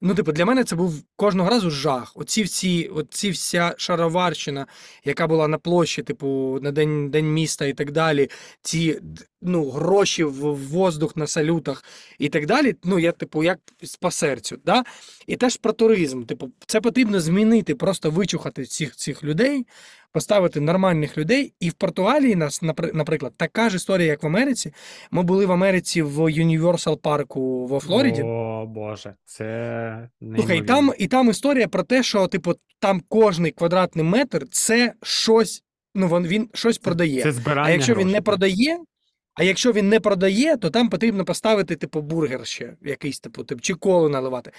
[0.00, 2.12] Ну, типу, для мене це був кожного разу жах.
[2.14, 4.66] Оці всі, оці вся шароварщина,
[5.04, 8.30] яка була на площі, типу, на день, день міста і так далі.
[8.62, 9.00] Ці
[9.46, 11.84] ну, гроші в воздух на салютах
[12.18, 12.76] і так далі.
[12.84, 13.58] Ну, я, типу, як
[14.00, 14.58] по серцю.
[14.64, 14.84] Да?
[15.26, 16.24] І теж про туризм.
[16.24, 19.66] Типу, це потрібно змінити, просто вичухати цих, цих людей,
[20.12, 21.52] поставити нормальних людей.
[21.60, 22.62] І в Португалії нас,
[22.94, 24.72] наприклад, така ж історія, як в Америці.
[25.10, 28.22] Ми були в Америці в Universal парку во Флориді.
[28.22, 33.50] О, Боже, це Слухай, і там, і там історія про те, що, типу, там кожний
[33.50, 35.62] квадратний метр це щось,
[35.94, 37.22] ну, він, він щось продає.
[37.22, 38.24] Це збирання а якщо він не так.
[38.24, 38.78] продає,
[39.36, 43.60] а якщо він не продає, то там потрібно поставити, типу, бургер ще якийсь, типу, тип,
[43.60, 44.50] чи колу наливати.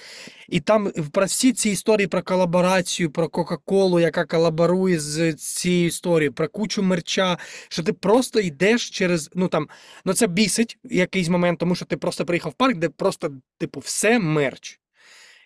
[0.50, 6.34] І там про всі ці історії про колаборацію, про Кока-Колу, яка колаборує з цією історією,
[6.34, 7.38] про кучу мерча,
[7.70, 9.68] що ти просто йдеш через, ну там,
[10.06, 13.80] ну це бісить якийсь момент, тому що ти просто приїхав в парк, де просто, типу,
[13.80, 14.80] все мерч.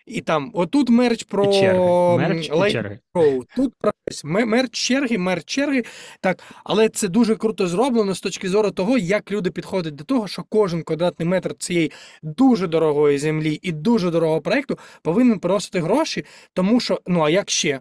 [0.06, 1.45] І там, отут мерч про.
[2.18, 2.99] Мерч черги.
[3.56, 3.91] Тут про
[4.24, 5.84] мерч черги, мерч черги.
[6.22, 10.28] Так, але це дуже круто зроблено з точки зору того, як люди підходять до того,
[10.28, 11.91] що кожен квадратний метр цієї
[12.24, 17.49] дуже дорогої землі і дуже дорогого проекту повинен приносити гроші, тому що, ну а як
[17.49, 17.80] ще?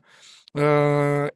[0.57, 1.33] Е,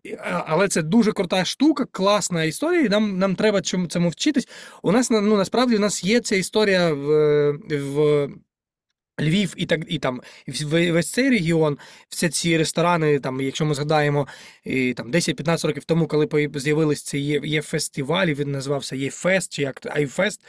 [0.46, 4.48] але це дуже крута штука, класна історія, і нам, нам треба чому цьому вчитись.
[4.82, 8.28] У нас ну, насправді у нас є ця історія в, в
[9.20, 10.20] Львів і так і там
[10.70, 14.26] весь цей регіон, всі ці ресторани, там, якщо ми згадаємо,
[14.64, 19.96] і, там 10-15 років тому, коли з'явились ці є, фестивалі, він називався Єфест чи як
[19.96, 20.40] Айфест.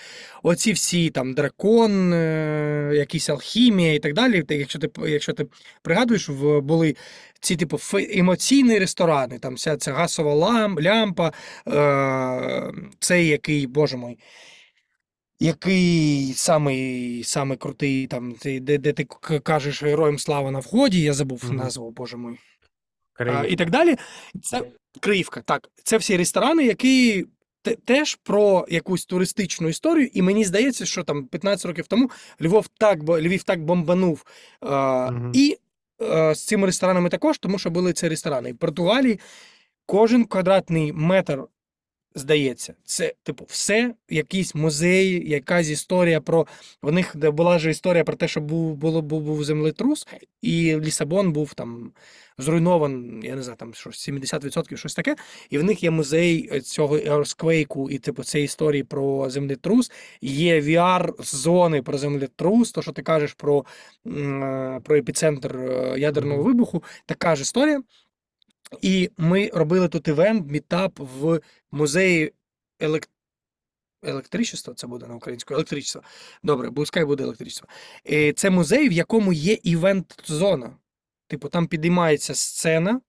[0.44, 4.44] Оці всі там дракон, е, якісь алхімія і так далі.
[4.50, 5.46] Якщо ти якщо ти
[5.82, 6.96] пригадуєш, були
[7.40, 11.32] ці типу емоційні ресторани, там вся ця газова лам, лямпа,
[11.68, 14.18] е, цей який, боже мой.
[15.40, 19.04] Який самий, самий крутий, там, ти- де, де ти
[19.44, 21.56] кажеш героям слава на вході, я забув Мгм.
[21.56, 22.38] назву, боже мой.
[23.20, 23.96] А, і так далі.
[24.44, 24.62] Це
[25.00, 25.70] Криївка, так.
[25.84, 27.26] Це всі ресторани, які
[27.62, 30.10] те- теж про якусь туристичну історію.
[30.14, 32.10] І мені здається, що там 15 років тому
[32.42, 34.24] Львов так, Львів так бомбанув.
[34.60, 35.32] А, Мгм.
[35.36, 35.58] І
[36.00, 38.54] а, з цими ресторанами також, тому що були ці ресторани.
[38.54, 39.20] В Португалії
[39.86, 41.44] кожен квадратний метр.
[42.18, 46.48] Здається, це типу все, якийсь музей, якась історія про
[46.82, 50.08] в них була ж історія про те, що був було був, був землетрус,
[50.42, 51.92] і Лісабон був там
[52.38, 55.16] зруйнован, я не знаю, там щось 70% щось таке.
[55.50, 59.92] І в них є музей цього Earthquake і типу цієї історії про землетрус.
[60.22, 63.66] Є VR-зони про землетрус, то що ти кажеш про,
[64.08, 67.82] е, про епіцентр е, ядерного вибуху, така ж історія.
[68.82, 71.40] І ми робили тут івент, мітап в
[71.72, 72.34] музеї
[72.80, 73.12] електро.
[74.04, 76.02] Електричество, це буде на українську електричество.
[76.44, 77.68] Добре, пускай буде електричество.
[78.12, 80.78] Е, Це музей, в якому є івент-зона.
[81.28, 83.02] Типу, там підіймається сцена,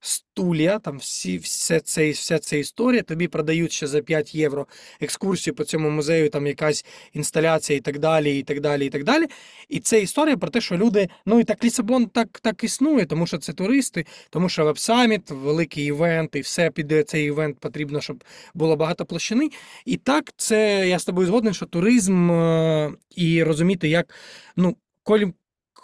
[0.00, 3.02] стулья, там всі, все це, вся ця історія.
[3.02, 4.66] Тобі продають ще за 5 євро
[5.00, 9.04] екскурсію по цьому музею, там якась інсталяція і так далі, і так далі, і так
[9.04, 9.26] далі.
[9.68, 13.26] І це історія про те, що люди, ну і так Лісабон так, так існує, тому
[13.26, 18.24] що це туристи, тому що веб-саміт, великий івент, і все під цей івент потрібно, щоб
[18.54, 19.50] було багато площини.
[19.84, 24.14] І так, це я з тобою згоден, що туризм е, і розуміти, як
[24.56, 24.76] ну,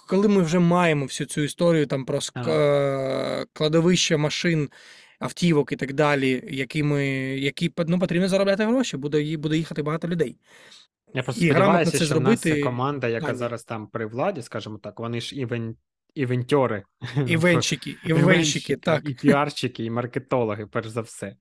[0.06, 4.68] коли ми вже маємо всю цю історію там про ск- е, кладовище машин.
[5.18, 7.06] Автівок і так далі, які ми,
[7.39, 10.36] які ну, потрібно заробляти гроші, буде, буде їхати багато людей.
[11.14, 13.36] Я просто і сподіваюся, це що в нас команда, яка далі.
[13.36, 15.76] зараз там при владі, скажімо так, вони ж івен...
[16.14, 16.82] івентьори.
[17.26, 19.09] Івенщики, івенщики, так.
[19.09, 21.36] І піарщики, і маркетологи, перш за все.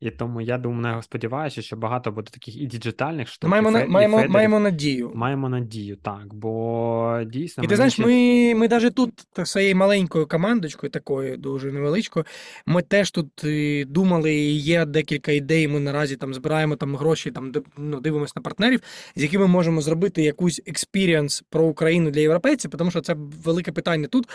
[0.00, 3.84] І тому я думаю, сподіваюся, що багато буде таких і діджитальних штук, Маємо, і, фе...
[3.84, 4.34] і маємо, федерів.
[4.34, 5.12] маємо надію.
[5.14, 7.64] Маємо надію, так, бо дійсно.
[7.64, 12.26] І ти знаєш, ще- ми, ми навіть тут своєю маленькою командочкою, такою дуже невеличкою,
[12.66, 15.68] ми теж тут е, думали, і є декілька ідей.
[15.68, 18.80] Ми наразі там збираємо там гроші, там ну, дивимося на партнерів,
[19.16, 23.14] з якими можемо зробити якусь experience про Україну для європейців, тому що це
[23.44, 24.28] велике питання тут,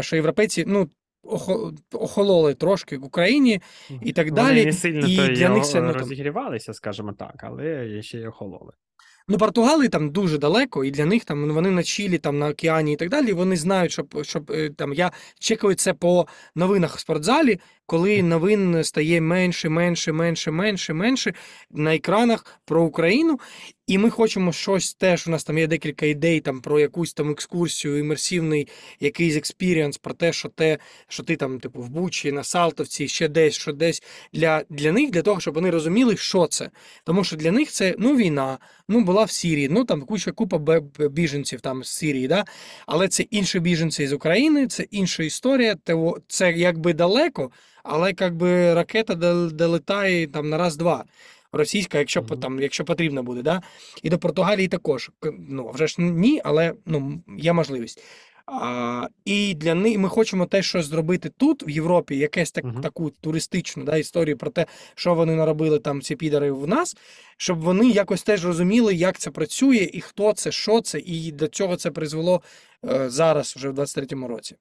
[0.00, 0.88] що європейці ну,
[1.92, 3.60] охололи трошки в Україні
[4.02, 4.64] і так Вони далі.
[4.64, 8.18] не сильно і то для них о- це ну, там, розігрівалися, скажімо так, але ще
[8.18, 8.72] й охололи.
[9.28, 12.48] Ну, Португалії там дуже далеко, і для них там ну, вони на Чилі, там на
[12.48, 13.32] океані і так далі.
[13.32, 18.84] Вони знають, щоб, щоб е, там я чекаю це по новинах в спортзалі, коли новин
[18.84, 21.34] стає менше, менше, менше, менше, менше
[21.70, 23.38] на екранах про Україну.
[23.86, 25.26] І ми хочемо щось теж.
[25.26, 28.68] У нас там є декілька ідей там про якусь там екскурсію, імерсивний
[29.00, 30.78] якийсь experience, про те, що те,
[31.08, 34.02] що ти там, типу, в Бучі, на Салтовці, ще десь, що десь
[34.32, 36.70] для, для них, для того, щоб вони розуміли, що це.
[37.04, 38.58] Тому що для них це ну війна,
[38.88, 40.80] ну була в Сирії, ну там куча купа
[41.10, 42.44] біженців там з Сирії, да?
[42.86, 45.74] але це інші біженці з України, це інша історія.
[45.74, 47.50] Те- Це якби далеко,
[47.84, 51.04] але якби ракета дол- долетає там на раз-два.
[51.52, 52.42] Російська, якщо по- Мгм.
[52.42, 53.62] там, якщо потрібно буде, да?
[54.02, 55.10] І до Португалії також.
[55.48, 58.02] Ну, вже ж ні, але ну, є можливість.
[58.46, 62.80] А, і для них ми хочемо теж щось зробити тут, в Європі, якесь так, Мгм.
[62.80, 66.96] таку туристичну да, історію про те, що вони наробили там ці підари в нас,
[67.36, 71.48] щоб вони якось теж розуміли, як це працює, і хто це, що це, і до
[71.48, 72.42] чого це призвело
[72.90, 74.56] е, зараз, вже в 23-му році.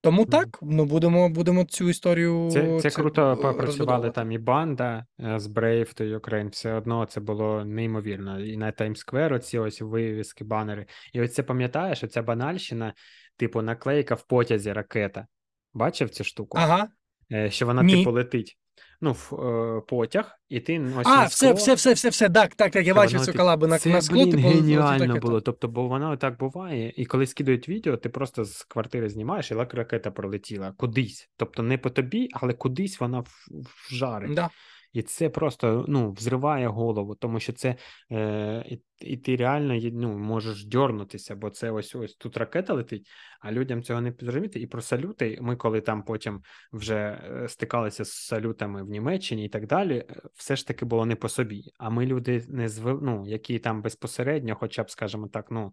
[0.00, 4.38] Тому так, ну будемо, будемо цю історію Це, це це, круто е, попрацювали там і
[4.38, 8.40] банда е, з Brave to Ukraine, все одно це було неймовірно.
[8.40, 10.86] І на Таймсквер оці ось вивіски, банери.
[11.12, 12.94] І ось це пам'ятаєш, оця банальщина,
[13.36, 15.26] типу наклейка в потязі ракета.
[15.74, 16.58] Бачив цю штуку?
[16.60, 16.88] Ага.
[17.32, 17.96] Е, Що вона, Ні.
[17.96, 18.58] типу, летить.
[19.00, 22.54] Ну, в е, потяг, і ти ось А, все, скло, все, все, все, все, так,
[22.54, 25.20] так, так, я бачив цю колабу на, Це, на скло, блін, типу, геніально ракета.
[25.20, 25.40] було.
[25.40, 29.54] Тобто, бо воно так буває, і коли скидують відео, ти просто з квартири знімаєш, і
[29.54, 31.30] лак- ракета пролетіла кудись.
[31.36, 33.48] Тобто не по тобі, але кудись вона в-
[33.90, 34.34] вжарить.
[34.34, 34.50] Да.
[34.92, 37.76] І це просто ну, взриває голову, тому що це
[38.12, 43.08] е, і, і ти реально ну, можеш дьорнутися, бо це ось ось тут ракета летить,
[43.40, 44.60] а людям цього не зрозуміти.
[44.60, 46.42] І про салюти, ми коли там потім
[46.72, 50.04] вже е, стикалися з салютами в Німеччині і так далі,
[50.34, 51.72] все ж таки було не по собі.
[51.78, 52.98] А ми люди не зв...
[53.02, 55.72] ну, які там безпосередньо, хоча б, скажімо так, ну.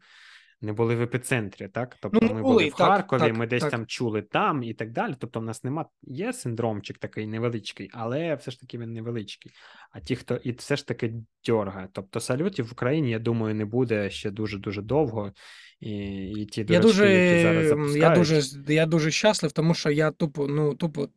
[0.65, 1.97] Не були в епіцентрі, так?
[2.01, 3.71] Тобто Ну, ми були були, в так, Харкові, так, ми десь так.
[3.71, 5.13] там чули там і так далі.
[5.19, 9.51] Тобто, в нас нема є синдромчик такий невеличкий, але все ж таки він невеличкий.
[9.91, 11.13] А ті, хто і все ж таки
[11.45, 11.87] дьоргає.
[11.91, 15.31] Тобто салютів в Україні, я думаю, не буде ще дуже дуже довго.
[15.79, 15.91] І,
[16.29, 18.03] і ті Я дуже, які зараз запускають.
[18.03, 18.41] я дуже,
[18.73, 21.09] я дуже щаслив, тому що я тупо, ну, тупо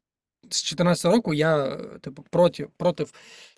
[0.50, 3.02] з 14 року я, е, типу, проти, проти.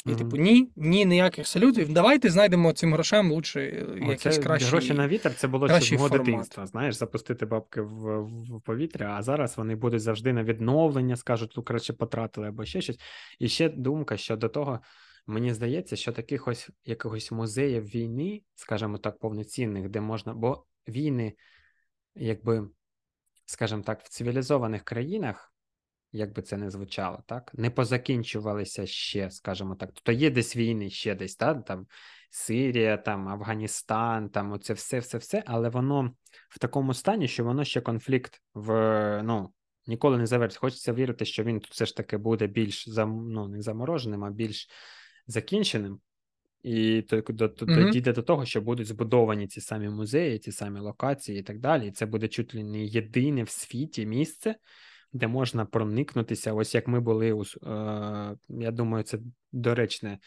[0.07, 0.19] І, Мгм.
[0.19, 1.93] типу, ні, ні, ніяких салютів.
[1.93, 4.67] Давайте знайдемо цим грошам лучше е, якісь Оце кращі.
[4.67, 6.67] гроші на вітер це було ще мого дитинства.
[6.67, 11.63] Знаєш, запустити бабки в, в повітря, а зараз вони будуть завжди на відновлення, скажуть, ну
[11.63, 12.99] краще потратили або ще щось.
[13.39, 14.81] І ще думка щодо того,
[15.27, 21.35] мені здається, що таких ось якихось музеїв війни, скажімо так, повноцінних, де можна, бо війни,
[22.15, 22.69] якби,
[23.47, 25.50] скажімо так, в цивілізованих країнах.
[26.13, 27.51] Як би це не звучало, так?
[27.55, 29.91] Не позакінчувалися ще, скажімо так.
[29.95, 31.65] Тобто є десь війни, ще десь, так?
[31.65, 31.87] Там
[32.31, 36.15] Сирія, там Афганістан, там оце все, все, все, але воно
[36.49, 39.53] в такому стані, що воно ще конфлікт в ну,
[39.87, 40.61] ніколи не завершиться.
[40.61, 44.31] Хочеться вірити, що він тут все ж таки буде більш зам, ну, не замороженим, а
[44.31, 44.69] більш
[45.27, 46.01] закінченим.
[46.63, 47.03] І
[47.93, 51.89] дійде до того, що будуть збудовані ці самі музеї, ці самі локації і так далі.
[51.89, 54.55] І це буде чуть ли не єдине в світі місце,
[55.13, 56.53] де можна проникнутися.
[56.53, 59.19] Ось як ми були у е, я думаю, це
[59.53, 60.19] доречне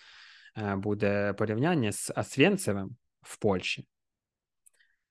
[0.57, 3.85] е, буде порівняння з Освєнцевим в Польщі.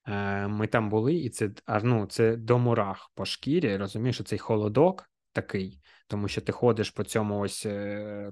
[0.09, 1.51] Е, Ми там були, і це
[1.83, 3.77] ну, це до мурах по шкірі.
[3.77, 7.67] Розумієш, що цей холодок такий, тому що ти ходиш по цьому ось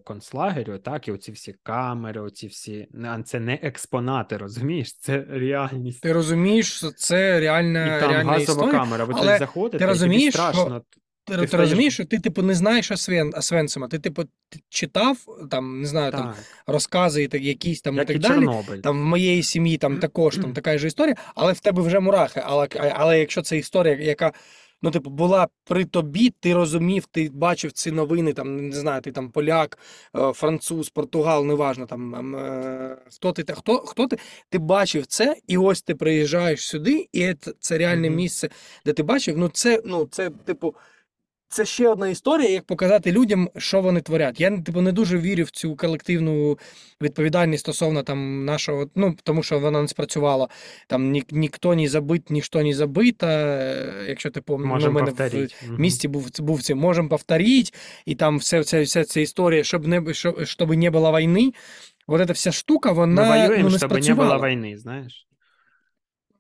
[0.05, 2.89] концлагерю, так, і оці всі камери, оці всі.
[2.91, 4.99] не- Це не експонати, розумієш?
[4.99, 6.03] Це реальність.
[6.03, 8.81] Ти розумієш, що це реальна, І там реальна газова історія.
[8.81, 10.83] камера, ви але туди заходите, ти і тобі розумієш, що страшно.
[11.25, 13.89] Ти, Ти розумієш, що ти, типу, не знаєш Освен, Освенцима.
[13.89, 15.17] Ти, типу, ти читав
[15.51, 16.35] там, не знаю, там
[16.67, 18.33] розкази так, якісь там і так і далі.
[18.33, 18.79] Чорнобиль.
[18.79, 22.43] Там в моєї сім'ї там також там така ж історія, але в тебе вже мурахи.
[22.45, 24.33] Але, але якщо це історія, яка
[24.83, 29.13] ну, типу, була при тобі, ти розумів, ти бачив ці новини, там не знаю, ти
[29.13, 29.79] там поляк,
[30.17, 34.19] е, француз, португал, неважно там ем, е, хто ти хто, хто ти,
[34.49, 38.49] ти бачив це, і ось ти приїжджаєш сюди, і це, це реальне місце,
[38.85, 39.39] де ти бачив.
[39.39, 40.75] Ну це, ну це, типу.
[41.53, 44.41] Це ще одна історія, як показати людям, що вони творять.
[44.41, 46.59] Я типу не дуже вірю в цю колективну
[47.03, 50.49] відповідальність стосовно там нашого, ну тому що вона не спрацювала.
[50.87, 53.27] Там ні, ніхто не забит, ніщо не забито.
[53.27, 55.13] Е, Якщо типу, ну, в мене
[55.69, 57.71] в місті був був це можемо повторити,
[58.07, 61.53] і там все, все, вся ця історія, щоб не щоб, щоб не було війни.
[62.07, 65.27] Вот эта вся штука, Ми вона воюємо, ну, не щоб не було війни, знаєш?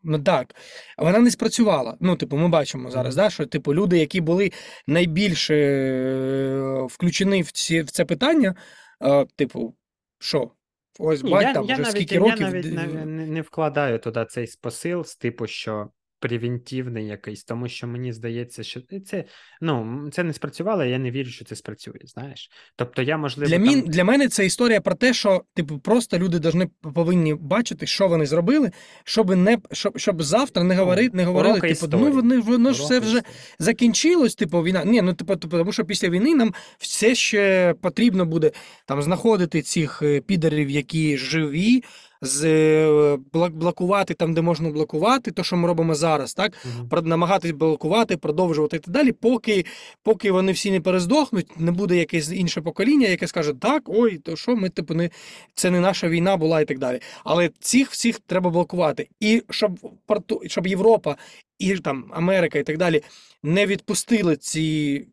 [0.02, 0.54] Ну так,
[0.98, 1.96] вона не спрацювала.
[2.00, 4.52] Ну, типу, ми бачимо зараз, да, що типу люди, які були
[4.86, 8.54] найбільше е, включені в ці в це питання,
[9.02, 9.76] е, типу,
[10.18, 10.50] що?
[10.98, 12.40] Ось бать там я вже навіть, скільки я років.
[12.40, 15.90] навіть не, не, не вкладаю туди цей посил з типу, що
[16.20, 19.24] превентивний якийсь, тому що мені здається, що це,
[19.60, 22.50] ну, це не спрацювало, я не вірю, що це спрацює, знаєш.
[22.76, 23.66] Тобто я, можливо, Для, там...
[23.66, 28.08] мін, для мене це історія про те, що типу просто люди должны, повинні бачити, що
[28.08, 28.70] вони зробили,
[29.04, 32.82] щоб не щоб, щоб завтра не говорити, не говорили, уроки типу, ну вони воно ж
[32.82, 33.36] все вже історії.
[33.58, 34.84] закінчилось, типу, війна.
[34.84, 38.52] Ні, ну типу, типу, тому що після війни нам все ще потрібно буде
[38.86, 41.82] там знаходити цих е, підерів, які живі,
[42.22, 46.66] з е, блокувати там, де можна блокувати, то що ми робимо зараз, так?
[46.90, 49.64] Про- намагатись блокувати, продовжувати і так далі, поки,
[50.02, 54.36] поки вони всі не перездохнуть, не буде якесь інше покоління, яке скаже, так, ой, то
[54.36, 55.10] що ми, типу, не
[55.54, 57.00] це не наша війна була і так далі.
[57.24, 59.08] Але цих всіх треба блокувати.
[59.20, 61.16] І щоб порту, щоб Європа
[61.58, 63.02] і там Америка і так далі
[63.42, 65.06] не відпустили ці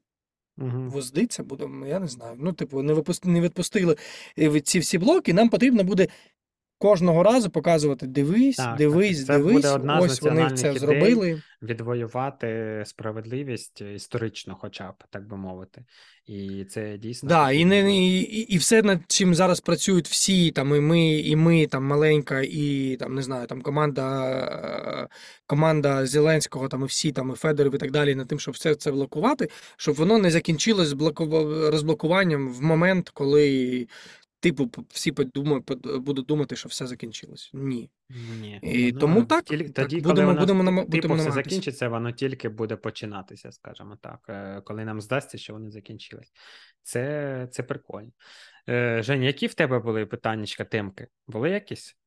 [0.60, 0.90] Мгм.
[0.90, 2.36] возди, буде, я не знаю.
[2.40, 3.96] Ну, типу, не випусти, не відпустили
[4.40, 6.08] е, ці всі блоки, нам потрібно буде.
[6.80, 9.28] Кожного разу показувати дивись, Так, дивись, так.
[9.38, 9.66] Це буде дивись.
[9.76, 10.80] одна з Ось вони це ідей.
[10.80, 11.42] зробили.
[11.62, 15.84] Відвоювати справедливість історично, хоча б, так би мовити.
[16.26, 17.30] І це дійсно.
[17.30, 21.36] Да, і, не, і, і все, над чим зараз працюють всі, там, і ми, і
[21.36, 24.30] ми, там, маленька, і там, не знаю, там команда,
[25.04, 25.08] е,
[25.46, 28.76] команда Зеленського, там, і всі, там, і Федоров і так далі, над тим, щоб все
[28.76, 33.88] це блокувати, щоб воно не закінчилось з блоку- розблокуванням в момент, коли,
[34.40, 35.64] типу, всі подумають,
[36.00, 37.52] будуть думати, що все закінчилось.
[37.54, 37.90] Ні.
[38.42, 41.32] Ні, І ну, тому так, тіль- так, тоді, будемо- коли воно будемо типу будемо все
[41.32, 44.20] закінчиться, воно тільки буде починатися, скажімо так.
[44.30, 46.32] Е, Коли нам здасться, що воно закінчилось.
[46.82, 48.12] Це, це прикольно.
[48.70, 51.08] Е, Женя, які в тебе були питаннячка, темки?
[51.28, 51.98] Були якісь?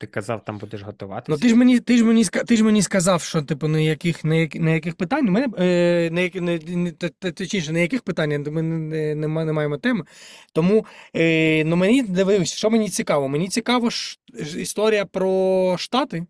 [0.00, 1.32] Ти казав, там будеш готуватися?
[1.32, 4.94] Ну ти ж мені, ти ж мені, ти ж мені сказав, що типу ніяких, ніяких,
[4.94, 5.28] питань.
[5.28, 6.92] У мене е, ніякі, не, не,
[7.32, 10.04] точніше, ніяких питань, ми не, не, не маємо теми.
[10.52, 10.86] Тому
[11.16, 13.28] е, ну мені дивись, що мені цікаво.
[13.28, 14.18] Мені цікаво ж
[14.56, 16.26] історія про Штати.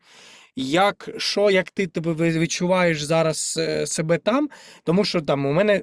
[0.57, 4.49] Як що, як ти тебе відчуваєш зараз е, себе там?
[4.85, 5.83] Тому що там у мене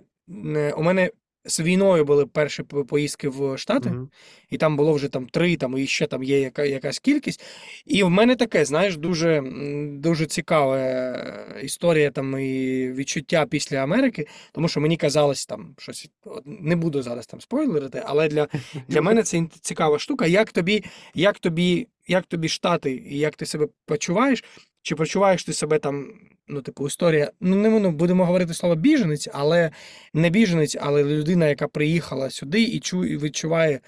[0.55, 1.09] е, у мене
[1.47, 4.09] з війною були перші поїздки в Штати, Мгм.
[4.49, 7.43] і там було вже там три, там і ще там є яка, якась кількість.
[7.85, 9.43] І в мене таке, знаєш, дуже,
[9.91, 16.09] дуже цікава е, історія там і відчуття після Америки, тому що мені казалось там щось.
[16.45, 18.47] Не буду зараз там спойлерити, але для,
[18.87, 20.25] для мене це цікава штука.
[20.25, 20.83] Як тобі,
[21.13, 24.43] як тобі, як тобі штати, і як ти себе почуваєш?
[24.87, 26.13] Чи почуваєш ти себе там,
[26.47, 29.71] ну, типу, історія, ну не ну, будемо говорити слово біженець, але
[30.13, 33.81] не біженець, але людина, яка приїхала сюди і чує, і відчуває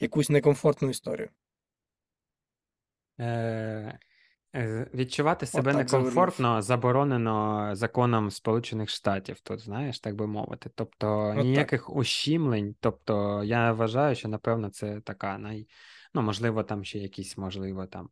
[0.00, 1.28] якусь некомфортну історію.
[3.20, 3.98] Е,
[4.54, 6.02] е, Відчувати себе завернув.
[6.02, 10.70] некомфортно заборонено законом Сполучених Штатів, тут знаєш, так би мовити.
[10.74, 11.44] Тобто От так.
[11.44, 12.74] ніяких ущімлень.
[12.80, 15.68] Тобто, я вважаю, що напевно це така най.
[16.14, 18.08] Ну, можливо, там ще якісь, можливо, там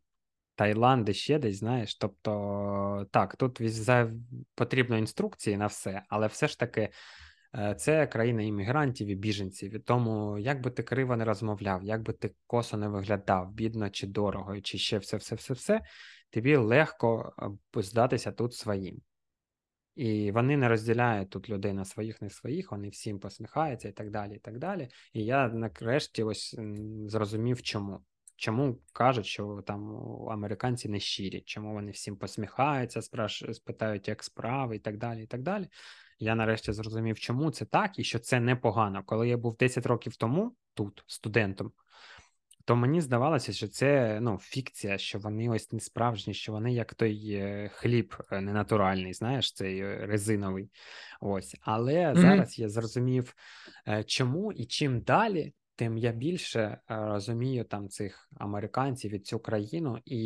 [0.55, 1.95] Таїланд і ще десь, знаєш.
[1.95, 3.61] Тобто, так, тут
[4.55, 6.89] потрібно інструкції на все, але все ж таки.
[7.55, 9.75] е, Це країна іммігрантів і біженців.
[9.75, 13.89] І тому, як би ти криво не розмовляв, як би ти косо не виглядав, бідно
[13.89, 15.81] чи дорого, чи ще все, все, все, все,
[16.29, 17.33] тобі легко
[17.77, 19.01] е, здатися тут своїм.
[19.95, 24.11] І вони не розділяють тут людей на своїх, не своїх, вони всім посміхаються і так
[24.11, 24.35] далі.
[24.35, 24.89] І так далі.
[25.13, 26.55] І я нарешті ось
[27.07, 27.99] зрозумів, чому.
[28.35, 29.95] Чому кажуть, що там
[30.29, 33.43] американці не щирі, чому вони всім посміхаються, спраш...
[33.53, 35.23] спитають, як справи, і так далі.
[35.23, 35.67] і так далі.
[36.19, 39.03] Я нарешті зрозумів, чому це так, і що це непогано.
[39.05, 41.71] Коли я був 10 років тому тут студентом,
[42.65, 46.93] то мені здавалося, що це ну, фікція, що вони ось не справжні, що вони як
[46.93, 50.69] той е, хліб е, ненатуральний, знаєш, цей е, резиновий.
[51.21, 51.55] Ось.
[51.61, 52.21] Але Мгм.
[52.21, 53.33] зараз я зрозумів,
[54.05, 59.99] чому і чим далі, тим я більше е, розумію там цих американців і цю країну,
[60.05, 60.19] і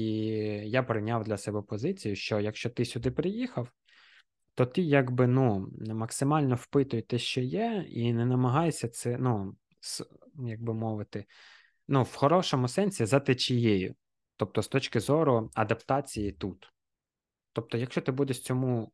[0.65, 3.71] я прийняв для себе позицію, що якщо ти сюди приїхав,
[4.55, 9.55] то ти якби ну максимально впитуй те, що є, і не намагайся це, ну,
[10.35, 11.25] як би мовити,
[11.87, 13.95] ну, в хорошому сенсі за течією,
[14.35, 16.73] тобто з точки зору адаптації тут.
[17.53, 18.91] Тобто, якщо ти будеш цьому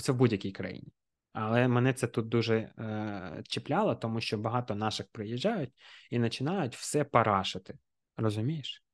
[0.00, 0.92] це в будь-якій країні.
[1.34, 5.70] Але мене це тут дуже е, чіпляло, тому що багато наших приїжджають
[6.10, 7.78] і починають все парашити.
[8.16, 8.84] Розумієш?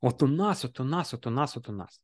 [0.00, 2.02] От у нас, от у нас, от у нас, от у нас.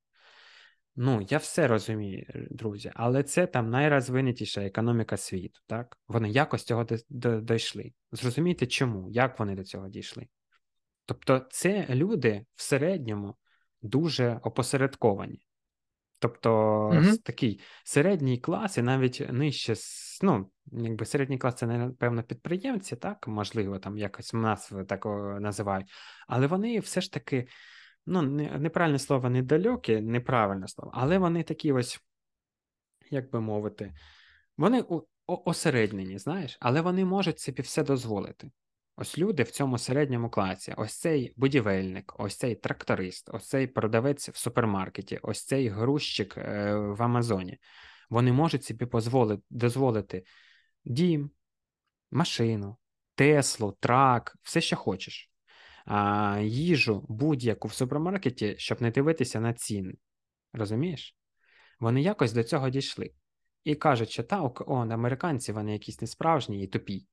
[0.96, 5.98] Ну, я все розумію, друзі, але це там найрозвинутіша економіка світу, так?
[6.08, 6.86] Вони якось цього
[7.40, 7.92] дійшли.
[8.12, 10.28] Зрозумійте, чому, як вони до цього дійшли.
[11.06, 13.36] Тобто, це люди в середньому
[13.82, 15.42] дуже опосередковані.
[16.22, 19.74] Тобто, с- такий середній клас і навіть нижче,
[20.22, 25.06] ну, якби середній клас це, напевно, підприємці, так, можливо, там якось нас так
[25.40, 25.92] називають,
[26.28, 27.46] але вони все ж таки,
[28.06, 32.00] ну, не, неправильне слово, недалекі, неправильне слово, але вони такі ось,
[33.10, 33.94] як би мовити,
[34.56, 34.84] вони
[35.26, 38.50] осереднені, знаєш, але вони можуть собі все дозволити.
[38.96, 44.28] Ось люди в цьому середньому класі, ось цей будівельник, ось цей тракторист, ось цей продавець
[44.28, 47.58] в супермаркеті, ось цей грузчик е, в Амазоні.
[48.10, 48.86] Вони можуть собі
[49.50, 50.24] дозволити
[50.84, 51.30] дім,
[52.10, 52.76] машину,
[53.14, 55.30] Теслу, трак, все, що хочеш.
[55.86, 59.94] А, їжу будь-яку в супермаркеті, щоб не дивитися на ціни.
[60.52, 61.16] Розумієш?
[61.80, 63.10] Вони якось до цього дійшли.
[63.64, 64.52] І кажуть, що та, о,
[64.90, 67.06] американці, вони якісь несправжні і тупі.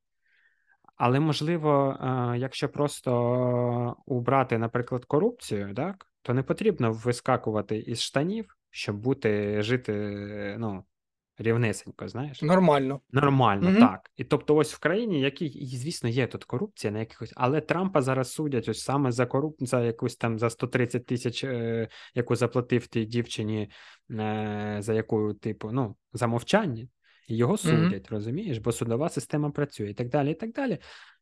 [0.99, 8.57] Але, можливо, е, якщо просто убрати, наприклад, корупцію, так, то не потрібно вискакувати із штанів,
[8.69, 9.93] щоб бути, жити,
[10.59, 10.83] ну,
[11.37, 12.41] рівнесенько, знаєш?
[12.41, 13.01] Нормально.
[13.11, 13.79] Нормально, Мгм.
[13.79, 14.11] так.
[14.15, 18.01] І тобто, ось в країні, якій, і, звісно, є тут корупція на якихось, але Трампа
[18.01, 19.55] зараз судять ось саме за коруп...
[19.59, 23.71] за якусь там за 130 тисяч, е, яку заплатив тій дівчині,
[24.11, 26.87] е, за яку, типу, ну, за мовчання.
[27.29, 28.57] І його судять, розумієш?
[28.57, 30.77] Бо судова система працює і так далі, і так далі.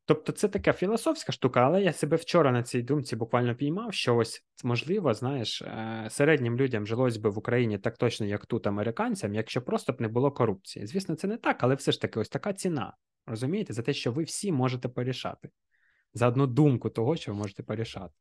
[0.05, 4.15] Тобто, це така філософська штука, але я себе вчора на цій думці буквально піймав, що
[4.15, 9.35] ось можливо, знаєш, е, середнім людям жилось би в Україні так точно, як тут американцям,
[9.35, 10.85] якщо просто б не було корупції.
[10.85, 12.93] Звісно, це не так, але все ж таки, ось така ціна.
[13.25, 15.49] Розумієте, за те, що ви всі можете порішати.
[16.13, 18.13] За одну думку того, що ви можете порішати.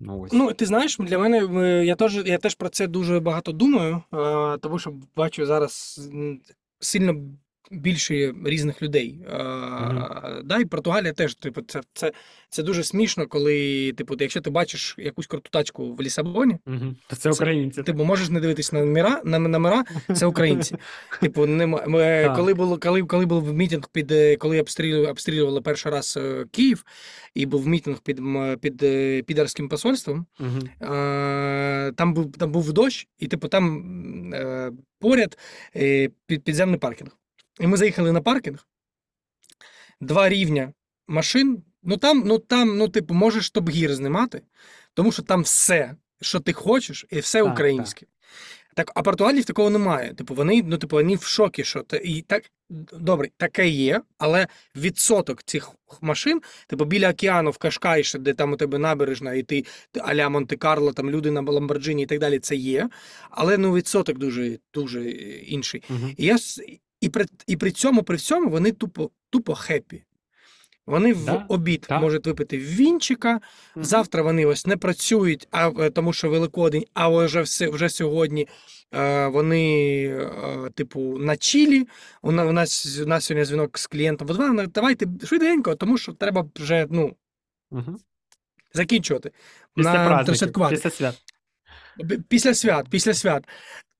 [0.00, 0.32] Ну, ось.
[0.32, 4.02] Ну, ти знаєш, для мене е, я теж, я теж про це дуже багато думаю,
[4.14, 6.00] е, тому що бачу зараз
[6.80, 7.14] сильно
[7.70, 9.18] більше різних людей.
[9.26, 12.12] Е, Да, і Португалія теж, типу, це, це,
[12.48, 16.94] це дуже смішно, коли, типу, якщо ти бачиш якусь круту тачку в Лісабоні, Угу.
[17.06, 17.82] То це українці.
[17.82, 19.84] Типу, можеш не дивитись на номера, на номера,
[20.14, 20.76] це українці.
[21.20, 21.78] Типу, нема,
[22.36, 26.84] коли було, коли, коли був мітинг під е, коли обстрілювали, обстрілювали перший раз е, Київ,
[27.34, 28.20] і був мітинг під
[28.60, 30.26] під е, підарським посольством.
[30.40, 30.90] Угу.
[30.94, 33.84] е, Там був там був дощ, і типу там
[34.98, 35.38] поряд
[36.26, 37.10] підземний паркінг.
[37.60, 38.66] І ми заїхали на паркінг.
[40.00, 40.72] два рівня
[41.06, 41.62] машин.
[41.82, 44.42] Ну там, ну там, ну, типу, можеш топ-гір знімати,
[44.94, 48.06] тому що там все, що ти хочеш, і все Так, українське.
[48.74, 50.14] Так, а Португалії такого немає.
[50.14, 52.42] Типу, вони, ну, типу, вони в шокі, що те, і так
[52.92, 54.46] добре, таке є, але
[54.76, 59.64] відсоток цих машин, типу, біля океану в Кашкайше, де там у тебе набережна, і ти
[59.98, 62.88] аля Монте-Карло, там люди на Ламборджині і так далі, це є.
[63.30, 65.82] Але ну відсоток дуже, дуже інший.
[65.90, 66.10] Угу.
[66.16, 66.36] І, я,
[67.00, 70.04] і, при, і при цьому, при всьому вони тупо, тупо happy.
[70.86, 72.00] Вони в обід так.
[72.00, 73.40] можуть випити вінчика,
[73.76, 78.48] Завтра вони ось не працюють, а е, тому що Великодень, а вже все вже сьогодні
[78.94, 81.86] е, вони, е, типу, на чілі.
[82.22, 84.30] У на- у нас у нас сьогодні дзвінок з клієнтом.
[84.30, 87.16] От вона, давайте швиденько, тому що треба вже ну
[87.70, 87.96] Угу.
[88.74, 89.30] закінчувати.
[89.74, 89.98] Після на
[90.70, 91.22] після свят.
[92.28, 93.44] Після свят, після свят.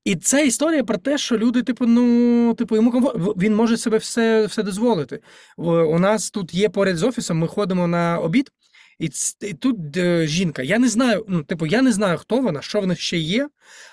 [0.07, 2.91] І це історія про те, що люди, типу, ну, типу, йому
[3.37, 5.19] він може себе все, все дозволити.
[5.57, 8.51] У нас тут є поряд з офісом, ми ходимо на обід,
[8.99, 9.09] і,
[9.41, 10.61] і тут е, жінка.
[10.63, 13.49] Я не знаю, ну, типу, я не знаю, хто вона, що в них ще є,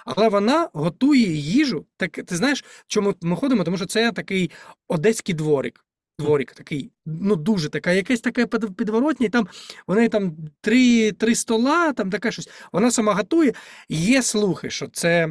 [0.07, 1.87] але вона готує їжу.
[1.97, 3.65] Так, ти знаєш, чому ми ходимо?
[3.65, 4.51] Тому що це такий
[4.89, 5.85] одеський дворик.
[6.19, 9.49] Дворик такий, ну дуже така, якесь таке підворотня, і там
[9.87, 12.49] вони там три, три стола, там таке щось.
[12.73, 13.53] Вона сама готує.
[13.89, 15.29] Є слухи, що це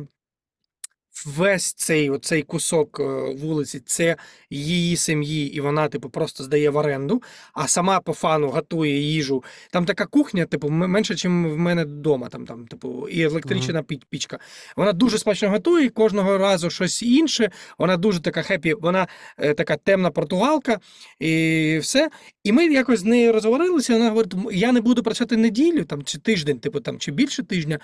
[1.26, 3.03] весь цей, оцей кусок е,
[3.34, 4.15] вулиці, це
[4.49, 7.23] її сім'ї, і вона, типу, просто здає в оренду,
[7.53, 9.44] а сама по фану готує їжу.
[9.72, 14.02] Там така кухня, типу, менше, ніж в мене вдома, там, там, типу, і електрична пі-
[14.10, 14.40] пічка.
[14.76, 17.52] Вона дуже смачно готує, кожного разу щось інше.
[17.77, 19.07] Вона дуже така хеппі, вона
[19.38, 20.80] е, така темна португалка,
[21.19, 22.10] і все.
[22.44, 23.94] І ми якось з нею розговорилися.
[23.94, 27.80] Вона говорить: я не буду працювати неділю там, чи тиждень, типу, там, чи більше тижня,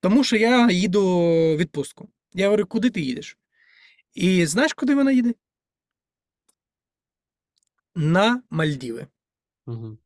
[0.00, 1.04] тому що я їду
[1.54, 2.08] в відпустку.
[2.34, 3.38] Я говорю, куди ти їдеш?
[4.14, 5.34] І знаєш, куди вона їде?
[7.94, 9.06] На Мальдіви.
[9.66, 9.98] Угу.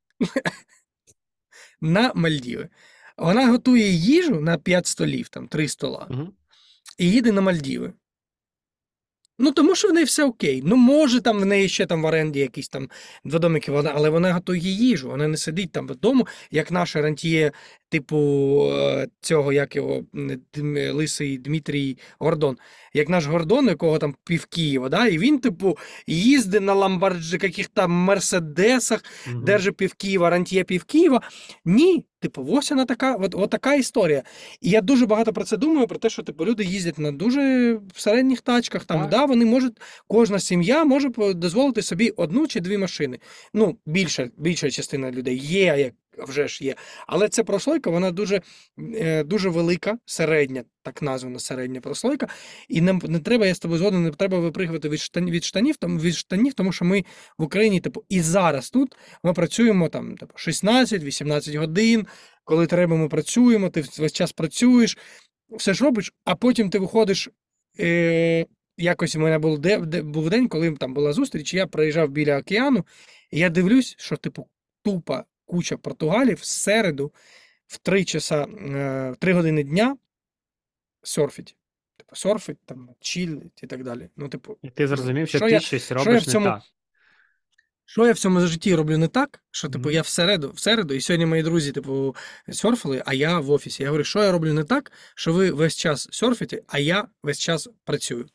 [1.81, 2.69] На Мальдіви.
[3.17, 6.33] Вона готує їжу на 5 столів, там 3 стола, Угу.
[6.99, 7.93] і їде на Мальдіви.
[9.41, 10.63] Ну, тому що в неї все okay.
[10.65, 12.91] Ну, може, там в неї ще там в оренді якісь там
[13.25, 17.53] два домики, вона, але вона готує їжу, вона не сидить там вдома, як наш рантіє,
[17.89, 18.19] типу
[18.73, 20.05] е, цього, як його
[20.93, 22.57] лисий Дмитрій Гордон.
[22.95, 25.07] Як наш Гордон, якого там пів Києва, да?
[25.07, 29.41] і він, типу, їздить на Ламборджині, яких там мерседесах, Угу.
[29.41, 31.21] держи пів Києва, рантіє пів Києва.
[31.65, 34.23] Ні, типу, ось вона така, от, от така історія.
[34.61, 37.81] І я дуже багато про це думаю, про те, що типу, люди їздять на дуже
[37.95, 38.85] середніх тачках.
[38.85, 39.11] Там, Так.
[39.11, 43.19] да, вони можуть, кожна сім'я може дозволити собі одну чи дві машини.
[43.55, 45.93] Ну, більша, більша частина людей є, як
[46.25, 46.75] вже ж є.
[47.07, 48.41] Але ця прослойка, вона дуже,
[48.95, 52.29] е, дуже велика, середня, так названа середня прослойка.
[52.69, 55.77] І не, не треба, я з тобою згоден, не треба випригувати від штанів, від штанів,
[55.77, 57.05] тому, від штанів, тому що ми
[57.39, 62.07] в Україні, типу, і зараз тут ми працюємо там, типу, 16-18 годин.
[62.45, 64.99] Коли треба, ми працюємо, ти весь час працюєш,
[65.51, 67.29] все ж робиш, а потім ти виходиш.
[67.81, 68.47] Е,
[68.79, 72.39] якось у мене був, де, де, був день, коли там була зустріч, я проїжджав біля
[72.39, 72.87] океану,
[73.31, 74.49] і я дивлюсь, що, типу,
[74.83, 77.13] тупа куча Португалів в середу
[77.67, 79.97] в 3 часа, е, в 3 години дня
[81.03, 81.57] серфить.
[81.97, 84.09] Типу, серфить, там, чилить і так далі.
[84.17, 86.47] Ну, типу, І ти зрозумів, що, Що ти я- щось що я робиш в цьому-
[86.47, 86.63] не так.
[87.85, 89.95] Що я в цьому житті роблю не так, що типу Мгм.
[89.95, 92.17] я в середу, в середу, і сьогодні мої друзі, типу,
[92.53, 93.83] серфили, а я в офісі.
[93.83, 97.39] Я говорю, що я роблю не так, що ви весь час серфите, а я весь
[97.39, 98.29] час працюю.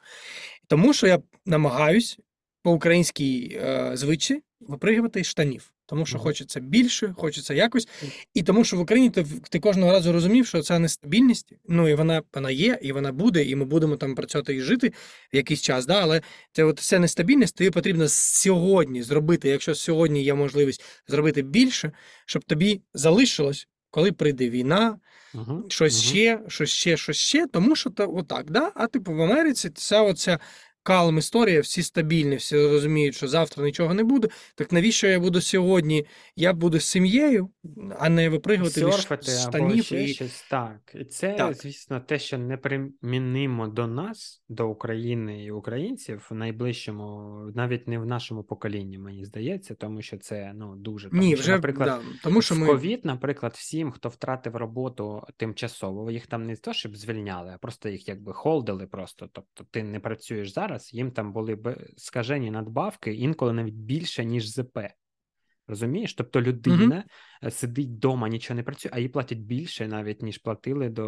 [0.67, 2.19] Тому що я намагаюсь
[2.61, 5.72] по українській е, звичці випригувати з штанів.
[5.85, 7.87] Тому що хочеться більше, хочеться якось.
[8.33, 11.93] І тому, що в Україні ти, ти кожного разу розумів, що ця нестабільність, ну і
[11.93, 14.93] вона, вона є, і вона буде, і ми будемо там працювати і жити
[15.31, 15.85] якийсь час.
[15.85, 16.01] Да?
[16.01, 21.91] Але це от ця нестабільність, тобі потрібно сьогодні зробити, якщо сьогодні є можливість зробити більше,
[22.25, 24.99] щоб тобі залишилось, коли прийде війна,
[25.35, 25.63] Угу.
[25.67, 28.71] щось ще, щось ще, щось ще, тому що то отак, да?
[28.75, 30.39] А типу в Америці ця оця
[30.83, 34.27] калм історія, всі стабільні, всі розуміють, що завтра нічого не буде.
[34.55, 36.05] Так навіщо я буду сьогодні?
[36.35, 37.49] Я буду з сім'єю,
[37.99, 38.93] а не випригувати від
[39.23, 39.85] штанів.
[39.85, 40.07] ще І...
[40.07, 40.45] щось.
[40.49, 40.95] Так.
[40.95, 41.53] І це, Так.
[41.55, 47.99] звісно, те, що не примінимо до нас, до України і українців в найближчому, навіть не
[47.99, 52.01] в нашому поколінні, мені здається, тому що це ну дуже тому Ні, що, наприклад, да,
[52.23, 56.97] тому що ми ковід, наприклад, всім, хто втратив роботу тимчасово, їх там не то, щоб
[56.97, 59.29] звільняли, а просто їх якби холдили просто.
[59.31, 64.49] Тобто ти не працюєш зараз, їм там були б скажені надбавки, інколи навіть більше, ніж
[64.49, 64.79] ЗП.
[65.67, 66.13] Розумієш?
[66.13, 67.03] Тобто людина
[67.43, 71.03] е, сидить вдома, нічого не працює, а їй платять більше навіть, ніж платили до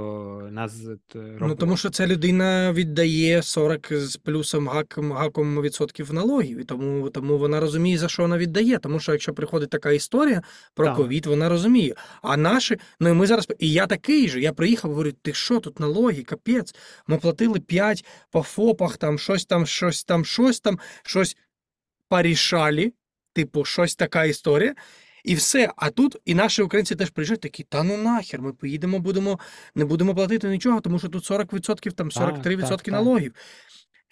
[0.51, 6.63] нас Ну, тому що ця людина віддає 40 з плюсом гаком, гаком відсотків налогів, і
[6.63, 8.77] тому, тому вона розуміє, за що вона віддає.
[8.77, 10.41] Тому що якщо приходить така історія
[10.73, 11.95] про ковід, вона розуміє.
[12.21, 15.59] А наші, ну і ми зараз, і я такий же, я приїхав, говорю, ти що,
[15.59, 16.75] тут налоги, капець,
[17.07, 21.37] ми платили 5 по ФОПах, там щось там, щось там, щось там, щось
[22.09, 22.93] порішалі,
[23.35, 24.75] типу, щось така історія.
[25.23, 25.71] І все.
[25.75, 29.39] А тут і наші українці теж приїжджають такі, та ну нахер, ми поїдемо, будемо,
[29.75, 32.87] не будемо платити нічого, тому що тут 40%, там 43% так, так.
[32.87, 33.33] налогів.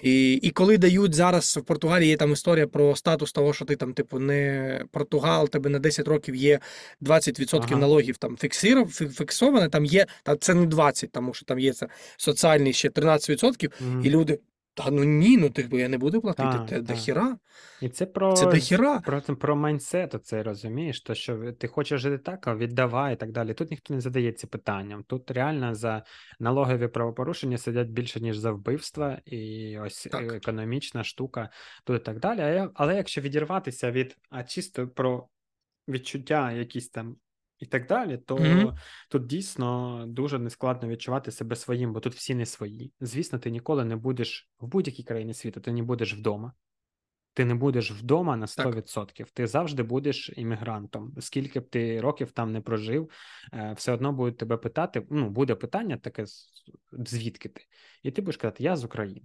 [0.03, 3.75] І, і коли дають зараз в Португалії є там історія про статус того, що ти
[3.75, 6.59] там, типу, не Португал, тебе на 10 років є
[7.01, 7.75] 20% Ага.
[7.75, 11.87] налогів там фіксоване, там є, та це не 20, тому що там є це
[12.17, 14.05] соціальний ще 13%, Мгм.
[14.05, 14.39] і люди.
[14.75, 16.49] Та ну ні, ну типу, я не буду платити.
[16.49, 17.37] Так, Це дохіра.
[17.81, 18.99] І це про, Це дохіра.
[18.99, 23.31] про, про майнсет, це розумієш, то що ти хочеш жити так, а віддавай і так
[23.31, 23.53] далі.
[23.53, 25.03] Тут ніхто не задається питанням.
[25.03, 26.03] Тут реально за
[26.39, 30.33] налогові правопорушення сидять більше, ніж за вбивства, і ось Так.
[30.33, 31.49] економічна штука,
[31.83, 32.67] тут і так далі.
[32.75, 35.27] Але якщо відірватися від а чисто про
[35.87, 37.15] відчуття якісь там.
[37.63, 38.75] І так далі, то Мгм.
[39.09, 42.91] тут дійсно дуже нескладно відчувати себе своїм, бо тут всі не свої.
[42.99, 46.53] Звісно, ти ніколи не будеш в будь-якій країні світу, ти не будеш вдома.
[47.33, 49.31] Ти не будеш вдома на 100%.
[49.33, 51.13] Ти завжди будеш іммігрантом.
[51.19, 53.09] Скільки б ти років там не прожив,
[53.53, 55.07] е, все одно будуть тебе питати.
[55.09, 56.25] Ну, буде питання таке,
[56.91, 57.61] звідки ти?
[58.03, 59.21] І ти будеш казати, я з України.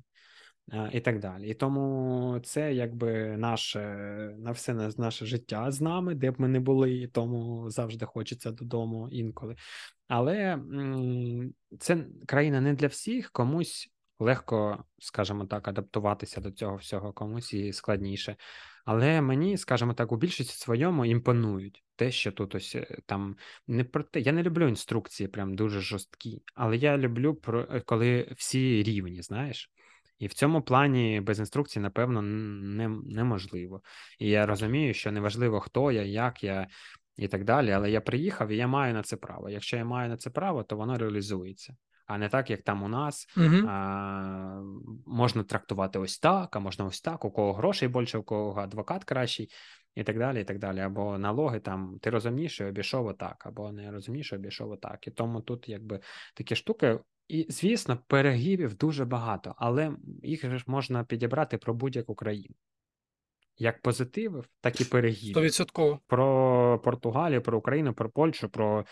[0.73, 1.49] Е, І так далі.
[1.49, 3.81] І тому це якби наше
[4.39, 8.51] на все наше життя з нами, де б ми не були, і тому завжди хочеться
[8.51, 9.57] додому інколи.
[10.09, 10.59] Але
[11.79, 17.73] це країна не для всіх, комусь легко, скажімо так, адаптуватися до цього всього, комусь і
[17.73, 18.37] складніше.
[18.85, 23.37] Але мені, скажімо так, у більшості своєму імпонують те, що тут ось е, там
[23.67, 24.21] не про те.
[24.21, 29.71] Я не люблю інструкції, прям дуже жорсткі, але я люблю е, коли всі рівні, знаєш.
[30.19, 33.83] І в цьому плані без інструкції, напевно, не, неможливо.
[34.19, 36.69] І я розумію, що неважливо, хто я, як я
[37.17, 39.51] і так далі, але я приїхав і я маю на це право.
[39.51, 41.77] Якщо я маю на це право, то воно реалізується.
[42.09, 43.69] А не так, як там у нас Угу.
[43.69, 44.63] а,
[45.07, 49.05] можна трактувати ось так, а можна ось так, у кого грошей більше, у кого адвокат
[49.05, 49.51] кращий,
[49.95, 50.41] і так далі.
[50.41, 50.81] і так далі.
[50.81, 55.07] Або налоги там ти розумніше обійшов отак, або не розумніше обійшов отак.
[55.07, 56.01] І тому тут якби
[56.35, 56.99] такі штуки.
[57.29, 62.55] І, звісно, перегибів дуже багато, але їх ж можна підібрати про будь-яку країну.
[63.57, 65.31] Як позитивів, так і перегибів.
[65.31, 66.01] Стовідсотково.
[66.07, 68.85] Про Португалію, про Україну, про Польщу, про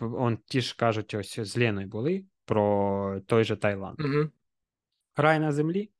[0.00, 4.00] он ті ж кажуть, ось з Леною були про той же Таїланд.
[4.00, 4.30] Угу.
[5.16, 5.90] Рай на землі?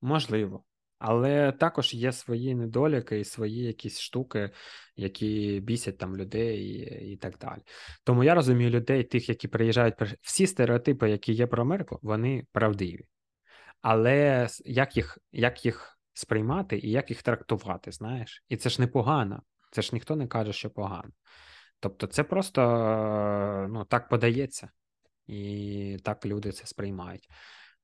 [0.00, 0.64] Можливо.
[0.98, 4.50] Але також є свої недоліки і свої якісь штуки,
[4.96, 7.60] які бісять там людей і, і так далі.
[8.04, 13.04] Тому я розумію людей, тих, які приїжджають, всі стереотипи, які є про Америку, вони правдиві.
[13.82, 18.44] Але як їх, як їх сприймати і як їх трактувати, знаєш?
[18.48, 19.42] І це ж непогано.
[19.70, 21.10] Це ж ніхто не каже, що погано.
[21.80, 24.70] Тобто, це просто е, ну, так подається,
[25.26, 27.28] і так люди це сприймають.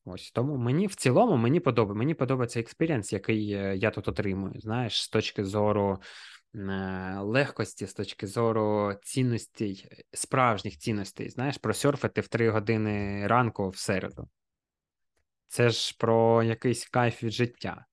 [0.05, 1.99] Ось тому мені в цілому мені подобається.
[1.99, 4.61] Мені подобається experience, який е, я тут отримую.
[4.61, 5.99] Знаєш, з точки зору
[6.55, 11.31] е, легкості, з точки зору цінностей, справжніх цінностей.
[11.31, 14.29] Знаєш, просерфити в 3 години ранку в середу.
[15.47, 17.87] Це ж про якийсь кайф від життя.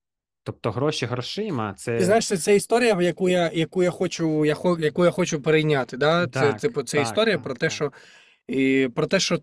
[0.44, 4.54] Тобто гроші грошима, це Ти знаєш, це, це історія, яку я, яку я хочу, я,
[4.54, 5.96] хо- яку я хочу перейняти.
[5.96, 6.26] Да?
[6.26, 7.70] Це, типу, це так, історія так, про те, так.
[7.70, 7.92] що
[8.48, 9.38] і, про те, що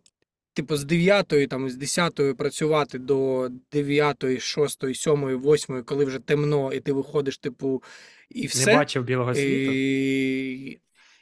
[0.53, 6.73] типу, з 9 там, з 10 працювати до 9, 6, 7, 8, коли вже темно,
[6.73, 7.83] і ти виходиш, типу,
[8.29, 8.71] і все.
[8.71, 9.71] не бачив білого світу.
[9.71, 10.79] І,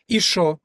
[0.07, 0.57] і що?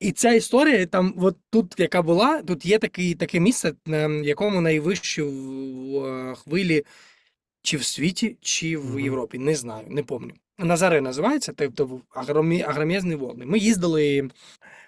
[0.00, 4.60] І ця історія, там, от тут, яка була, тут є такий, таке місце, на якому
[4.60, 6.84] найвищі в- в- хвилі
[7.62, 9.00] чи в світі, чи в Мгм.
[9.00, 9.38] Європі.
[9.38, 10.40] Не знаю, не пам'ятаю.
[10.58, 13.46] Назаре називається, тобто агромі, агром'язні волни.
[13.46, 14.18] Ми їздили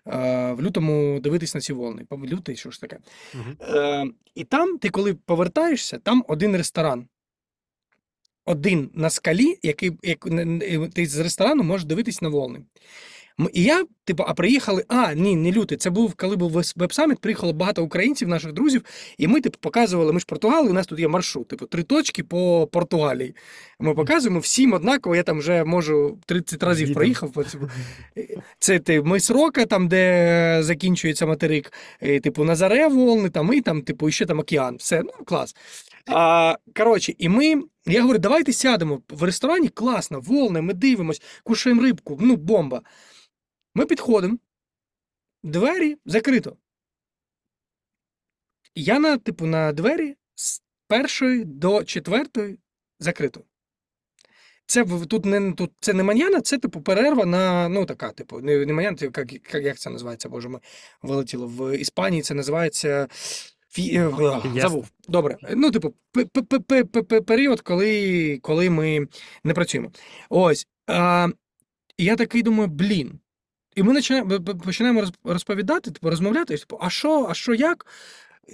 [0.07, 2.07] е, в лютому дивитись на ці волни.
[2.12, 2.99] Лютий, що ж таке.
[3.35, 3.57] Мгм.
[3.61, 7.07] Е, і там, ти коли повертаєшся, там один ресторан.
[8.44, 12.61] Один на скалі, який як, н- ти з ресторану можеш дивитись на волни.
[13.53, 14.85] І я, типу, а приїхали.
[14.89, 15.79] А, ні, не лютий.
[15.79, 18.85] Це був, коли був веб-саміт, приїхало багато українців, наших друзів,
[19.19, 22.23] і ми, типу, показували, ми ж Португали, у нас тут є маршрут, типу, три точки
[22.23, 23.35] по Португалії.
[23.81, 27.33] Ми показуємо всім однаково, я там вже можу 30 разів проїхав.
[28.59, 33.83] Це ти мис Рока, там, де закінчується материк, е, типу Назаре волни, там і там,
[33.83, 34.77] типу, і ще там океан.
[34.77, 35.57] Все, ну клас.
[36.07, 37.63] А, коротше, і ми.
[37.87, 42.83] Я говорю, давайте сядемо в ресторані, класно, волни, ми дивимось, кушаємо рибку, ну, бомба.
[43.74, 44.39] Ми підходимо,
[45.43, 46.57] двері закрито.
[48.74, 52.59] Я на, типу, на двері з першої до четвертої
[52.99, 53.44] закрито.
[54.66, 58.66] Це тут не тут це не маньяна, це типу перерва на ну така, типу, не,
[58.66, 60.28] не маньяна, як, як, як це називається?
[60.28, 60.61] Боже, ми
[61.03, 62.23] вилетіло в Іспанії.
[62.23, 63.09] Це називається
[63.70, 64.11] фі, е,
[64.61, 64.89] забув.
[65.09, 65.36] Добре.
[65.51, 69.09] Ну, типу, пе- пе- пе- пе- пе- пе- період, коли, коли ми
[69.44, 69.93] не працюємо.
[70.28, 70.66] Ось.
[70.86, 71.28] А,
[71.99, 73.19] я такий думаю, блін.
[73.74, 77.86] І ми починаємо, починаємо розповідати, типу, розмовляти, типу, а що, а що, як?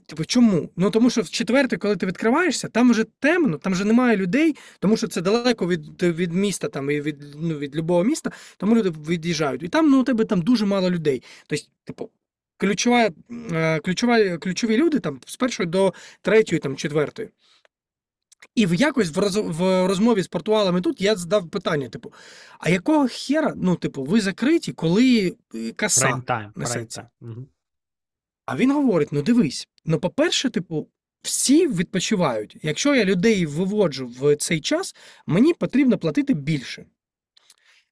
[0.07, 0.71] Типу, чому?
[0.77, 4.57] Ну тому що в четверте, коли ти відкриваєшся, там вже темно, там вже немає людей,
[4.79, 8.77] тому що це далеко від, від міста, там і від, ну, від любого міста, тому
[8.77, 9.63] люди від'їжджають.
[9.63, 11.23] І там ну, у тебе там дуже мало людей.
[11.47, 12.11] Тобто, типу,
[12.57, 13.11] ключова,
[13.53, 17.29] е, ключова, ключові люди там з першої до третьої, там, четвертої.
[18.55, 22.13] І в якось в, роз, в розмові з портуалами тут я задав питання: типу,
[22.59, 26.07] а якого хера, ну, типу, ви закриті, коли е, каса?
[26.07, 27.09] Прайм-тайм, несеться.
[28.47, 30.89] А він говорить: ну дивись, ну, по-перше, типу,
[31.23, 32.57] всі відпочивають.
[32.63, 34.97] Якщо я людей виводжу в цей час,
[35.27, 36.87] мені потрібно платити більше.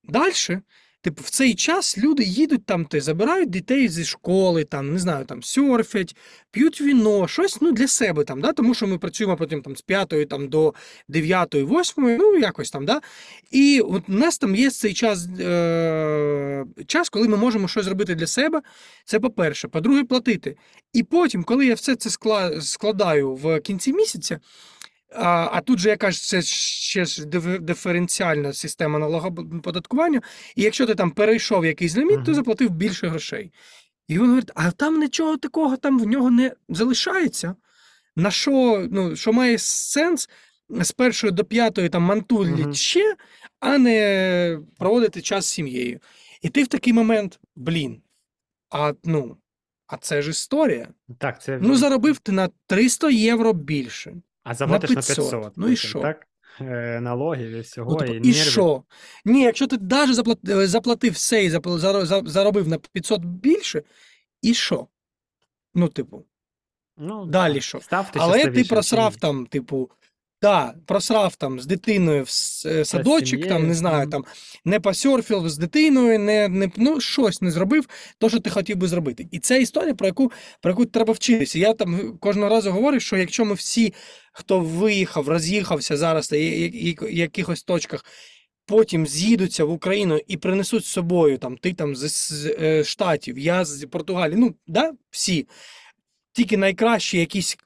[0.04, 0.32] Далі,
[1.06, 5.24] типу, в цей час люди їдуть там, ти забирають дітей зі школи, там, не знаю,
[5.24, 6.16] там серфять,
[6.50, 8.52] п'ють віно, щось ну, для себе там, да?
[8.52, 10.74] тому що ми працюємо потім там з 5 там, до
[11.08, 12.84] 9, 8, ну якось там.
[12.86, 13.00] Да?
[13.50, 18.14] І от у нас там є цей час, е- час, коли ми можемо щось зробити
[18.14, 18.62] для себе.
[19.04, 19.68] Це по-перше.
[19.68, 20.56] По-друге, платити.
[20.92, 24.40] І потім, коли я все це скла- складаю в кінці місяця,
[25.18, 27.26] а, а тут же я кажу, це ще ж
[27.60, 30.20] диференціальна система налогоподаткування.
[30.56, 32.34] І якщо ти там перейшов якийсь ліміт, ти Мгм.
[32.34, 33.52] заплатив більше грошей.
[34.08, 37.54] І він говорить: а там нічого такого там в нього не залишається.
[38.16, 40.28] На що, ну, що має сенс
[40.70, 42.74] з першої до п'ятої там мантулі Мгм.
[42.74, 43.16] ще,
[43.60, 46.00] а не проводити час з сім'єю.
[46.42, 48.02] І ти в такий момент, блін,
[48.70, 49.36] а ну,
[49.86, 50.88] а це ж історія.
[51.18, 54.14] Так, це Ну, заробив ти на 300 євро більше.
[54.46, 55.16] А заплатиш на 500.
[55.16, 55.52] 500.
[55.56, 56.00] Ну і що?
[56.00, 56.26] Так?
[56.60, 58.82] Е, Налогів і всього, Ну, типу, і і що?
[59.24, 61.50] Ні, якщо ти навіть заплатив, заплатив все і
[62.24, 63.82] заробив на 500 більше,
[64.42, 64.86] і що?
[65.74, 66.24] Ну, типу,
[66.96, 67.60] Ну, далі да.
[67.60, 67.80] що?
[68.14, 69.90] Але ти просрав там, типу,
[70.42, 72.28] да, просрав там з дитиною в
[72.66, 74.24] е, садочок, там, не знаю, там,
[74.64, 77.88] не посерфів з дитиною, не, не, ну, щось не зробив,
[78.18, 79.28] то, що ти хотів би зробити.
[79.30, 81.58] І це історія, про яку, про яку треба вчитися.
[81.58, 83.94] Я там кожного разу говорю, що якщо ми всі,
[84.32, 86.38] хто виїхав, роз'їхався зараз на
[87.08, 88.04] якихось точках,
[88.66, 93.38] потім з'їдуться в Україну і принесуть з собою, там, ти там з, з е, Штатів,
[93.38, 95.46] я з Португалії, ну, да, всі,
[96.32, 97.56] тільки найкращі якісь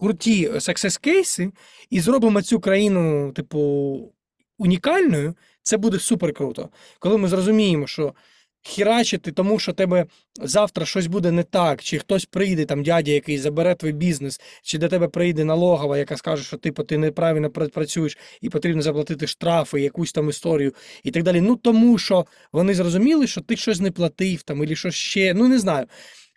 [0.00, 1.52] круті success кейси
[1.90, 4.12] і зробимо цю країну, типу,
[4.58, 6.68] унікальною, це буде супер круто.
[6.98, 8.14] Коли ми зрозуміємо, що
[8.62, 10.06] хірачити, тому що тебе
[10.42, 14.78] завтра щось буде не так, чи хтось прийде, там дядя, який забере твій бізнес, чи
[14.78, 19.80] до тебе прийде налогова, яка скаже, що типу, ти неправильно працюєш і потрібно заплатити штрафи,
[19.80, 21.40] якусь там історію і так далі.
[21.40, 25.48] Ну тому що вони зрозуміли, що ти щось не платив там, і щось ще, ну
[25.48, 25.86] не знаю.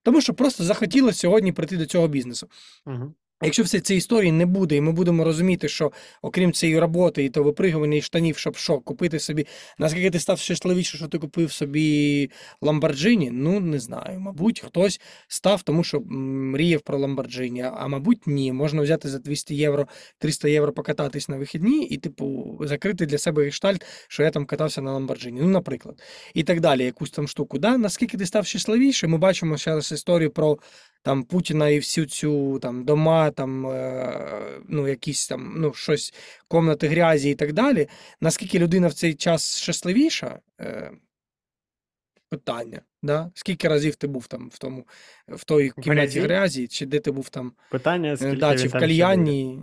[0.03, 2.47] Тому що просто захотілося сьогодні прийти до цього бізнесу.
[2.85, 3.13] Мгм.
[3.43, 5.91] Якщо все цієї історії не буде, і ми будемо розуміти, що
[6.21, 9.47] окрім цієї роботи і то випригування із штанів, щоб що, купити собі,
[9.77, 12.29] наскільки ти став щасливіше, що ти купив собі
[12.61, 14.19] Ламборджині, ну не знаю.
[14.19, 18.53] Мабуть, хтось став, тому що мріяв про Ламборджині, а мабуть, ні.
[18.53, 19.87] Можна взяти за 200 євро,
[20.17, 24.81] 300 євро покататись на вихідні і, типу, закрити для себе гештальт, що я там катався
[24.81, 25.41] на Ламборджині.
[25.41, 26.01] Ну, наприклад.
[26.33, 27.59] І так далі, якусь там штуку.
[27.59, 27.77] Да?
[27.77, 30.57] Наскільки ти став щасливіше, ми бачимо зараз історію про
[31.03, 36.13] там Путіна і всю цю там дома, там е, ну якісь там ну щось,
[36.47, 37.87] комнаты грязи і так далі.
[38.21, 40.39] Наскільки людина в цей час щасливіша?
[40.61, 40.91] Е,
[42.29, 42.81] питання.
[43.01, 43.31] Да?
[43.33, 44.87] Скільки разів ти був там в тому
[45.27, 46.67] в той кімнаті грязі?
[46.67, 49.59] чи де ти був там Питання, е, да, чи в кальянні?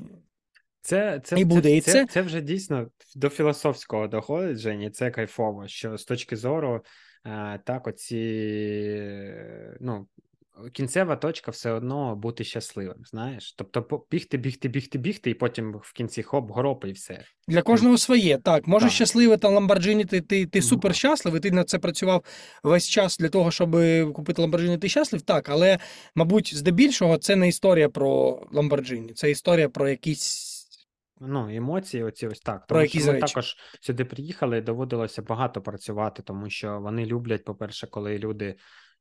[0.82, 4.90] Це, це, І буде, це, і це, це- це вже дійсно до філософського доходить, Жені,
[4.90, 6.84] це кайфово, що з точки зору,
[7.26, 9.34] е, так, оці,
[9.80, 10.06] ну,
[10.72, 13.52] кінцева точка все одно бути щасливим, знаєш?
[13.52, 17.24] Тобто бігти, бігти, бігти, бігти, і потім в кінці хоп, гроп, і все.
[17.48, 18.38] Для кожного своє.
[18.38, 18.92] Так, може Так.
[18.94, 22.24] щасливий там Ламборджині, ти, ти, ти супер щасливий, ти на це працював
[22.62, 23.76] весь час для того, щоб
[24.12, 25.78] купити Ламборджині, ти щаслив, так, але,
[26.14, 30.50] мабуть, здебільшого це не історія про Ламборджині, це історія про якісь.
[31.22, 32.66] Ну, емоції, оці ось так.
[32.66, 33.26] Про Тому що ми речі.
[33.26, 38.56] також сюди приїхали доводилося багато працювати, тому що вони люблять, по-перше, коли люди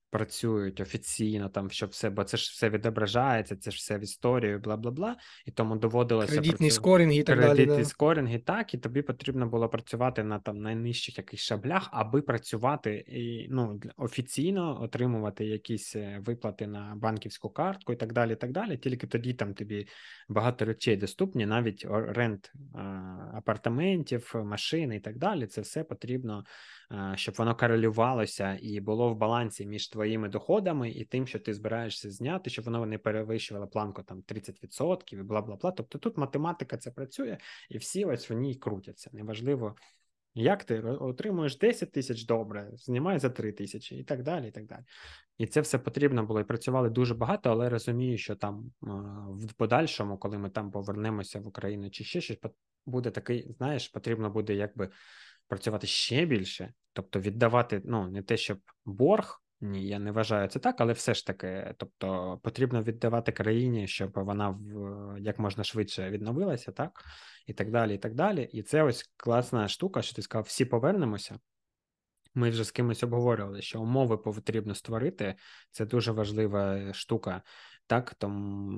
[0.10, 4.60] працюють офіційно, там, щоб все, бо це ж все відображається, це ж все в історію,
[4.60, 5.16] бла бла бла.
[5.46, 7.48] І тому доводилося Кредитні працю- скорінги і так далі.
[7.56, 7.86] кредитні Да.
[7.90, 13.48] скорінги, так, і тобі потрібно було працювати на там найнижчих якихось шаблях, аби працювати і
[13.50, 18.34] ну офіційно отримувати якісь е, виплати на банківську картку і так далі.
[18.34, 18.78] і так далі.
[18.78, 19.88] Тільки тоді там тобі
[20.30, 22.80] багато речей доступні, навіть орент а,
[23.34, 25.48] апартаментів, машин і так далі.
[25.48, 26.44] Це все потрібно,
[27.16, 32.12] щоб воно корелювалося і було в балансі між твоїми доходами і тим, що ти збираєшся
[32.12, 35.72] зняти, щоб воно не перевищувало планку там 30% і бла бла бла.
[35.72, 37.38] Тобто тут математика це працює,
[37.70, 39.10] і всі ось в ній крутяться.
[39.14, 39.76] Неважливо.
[40.34, 44.48] Як ти отримуєш 10 тисяч добре, знімай за 3 тисячі і так далі.
[44.48, 44.84] І так далі.
[45.38, 46.40] І це все потрібно було.
[46.40, 48.72] І працювали дуже багато, але розумію, що там
[49.30, 52.38] в подальшому, коли ми там повернемося в Україну чи ще щось,
[52.86, 54.90] буде такий, знаєш, потрібно буде якби
[55.48, 59.42] працювати ще більше, тобто віддавати, ну, не те, щоб борг.
[59.62, 64.12] Ні, я не вважаю це так, але все ж таки, тобто потрібно віддавати країні, щоб
[64.16, 67.04] вона в як можна швидше відновилася, так
[67.48, 68.50] і так далі, і так далі.
[68.54, 71.40] І це ось класна штука, що ти сказав, всі повернемося.
[72.34, 75.36] Ми вже з кимось обговорювали, що умови потрібно створити.
[75.72, 77.42] Це дуже важлива штука,
[77.88, 78.72] так тому,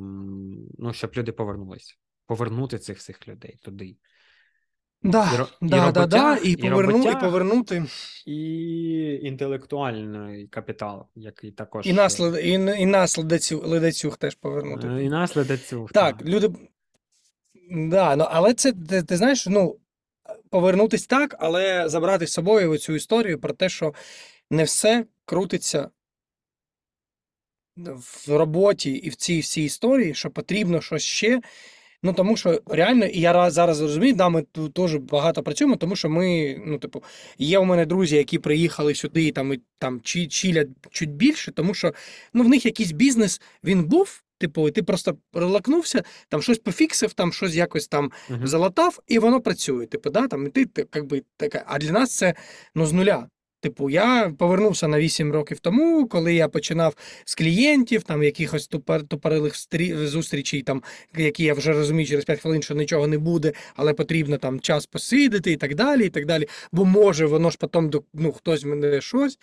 [0.78, 1.96] ну, щоб люди повернулися,
[2.26, 3.98] повернути цих всіх людей туди.
[5.04, 7.86] Да, І ро- і да, да, да, і, і поверну, і повернути.
[8.26, 12.52] І інтелектуальний капітал, який також І наслід, і,
[12.82, 14.88] і нас ледацю, ледацюг теж повернути.
[14.88, 15.88] Е, і наслідок цього.
[15.94, 16.52] Так, люди.
[17.72, 19.80] Да, ну, але це, ти, ти знаєш, ну,
[20.50, 23.94] повернутись так, але забрати з собою цю історію про те, що
[24.52, 25.90] не все крутиться
[27.78, 31.42] в роботі і в цій всій історії, що потрібно щось ще.
[32.04, 35.96] Ну, тому що реально, і я зараз розумію, да, ми тут теж багато працюємо, тому
[35.96, 37.04] що ми, ну, типу,
[37.38, 41.52] є у мене друзі, які приїхали сюди і там, і, там чи, чилять чуть більше,
[41.52, 41.94] тому що
[42.34, 47.14] ну, в них якийсь бізнес він був, типу, і ти просто релакнувся, там щось пофіксив,
[47.14, 48.48] там щось якось там Мгм.
[48.48, 49.86] залатав, і воно працює.
[49.86, 51.64] Типу, да, там, і ти, ти как би, така.
[51.68, 52.34] А для нас це
[52.76, 53.28] ну, з нуля.
[53.62, 59.04] Типу, я повернувся на 8 років тому, коли я починав з клієнтів, там якихось тупер,
[59.04, 59.54] тупорилих
[60.08, 60.84] зустрічей, там,
[61.18, 64.86] які я вже розумію через 5 хвилин, що нічого не буде, але потрібно там час
[64.86, 66.06] посидіти і так далі.
[66.06, 66.48] і так далі.
[66.72, 69.38] Бо може воно ж потім ну, хтось мене щось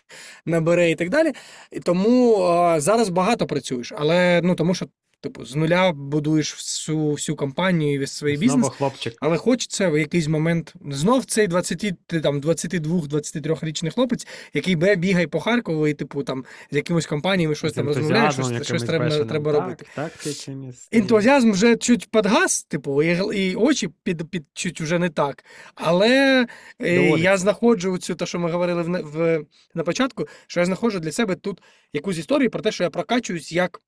[0.47, 1.33] набере і так далі.
[1.73, 4.87] І тому а, зараз багато працюєш, але ну тому що.
[5.21, 8.53] Типу, з нуля будуєш всю, всю компанію і весь свій бізнес.
[8.53, 9.15] Знову хлопчик.
[9.21, 15.27] Але хочеться в якийсь момент знов цей 20, ти там 22-23-річний хлопець, який бе- бігає
[15.29, 19.25] по Харкову і, типу, там з якимось компаніями щось з там розмовляє, щось, щось треба,
[19.25, 19.87] треба так, робити.
[19.95, 20.13] Так,
[20.45, 20.89] чимось.
[20.93, 25.45] Ентузіазм вже чуть підгас, типу, і, і очі під, під чуть вже не так.
[25.75, 26.47] Але
[26.81, 30.99] е, я знаходжу цю, те, що ми говорили в, в, на початку, що я знаходжу
[30.99, 31.63] для себе тут
[31.93, 33.81] якусь історію про те, що я прокачуюсь як.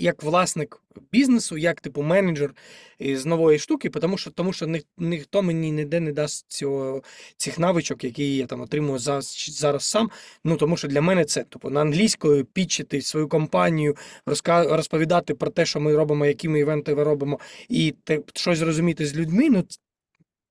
[0.00, 0.82] Як власник
[1.12, 2.54] бізнесу, як типу менеджер
[3.00, 7.02] з нової штуки, тому що, тому що ні, ніхто мені ніде не дасть цього,
[7.36, 10.10] цих навичок, які я там отримую зараз, зараз сам.
[10.44, 13.96] Ну тому що для мене це типу на англійською пічити свою компанію,
[14.26, 18.58] розка- розповідати про те, що ми робимо, які ми івенти ви робимо, і те, щось
[18.58, 19.50] зрозуміти з людьми.
[19.50, 19.64] Ну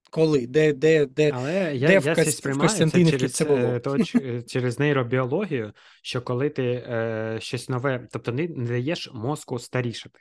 [0.09, 1.31] коли, де, де, де.
[1.33, 3.59] Але я, де я в Кос- в сприймаю це це було?
[3.59, 3.97] е, то,
[4.47, 10.19] через нейробіологію, що коли ти е, щось нове, тобто не, не даєш мозку старішати.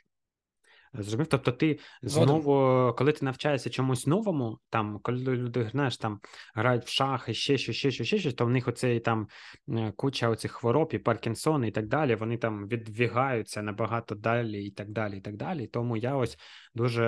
[0.92, 1.26] Зрозумів?
[1.26, 6.20] Тобто ти знову, коли ти навчаєшся чомусь новому, там, коли люди, знаєш, там
[6.54, 9.28] грають в шахи, ще щось, ще щось, ще щось, то в них оцей там
[9.68, 14.70] е, куча оцих хвороб і Паркінсон і так далі, вони там відвігаються набагато далі і
[14.70, 15.66] так далі, і так далі.
[15.66, 16.38] Тому я ось
[16.74, 17.04] дуже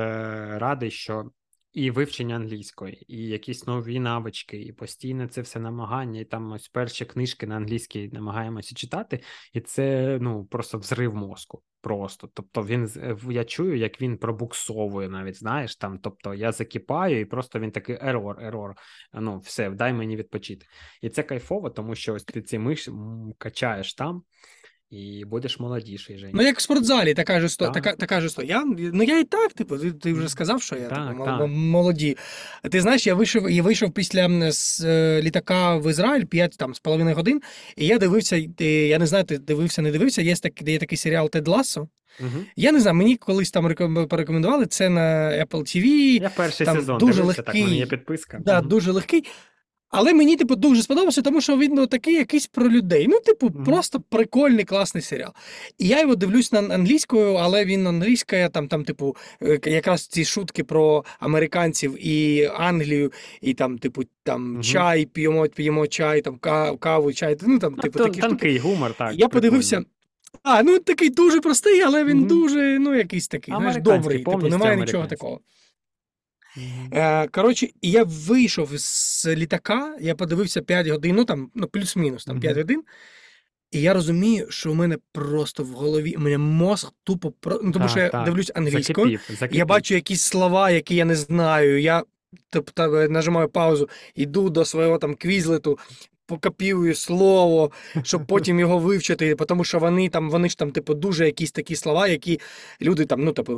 [0.59, 1.31] радий, що
[1.72, 6.68] і вивчення англійської, і якісь нові навички, і постійне це все намагання, і там ось
[6.68, 9.20] перші книжки на англійській намагаємося читати,
[9.52, 11.62] і це ну просто взрив мозку.
[11.82, 12.30] Просто.
[12.34, 17.24] Тобто він е, я чую, як він пробуксовує навіть, знаєш, там, тобто я закипаю, і
[17.24, 18.74] просто він такий ерор, ерор.
[19.14, 20.66] Ну, все, дай мені відпочити.
[21.02, 22.88] І це кайфово, тому що ось ти ці миш
[23.38, 24.22] качаєш там,
[24.90, 26.30] і будеш молодіший, Жень.
[26.34, 27.72] Ну, як в спортзалі, така ж істо- Так.
[27.74, 28.56] така, така ж історія.
[28.78, 31.38] Я, ну я і так, типу, ти, ти вже сказав, що я Так, типу, так.
[31.40, 32.16] мол- молоді.
[32.70, 36.78] Ти знаєш, я вийшов, я вийшов після з е, літака в Ізраїль 5 там, з
[36.80, 37.40] половиною годин,
[37.76, 41.30] і я дивився, я не знаю, ти дивився, не дивився, є, так, є такий серіал
[41.30, 41.88] Тед Лассо.
[42.20, 42.28] Угу.
[42.56, 45.00] Я не знаю, мені колись там реком- порекомендували це на
[45.44, 45.84] Apple TV.
[46.22, 48.38] Я перший там сезон дуже дивився, так, в мене є підписка.
[48.44, 48.68] Да, Мгм.
[48.68, 49.24] дуже легкий.
[49.90, 53.06] Але мені, типу, дуже сподобався, тому що він ну, такий якийсь про людей.
[53.08, 53.64] Ну, типу, Мгм.
[53.64, 55.32] просто прикольний, класний серіал.
[55.78, 60.24] І я його дивлюсь на англійською, але він англійська, там, там, типу, е, якраз ці
[60.24, 64.62] шутки про американців і Англію, і там, типу, там Мгм.
[64.62, 66.38] чай, п'ємо, п'ємо чай, там
[66.78, 67.36] каву, чай.
[67.42, 68.58] Ну там, типу, тон- такі штуки.
[68.58, 69.12] гумор, так.
[69.14, 69.82] Я подивився.
[70.42, 72.26] А, ну такий дуже простий, але він Мгм.
[72.26, 74.18] дуже, ну, якийсь такий, знаєш, добрий.
[74.18, 75.40] Типу, немає нічого такого.
[76.92, 82.24] Е, коротше, і я вийшов з літака, я подивився 5 годин, ну там, ну, плюс-мінус,
[82.24, 82.82] там 5 годин.
[83.70, 87.32] І я розумію, що у мене просто в голові, у мене мозг тупо.
[87.62, 88.24] Ну, тому що я так.
[88.24, 89.58] дивлюсь англійською, Закипів, закипів.
[89.58, 91.80] я бачу якісь слова, які я не знаю.
[91.80, 92.02] Я
[92.50, 95.78] тобто, нажимаю паузу, йду до свого там квізлету,
[96.31, 97.70] покопіюю слово,
[98.02, 101.77] щоб потім його вивчити, тому що вони там, вони ж там, типу, дуже якісь такі
[101.77, 102.40] слова, які
[102.82, 103.55] люди там, ну, типу,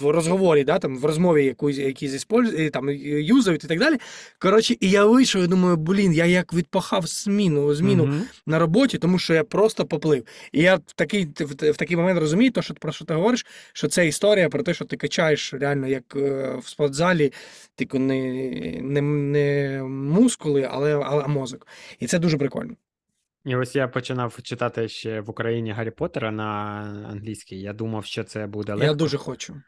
[0.00, 3.96] в розговорі, да, там, в розмові якусь, якісь іспольз- там, юзають і так далі.
[4.38, 8.22] Коротше, і я вийшов і думаю, блін, я як відпахав зміну, зміну Мгм.
[8.46, 10.24] на роботі, тому що я просто поплив.
[10.52, 13.46] І я в такий, в, в такий момент розумію, то, що, про що ти говориш,
[13.72, 17.32] що це історія про те, що ти качаєш реально як е, в спортзалі,
[17.76, 18.20] тільки не,
[18.80, 21.66] не, не мускули, але, але мозок.
[21.98, 22.76] І це дуже прикольно.
[23.44, 26.44] І ось я починав читати ще в Україні Гаррі Поттера на
[27.10, 27.60] англійській.
[27.60, 28.86] Я думав, що це буде легко.
[28.86, 29.62] Я дуже хочу.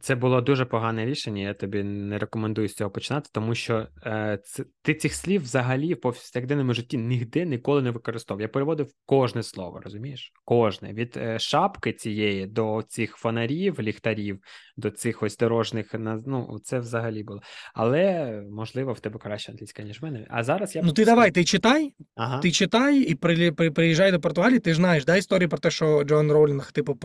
[0.00, 1.42] Це було дуже погане рішення.
[1.42, 5.94] Я тобі не рекомендую з цього починати, тому що е, це, ти цих слів взагалі
[5.94, 8.40] в повсякденному житті ніде ніколи не використовував.
[8.40, 10.32] Я переводив кожне слово, розумієш?
[10.44, 14.40] Кожне від е, шапки цієї до цих фонарів, ліхтарів,
[14.76, 15.94] до цих ось дорожних
[16.26, 17.40] ну це взагалі було.
[17.74, 20.26] Але можливо в тебе краще англійська, ніж в мене.
[20.30, 22.38] А зараз я Ну ти давай, ти читай, ага.
[22.38, 25.70] ти читай і при, при, приїжджай до Португалії, ти ж знаєш, да, історію про те,
[25.70, 26.96] що Джоан Роулінг, типу,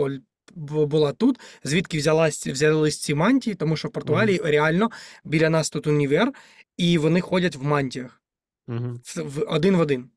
[0.56, 4.90] була тут, звідки взялась, взялись ці мантії, тому що в Португалії реально
[5.24, 6.34] біля нас тут універ,
[6.78, 8.22] і вони ходять в мантіях.
[8.68, 9.00] Угу.
[9.16, 10.10] в, один в один.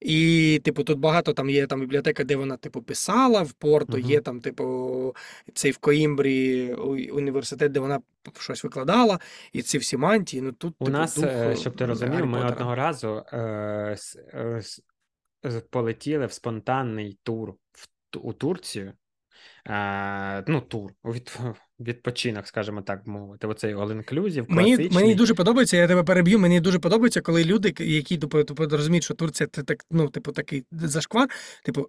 [0.00, 4.10] І, типу, тут багато там є там бібліотека, де вона, типу, писала в Порту, Мгм.
[4.10, 5.16] є там, типу,
[5.54, 6.72] цей в Коімбрі
[7.12, 8.00] університет, де вона
[8.38, 9.18] щось викладала,
[9.52, 10.42] і ці всі мантії.
[10.42, 13.96] Ну тут, У типу, нас, дух, е, щоб ти розумів, ми одного разу е,
[15.44, 17.88] е, полетіли в спонтанний тур в,
[18.18, 18.92] у Турцію.
[20.46, 21.38] Ну, тур, від,
[21.80, 23.46] відпочинок, скажімо так мовити.
[23.46, 26.38] Оцей all-inclusive, Мені, мені дуже подобається, я тебе переб'ю.
[26.38, 30.32] Мені дуже подобається, коли люди, які типу, типу, розуміють, що Турція це так, ну, типу,
[30.32, 31.28] такий зашквар,
[31.64, 31.88] типу,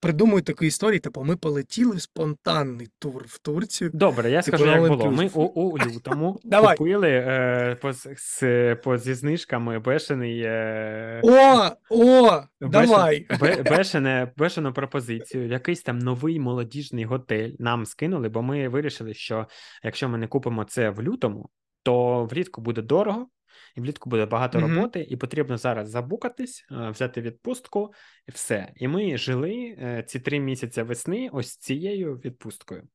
[0.00, 3.90] придумують таку історію, типу, ми полетіли в спонтанний тур в Турцію.
[3.94, 5.10] Добре, я Типу, скажу, як було.
[5.10, 6.40] Ми у, у лютому
[6.78, 10.40] купили е, по, з- з, по, зі знижками бешений.
[10.44, 12.30] Е, О, о,
[12.60, 13.26] Бешен- давай.
[13.70, 19.46] Бешене, бешену пропозицію, якийсь там новий молодіжний готель нам скинули, бо ми вирішили, що
[19.82, 21.48] якщо ми не купимо це в лютому,
[21.82, 23.28] то влітку буде дорого,
[23.76, 24.74] і влітку буде багато Мгм.
[24.74, 27.92] роботи, і потрібно зараз забукатись, е, взяти відпустку,
[28.28, 28.72] і все.
[28.76, 32.88] І ми жили е, ці три місяці весни ось цією відпусткою.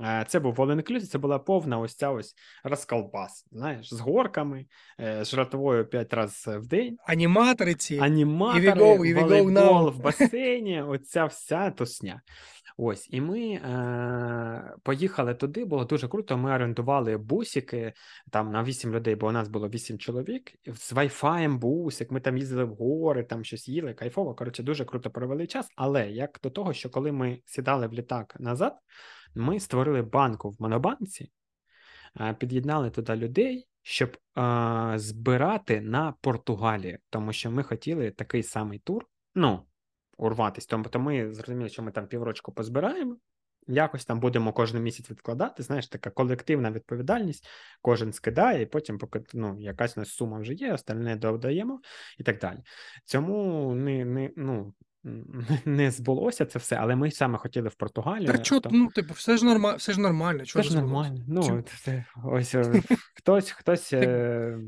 [0.00, 2.34] Е, Це був all inclusive, це була повна ось ця ось
[2.64, 4.66] розколбас, знаєш, з горками,
[4.98, 6.96] з жратвою п'ять разів в день.
[7.06, 7.98] Аніматори ці.
[7.98, 12.22] Аніматори, go, here we go волейбол в басейні, оця вся тусня.
[12.78, 16.36] Ось, і ми е, поїхали туди, було дуже круто.
[16.36, 17.92] Ми орендували бусики
[18.30, 20.52] там на 8 людей, бо у нас було 8 чоловік.
[20.66, 24.34] З Wi-Fi бусик, ми там їздили в гори, там щось їли, кайфово.
[24.34, 25.68] Коротше, дуже круто провели час.
[25.76, 28.74] Але як до того, що коли ми сідали в літак назад,
[29.34, 31.30] ми створили банку в Монобанці,
[32.20, 38.78] е, під'єднали туди людей, щоб е, збирати на Португалію, тому що ми хотіли такий самий
[38.78, 39.06] тур.
[39.34, 39.66] Ну,
[40.16, 40.66] урватись.
[40.66, 43.16] Тому то ми зрозуміли, що ми там піврочку позбираємо.
[43.68, 45.62] Якось там будемо кожен місяць відкладати.
[45.62, 47.48] Знаєш, така колективна відповідальність.
[47.82, 51.80] Кожен скидає, і потім, поки ну, якась у нас сума вже є, остальне додаємо
[52.18, 52.58] і так далі.
[53.04, 54.74] Цьому не, не, ну,
[55.64, 58.26] не збулося це все, але ми саме хотіли в Португалію.
[58.26, 60.44] Так чо, ну, типу, все ж нормально, все ж нормально.
[60.44, 61.24] Чого ж нормально.
[61.28, 62.56] Ну, це, ось
[63.14, 64.58] хтось, хтось е,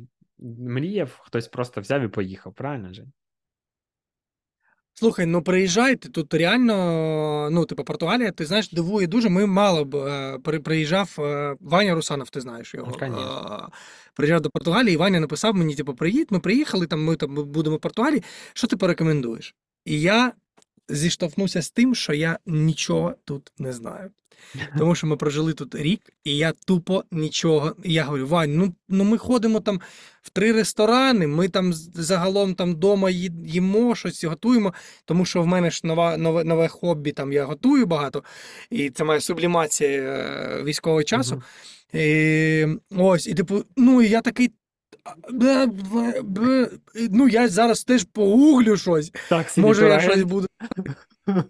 [0.59, 3.13] мріяв, хтось просто взяв і поїхав, правильно Жень?
[4.99, 9.29] Слухай, ну приїжджайте, тут реально, ну, типу, Португалія, ти знаєш, дивує дуже.
[9.29, 12.87] Ми мало б е, приїжджав е, Ваня Русанов, ти знаєш його.
[13.03, 13.69] Е,
[14.15, 17.77] Приїжджав до Португалії, і Ваня написав мені, типу, приїдь, ми приїхали, там ми там будемо
[17.77, 18.23] в Португалії.
[18.53, 19.55] Що ти порекомендуєш?
[19.85, 20.33] І я
[20.89, 24.11] зіштовхнувся з тим, що я нічого тут не знаю.
[24.79, 27.77] Тому що ми прожили тут рік, і я тупо нічого.
[27.85, 29.81] І я говорю, Вань, ну, ну ми ходимо там
[30.23, 34.75] в три ресторани, ми там загалом там вдома їмо щось, готуємо,
[35.05, 38.25] тому що в мене ж нова, нове, нове хобі, там я готую багато,
[38.71, 41.35] і це моя сублімація е, військового часу.
[41.35, 41.43] Мгм.
[42.03, 42.67] І,
[42.97, 44.53] ось, і типу, ну і я такий.
[45.31, 46.71] Бе- бе- бе-
[47.11, 49.13] Ну, я зараз теж погуглю щось.
[49.29, 50.47] Так, Може, я щось буду.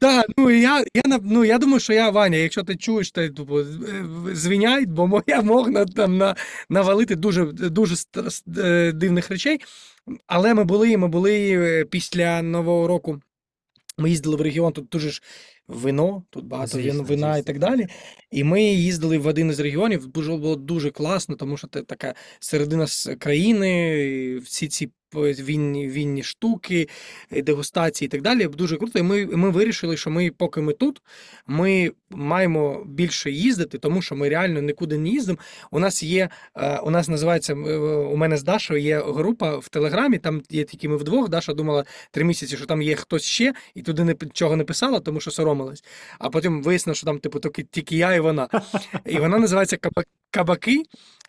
[0.00, 3.28] Так, ну я, я, на- ну, я думаю, що я Ваня, якщо ти чуєш, то
[3.28, 6.36] типу, з- е, в- звіняй, бо мо- я мог на, там, на,
[6.70, 9.58] навалити дуже, дуже ст- е, дивних речей.
[10.26, 13.20] Але ми були, ми були е, після Нового року.
[13.98, 15.22] Ми їздили в регіон, тут дуже ж
[15.68, 17.70] вино, тут багато вин- Звісно, вина і звісно, так так.
[17.70, 17.86] далі.
[18.30, 20.06] І ми їздили в один із регіонів.
[20.06, 25.88] Дуже було дуже класно, тому що це така середина с- країни, і всі ці вінні,
[25.88, 26.88] вінні штуки,
[27.32, 28.46] е, дегустації і так далі.
[28.46, 28.98] Дуже круто.
[28.98, 31.02] І ми, ми вирішили, що ми, поки ми тут,
[31.46, 35.38] ми маємо більше їздити, тому що ми реально нікуди не їздимо.
[35.70, 39.68] У нас є, е, у нас називається, е, у мене з Дашою є група в
[39.68, 41.28] Телеграмі, там є тільки ми вдвох.
[41.28, 45.20] Даша думала три місяці, що там є хтось ще, і туди нічого не писала, тому
[45.20, 45.84] що соромилась.
[46.18, 47.40] А потім вияснилося, що там, типу,
[47.70, 48.48] тільки, я і вона.
[49.06, 50.82] І вона називається «Каба- Кабаки.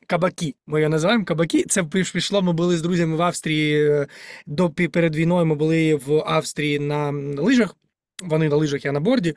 [0.10, 0.56] Кабаки.
[0.68, 1.64] Ми її називаємо кабаки.
[1.64, 2.42] Це пішло.
[2.42, 4.08] Ми були з друзями в Австрії е,
[4.46, 5.46] до перед війною.
[5.46, 7.76] Ми були в Австрії на лижах.
[8.24, 9.36] Вони на лижах, я на борді.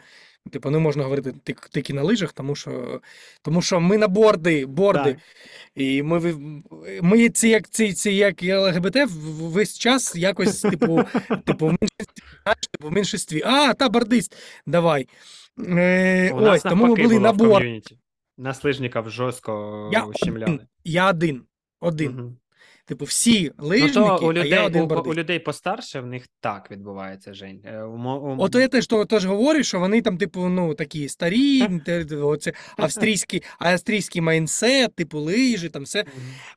[0.51, 1.35] Типу, не можна говорити
[1.73, 3.01] тільки на лижах, тому що,
[3.43, 5.13] тому що ми на борди, борди.
[5.13, 5.19] Так.
[5.75, 6.35] І ми,
[7.03, 8.97] ми ці як ці, ці як ЛГБТ
[9.41, 11.05] весь час якось, типу,
[11.47, 13.43] типу, в меншинстві, знаєш, типу, в меншинстві.
[13.45, 14.37] А, та бордист,
[14.67, 15.09] давай.
[15.69, 17.83] Е, У ось, тому ми були на борді.
[18.37, 19.09] Ком'юніті.
[19.09, 20.61] Жорстко Я один.
[20.85, 21.47] Я один.
[21.81, 22.13] Один.
[22.13, 22.37] Мгм.
[22.93, 26.25] Типу, всі Ну, то у а я людей, один у, у людей постарше в них
[26.41, 27.61] так відбувається, Жень.
[27.65, 31.09] Е, у у- Ото я теж, то, теж говорю, що вони там, типу, ну, такі
[31.09, 31.69] старі,
[32.23, 36.05] оце, австрійський, австрійський mindset, типу, лижі, там все.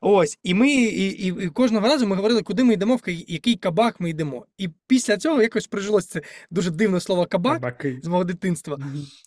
[0.00, 3.56] Ось, і ми і, і, і кожного разу ми говорили, куди ми йдемо, в який
[3.56, 4.46] кабак ми йдемо.
[4.58, 8.00] І після цього якось прижилось це дуже дивне слово кабак Кабаки.
[8.02, 8.78] з мого дитинства.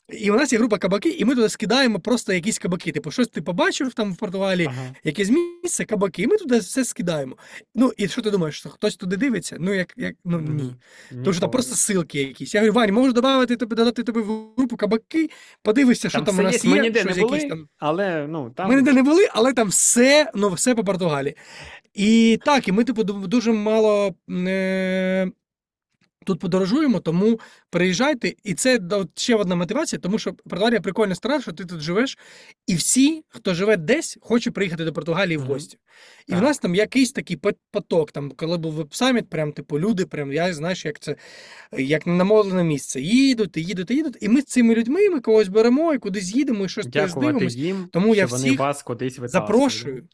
[0.10, 2.92] І у нас є група кабаки, і ми туди скидаємо просто якісь кабаки.
[2.92, 4.96] Типу, щось ти побачив там в Португалії, Ага.
[5.04, 6.99] якесь місце, кабаки, і ми туди все скидаємо.
[7.76, 9.58] Ну, і що ти думаєш, що хтось туди дивиться?
[9.60, 10.76] Ну, як, як ну ні.
[11.10, 12.54] Тому що там просто ссылки якісь.
[12.54, 15.30] Я говорю, Вань, можу додати тобі, додати тобі в групу кабаки,
[15.64, 17.68] подивишся, що Там там, у нас є, ми ніде не були, там.
[17.78, 21.36] але ну там Ми ніде не були, але там все, ну, все по Португалії.
[21.94, 25.32] І так, і ми, типу, дуже мало е,
[26.26, 27.40] тут подорожуємо, тому
[27.70, 28.34] приїжджайте.
[28.44, 32.18] І це от ще одна мотивація, тому що Португалія прикольна страна, що ти тут живеш,
[32.68, 35.78] і всі, хто живе десь, хоче приїхати до Португалії в гості.
[36.28, 37.40] І в нас там якийсь такий
[37.72, 38.12] поток.
[38.12, 41.16] Там, коли був веб-саміт, прям типу люди, прям я знаєш, як це
[41.78, 43.02] як намовлене місце.
[43.02, 44.18] Їдуть, і їдуть, і їдуть.
[44.22, 46.86] І ми з цими людьми ми когось беремо і кудись їдемо, і щось
[47.56, 49.20] їм, Тому я що вони вас кудись.
[49.32, 50.08] Запрошую.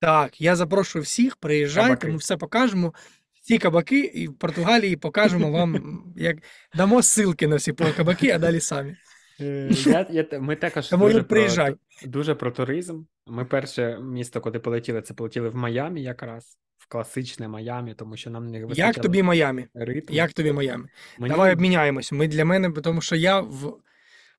[0.00, 2.94] Так, я запрошую всіх, приїжджайте, ми все покажемо.
[3.42, 6.36] Всі кабаки і в Португалії покажемо вам, як
[6.74, 8.96] дамо ссылки на всі кабаки, а далі самі.
[9.40, 11.74] Е, Я, я, ми також Тому дуже приїжджай.
[12.00, 13.02] про, дуже про туризм.
[13.26, 18.30] Ми перше місто, куди полетіли, це полетіли в Майамі якраз, в класичне Майамі, тому що
[18.30, 19.66] нам не вистачало Як тобі Майамі?
[19.74, 20.16] ритму.
[20.16, 20.84] Як тобі Майамі?
[21.18, 22.12] Мені, Давай обміняємось.
[22.12, 23.80] Ми для мене, тому що я в,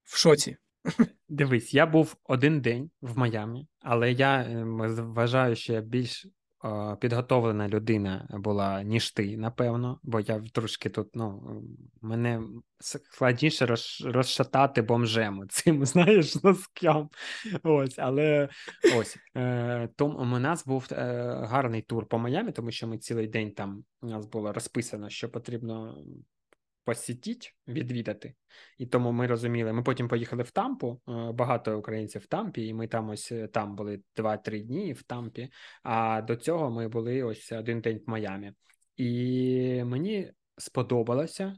[0.03, 0.57] в шоці.
[1.29, 4.77] Дивись, я був один день в Майамі, але я ем,
[5.13, 6.29] вважаю, що я більш е,
[6.99, 11.61] підготовлена людина була, ніж ти, напевно, бо я трошки тут, ну,
[12.01, 12.41] мене
[12.79, 17.09] складніше роз, розшатати бомжем цим, знаєш, носкам.
[17.63, 18.49] Ось, але
[18.97, 19.17] ось.
[19.37, 20.95] Е, тому у нас був е,
[21.43, 25.29] гарний тур по Майамі, тому що ми цілий день там у нас було розписано, що
[25.29, 25.97] потрібно
[26.85, 28.33] посітіть, відвідати.
[28.77, 29.73] І тому ми розуміли.
[29.73, 31.01] Ми потім поїхали в Тампу.
[31.09, 35.03] е, Багато українців в Тампі, і ми там ось е, там були 2-3 дні в
[35.03, 35.49] Тампі.
[35.83, 38.53] А до цього ми були ось один день в Майамі.
[38.97, 41.57] І мені сподобалося.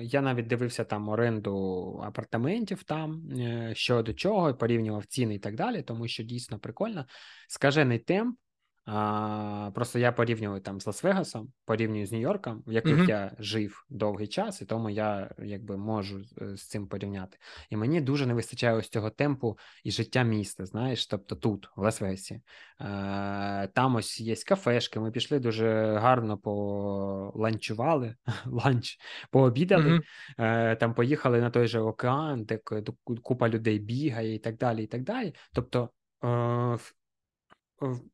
[0.00, 5.54] Я навіть дивився там оренду апартаментів там, е, що до чого, порівнював ціни і так
[5.54, 7.06] далі, тому що дійсно прикольно.
[7.48, 8.38] Скажений темп.
[8.86, 13.08] А, просто я порівнюю там з Лас-Вегасом, порівнюю з Нью-Йорком, в яких Мгм.
[13.08, 17.38] я жив довгий час, і тому я якби можу е, з цим порівняти.
[17.70, 21.82] І мені дуже не вистачає ось цього темпу і життя міста, знаєш, тобто тут, в
[21.82, 22.40] Лас-Вегасі.
[22.80, 28.14] Е, там ось є кафешки, ми пішли дуже гарно поланчували,
[28.46, 28.98] ланч,
[29.30, 29.90] пообідали.
[29.90, 30.02] Мгм.
[30.38, 34.56] Е, там поїхали на той же океан, де ку- ку- купа людей бігає і так
[34.56, 34.84] далі.
[34.84, 35.34] і так далі.
[35.52, 35.90] Тобто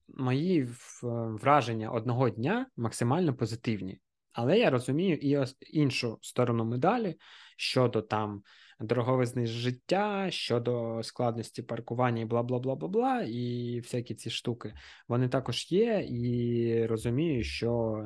[0.08, 0.68] мої
[1.02, 4.00] враження одного дня максимально позитивні.
[4.32, 7.16] Але я розумію і іншу сторону медалі
[7.56, 8.42] щодо там
[8.80, 14.74] дороговизни життя, щодо складності паркування і бла бла бла бла бла, і всякі ці штуки.
[15.08, 18.04] Вони також є, і розумію, що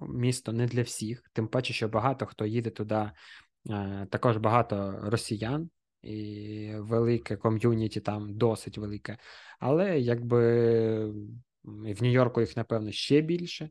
[0.00, 3.10] місто не для всіх, тим паче, що багато хто їде туди,
[3.70, 5.70] е, також багато росіян,
[6.02, 9.18] і велике ком'юніті там досить велике.
[9.58, 11.12] Але якби
[11.64, 13.70] в Нью-Йорку їх, напевно, ще більше.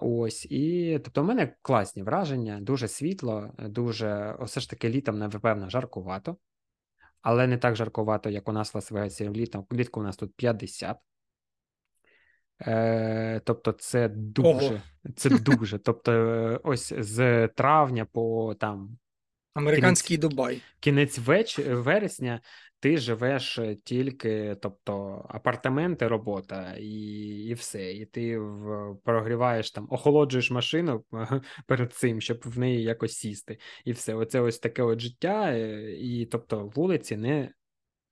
[0.00, 5.70] Ось, і тобто, в мене класні враження, дуже світло, дуже все ж таки літом, напевно,
[5.70, 6.36] жаркувато,
[7.22, 9.34] але не так жаркувато, як у нас в Лас-Вегасі.
[9.34, 10.96] Літом влітку у нас тут 50.
[12.60, 14.80] Е, тобто, це дуже, Ого.
[15.16, 15.78] це дуже.
[15.78, 18.98] Тобто, е, ось з травня по там
[19.54, 20.60] Американський Дубай.
[20.80, 21.58] кінець веч...
[21.58, 22.40] вересня
[22.80, 26.90] ти живеш е, тільки, тобто, апартаменти, робота і,
[27.48, 27.92] і все.
[27.92, 28.96] І ти в...
[29.04, 31.04] прогріваєш там, охолоджуєш машину
[31.66, 33.58] перед цим, щоб в неї якось сісти.
[33.84, 34.14] І все.
[34.14, 37.50] Оце ось таке от життя, е, і тобто вулиці не.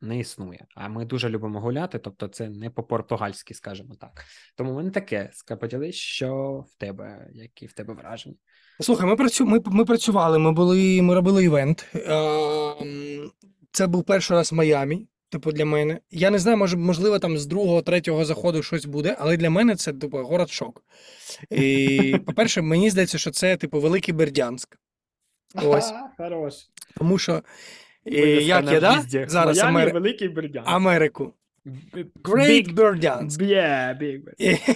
[0.01, 4.25] Не існує, а ми дуже любимо гуляти, тобто це не по-португальськи, скажімо так.
[4.57, 5.31] Тому мене таке
[5.61, 8.37] поділись, що в тебе, які в тебе враження.
[8.81, 9.47] Слухай, ми працю...
[9.47, 11.87] ми, ми працювали, ми були, ми робили івент.
[11.95, 13.31] Ем,
[13.73, 16.01] Це був перший раз в Майамі, типу, для мене.
[16.11, 19.77] Я не знаю, може, можливо, там з другого, третього заходу щось буде, але для мене
[19.77, 20.83] це типу город шок.
[21.51, 24.79] І, по-перше, мені здається, що це, типу, Великий Бердянськ.
[25.55, 25.93] Ось.
[26.17, 26.55] Хорош.
[26.97, 27.43] Тому що, е,
[28.11, 29.05] як я, да?
[29.27, 29.93] Зараз Майамі, Амер...
[29.93, 30.71] Великий Бердянськ.
[30.71, 31.35] Америку.
[32.25, 33.41] Great Бердянськ.
[33.41, 34.69] Yeah, big Бердянськ.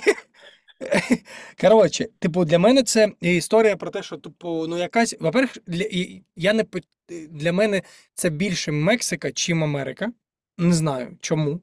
[1.60, 5.84] Коротше, типу, для мене це історія про те, що, типу, ну якась, во-первых, для,
[6.36, 6.64] я не,
[7.30, 7.82] для мене
[8.14, 10.12] це більше Мексика, чим Америка.
[10.58, 11.60] Не знаю чому.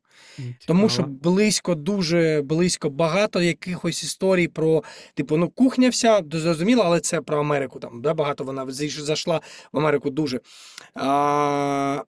[0.67, 4.83] Тому що близько, дуже близько багато якихось історій про,
[5.13, 7.79] типу, ну, кухня вся, зрозуміло, але це про Америку.
[7.79, 9.41] Там, да, багато вона зайш- зайшла
[9.73, 10.39] в Америку дуже.
[10.95, 12.03] А,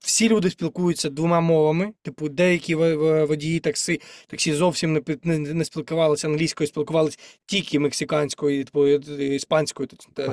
[0.00, 1.92] всі люди спілкуються двома мовами.
[2.02, 7.78] Типу, деякі во- во- водії таксі, таксі зовсім не, не, не спілкувалися англійською, спілкувалися тільки
[7.78, 9.88] мексиканською, типу, Іспанською.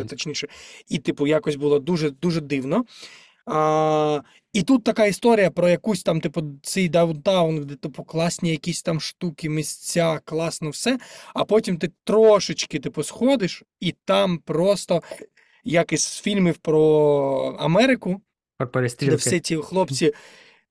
[0.07, 0.47] точніше.
[0.89, 2.85] І, типу, якось було дуже, дуже дивно.
[3.53, 4.21] А,
[4.53, 9.01] і тут така історія про якусь там, типу, цей даунтаун, де типу класні якісь там
[9.01, 10.99] штуки, місця, класно все.
[11.33, 15.01] А потім ти трошечки, типу, сходиш, і там просто
[15.63, 18.21] як із фільмів про Америку,
[19.05, 20.13] де всі ці хлопці,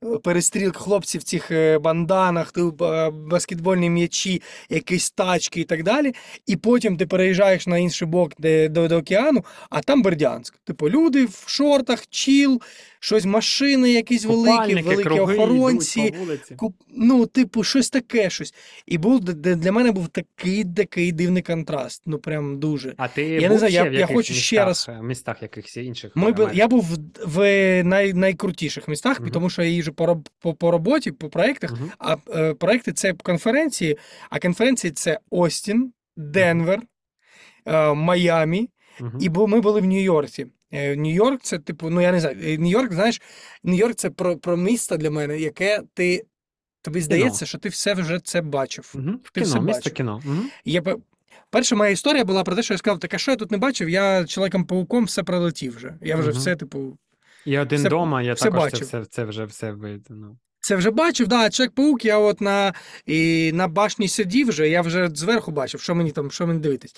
[0.04, 6.14] е, перестрілки, хлопці в цих е, банданах, е, баскетбольні м'ячі, якісь тачки і так далі.
[6.46, 10.54] І потім ти переїжджаєш на інший бок де, до, до океану, а там Бердянськ.
[10.64, 12.62] Типу, люди в шортах, чіл,
[13.00, 16.14] щось машини якісь великі, великі круги охоронці.
[16.56, 16.74] Куп...
[16.88, 18.54] Ну, типу, щось таке щось.
[18.86, 22.02] І був для мене був такий такий дивний контраст.
[22.06, 22.94] Ну, прям дуже.
[22.96, 25.42] А ти Я не був знаю, ще я- в я хочу ще раз- е, містах
[25.42, 28.12] якихось інших Ми Я був в, в най...
[28.12, 29.30] найкрутіших містах, Мгм.
[29.30, 31.90] тому що я їжджу по, по, по роботі, по проєктах, Мгм.
[31.98, 33.98] а е, проекти це конференції,
[34.30, 36.80] а конференції це Остін, Денвер,
[37.66, 38.68] е, Майамі.
[39.00, 39.18] Мгм.
[39.20, 40.46] І бу- ми були в Нью-Йорці.
[40.72, 43.22] Е, Нью-Йорк це, типу, ну я не знаю, е, Нью-Йорк, знаєш,
[43.64, 46.24] Нью-Йорк це про, про місто для мене, яке ти.
[46.82, 48.92] Тобі здається, що ти все вже це бачив.
[48.96, 49.20] Мгм.
[49.24, 49.92] В Ти все кіно, місто бачив.
[49.92, 50.22] кіно.
[50.64, 50.82] І Я,
[51.50, 53.58] перша моя історія була про те, що я сказав, так а що я тут не
[53.58, 53.88] бачив?
[53.88, 55.94] Я чоловіком-пауком все пролетів вже.
[56.00, 56.38] Я вже Мгм.
[56.38, 56.98] все, типу,
[57.46, 58.86] І один Все- дома, я все також це бачив.
[58.88, 60.36] все, це вже все видно.
[60.60, 62.72] Це вже бачив, да, Чек-паук, я от на,
[63.06, 66.94] і на башні сидів вже, я вже зверху бачив, що мені там, що мені дивитись.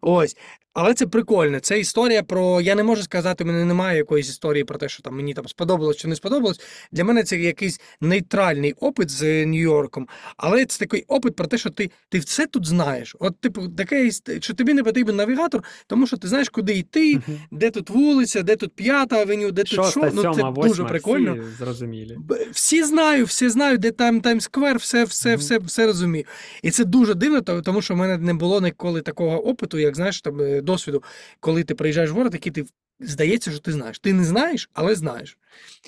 [0.00, 0.36] Ось.
[0.78, 1.60] Але це прикольно.
[1.60, 2.60] Це історія про.
[2.60, 5.48] Я не можу сказати, в мене немає якоїсь історії про те, що там мені там
[5.48, 6.60] сподобалось чи не сподобалось.
[6.92, 10.04] Для мене це якийсь нейтральний опит з Нью-Йорком.
[10.36, 13.16] Але це такий опит про те, що ти, ти все тут знаєш.
[13.20, 17.38] От, типу, таке, що тобі не потрібен навігатор, тому що ти знаєш, куди йти, Мгм.
[17.50, 19.82] де тут вулиця, де тут п'ята авеню, де тут що.
[19.96, 21.32] Ну, це сьома, дуже прикольно.
[21.34, 22.18] всі зрозумілі.
[22.52, 25.38] Всі знаю, всі знають, де там Times Square, все, все, Мгм.
[25.38, 26.24] все, все розумію.
[26.62, 29.96] І це дуже дивно, то- тому що в мене не було ніколи такого опиту, як
[29.96, 31.02] знаєш, там е, досвіду,
[31.40, 32.66] коли ти приїжджаєш в город, який ти
[33.00, 33.98] здається, що ти знаєш.
[33.98, 35.38] Ти не знаєш, але знаєш.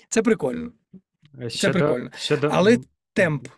[0.08, 0.72] Це прикольно.
[1.50, 2.10] Це прикольно.
[2.52, 2.78] Але
[3.12, 3.48] темп,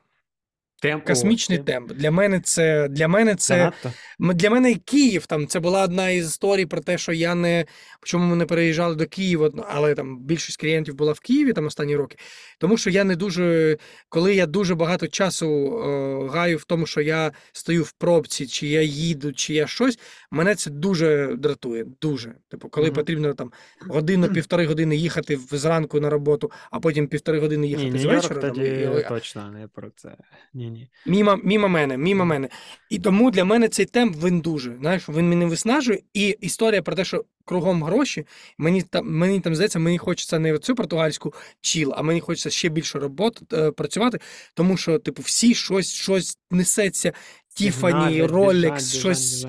[0.80, 1.88] темп, о, космічний темп.
[1.88, 2.00] темп.
[2.00, 3.72] Для мене це для мене це?
[4.18, 7.64] Для мене Київ там це була одна із історій про те, що я не
[8.02, 11.66] чому ми не переїжджали до Києва, ну, але там більшість клієнтів була в Києві там
[11.66, 12.16] останні роки.
[12.58, 13.76] Тому що я не дуже,
[14.08, 18.66] коли я дуже багато часу е, гаю в тому, що я стою в пробці, чи
[18.66, 19.98] я їду, чи я щось,
[20.30, 21.86] мене це дуже дратує.
[22.00, 22.34] Дуже.
[22.50, 22.94] Типу, коли Мгм.
[22.94, 23.52] потрібно там
[23.88, 28.40] годину, півтори години їхати зранку на роботу, а потім півтори години Ні, їхати з вечора.
[28.40, 30.16] там, тоді і- точно не про це.
[30.54, 30.88] Ні, ні.
[31.06, 32.48] Мімо, мімо мене, мімо мене.
[32.90, 34.76] І тому для мене цей темп він дуже.
[34.80, 36.02] Знаєш, він мене виснажує.
[36.14, 38.26] І історія про те, що кругом гроші,
[38.58, 42.68] мені там, мені там здається, мені хочеться не цю португальську чіл, а мені хочеться ще
[42.68, 44.18] більше роботи е, працювати,
[44.54, 47.12] тому що, типу, всі щось, щось несеться.
[47.54, 49.46] Тіфані, Rolex, щось,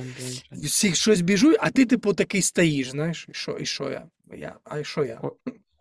[0.52, 4.06] всі щось біжуть, а ти, типу, такий стоїш, знаєш, і що, і що я?
[4.38, 4.56] я?
[4.64, 5.22] А і що я?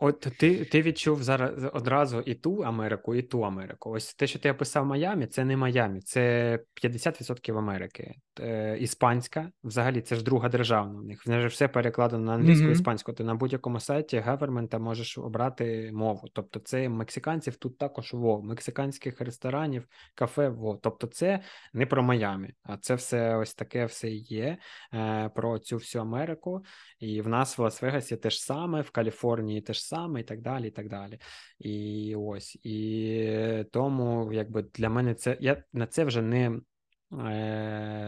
[0.02, 3.90] От ти ти відчув зараз одразу і ту Америку, і ту Америку.
[3.90, 8.14] Ось те, що ти описав Майамі, це не Майамі, це 50% Америки.
[8.42, 11.00] Е, Іспанська, взагалі, це ж друга державна.
[11.00, 12.72] У них вже все перекладено на англійську Мгм.
[12.72, 13.12] іспанську.
[13.12, 16.28] Ти на будь-якому сайті гевермента можеш обрати мову.
[16.32, 20.76] Тобто, це мексиканців тут також во, мексиканських ресторанів, кафе во.
[20.76, 21.40] Тобто, це
[21.72, 24.58] не про Майамі, а це все ось таке все є
[24.94, 26.64] е, про цю всю Америку.
[26.98, 30.68] І в нас в Лас-Вегасі теж саме, в Каліфорнії теж саме, і так далі.
[30.68, 31.18] І так далі.
[31.58, 32.58] І ось.
[32.62, 36.60] І тому, якби для мене це я на це вже не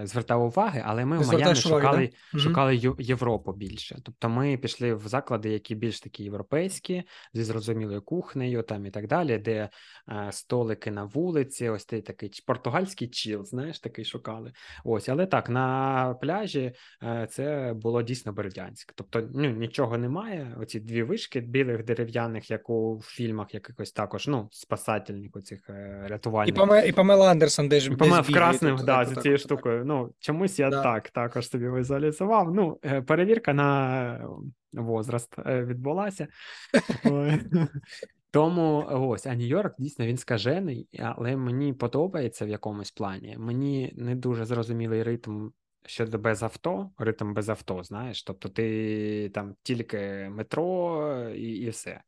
[0.04, 2.38] звертав уваги, але ми в Майамі шукали, да?
[2.38, 3.98] Шукали Ю- Європу більше.
[4.04, 7.02] Тобто ми пішли в заклади, які більш такі європейські,
[7.34, 9.68] зі зрозумілою кухнею там і так далі, де
[10.08, 14.52] е, столики на вулиці, ось цей такий португальський чіл, знаєш, такий шукали.
[14.84, 16.72] Ось, але так, на пляжі
[17.02, 18.92] е, це було дійсно Бердянськ.
[18.96, 20.56] Тобто ну, нічого немає.
[20.60, 26.08] Оці дві вишки білих дерев'яних, як у фільмах якихось також, ну, спасательних оцих е, І,
[26.08, 26.54] рятувальних.
[26.54, 29.84] Паме, і Памела Андерсон десь, десь Помер в бігає красним, да, за цією штукою.
[29.84, 30.82] Ну, чомусь я Да.
[30.82, 32.54] так також собі візуалізував.
[32.54, 34.26] Ну, е, перевірка на е,
[34.72, 36.28] возраст е, відбулася.
[38.30, 43.36] Тому ось, а Нью-Йорк дійсно він скажений, але мені подобається в якомусь плані.
[43.38, 45.48] Мені не дуже зрозумілий ритм
[45.86, 48.22] щодо без авто, ритм без авто, знаєш.
[48.22, 52.00] Тобто ти там тільки метро і, і все.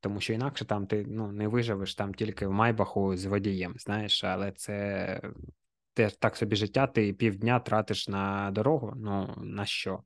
[0.00, 4.24] Тому що інакше там ти ну, не виживеш там тільки в майбаху з водієм, знаєш,
[4.24, 5.20] але це
[5.98, 8.92] теж так собі життя, ти півдня тратиш на дорогу.
[8.96, 10.02] Ну на що?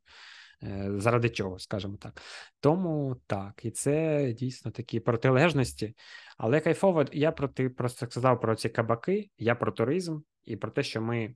[0.63, 2.23] Е, Заради чого, скажімо так.
[2.61, 5.97] Тому так, і це дійсно такі протилежності.
[6.39, 10.71] Але кайфово, я про ти просто сказав про ці кабаки, я про туризм і про
[10.71, 11.35] те, що ми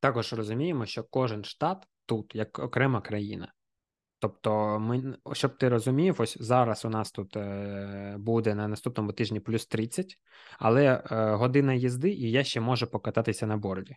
[0.00, 3.52] також розуміємо, що кожен штат тут як окрема країна.
[4.20, 9.40] Тобто, ми, щоб ти розумів, ось зараз у нас тут е, буде на наступному тижні
[9.40, 10.18] плюс 30,
[10.58, 13.96] але е, година їзди, і я ще можу покататися на борді.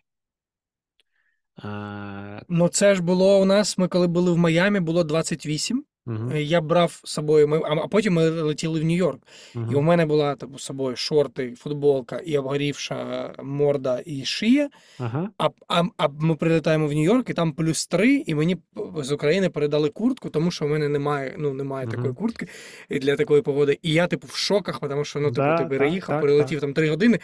[1.64, 5.84] Е, Ну, це ж було у нас, ми коли були в Майамі, було 28.
[6.08, 9.18] Е, Я брав з собою, ми, а потім ми летіли в Нью-Йорк.
[9.54, 14.70] І у мене була типу, з собою шорти, футболка і обгорівша морда і шия.
[14.98, 18.56] ага, А, а, а ми прилетаємо в Нью-Йорк, і там плюс три, і мені
[18.96, 22.46] з України передали куртку, тому що в мене немає, ну, немає такої куртки
[22.90, 23.78] для такої погоди.
[23.82, 26.74] І я, типу, в шоках, тому що ну, типу, Да, ти переїхав, так, перелетів там
[26.74, 27.18] три години,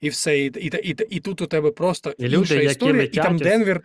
[0.00, 0.38] і все.
[0.38, 3.08] І, і, і, і, і тут у тебе просто І люди, інша які історія, і
[3.08, 3.80] там Денвер.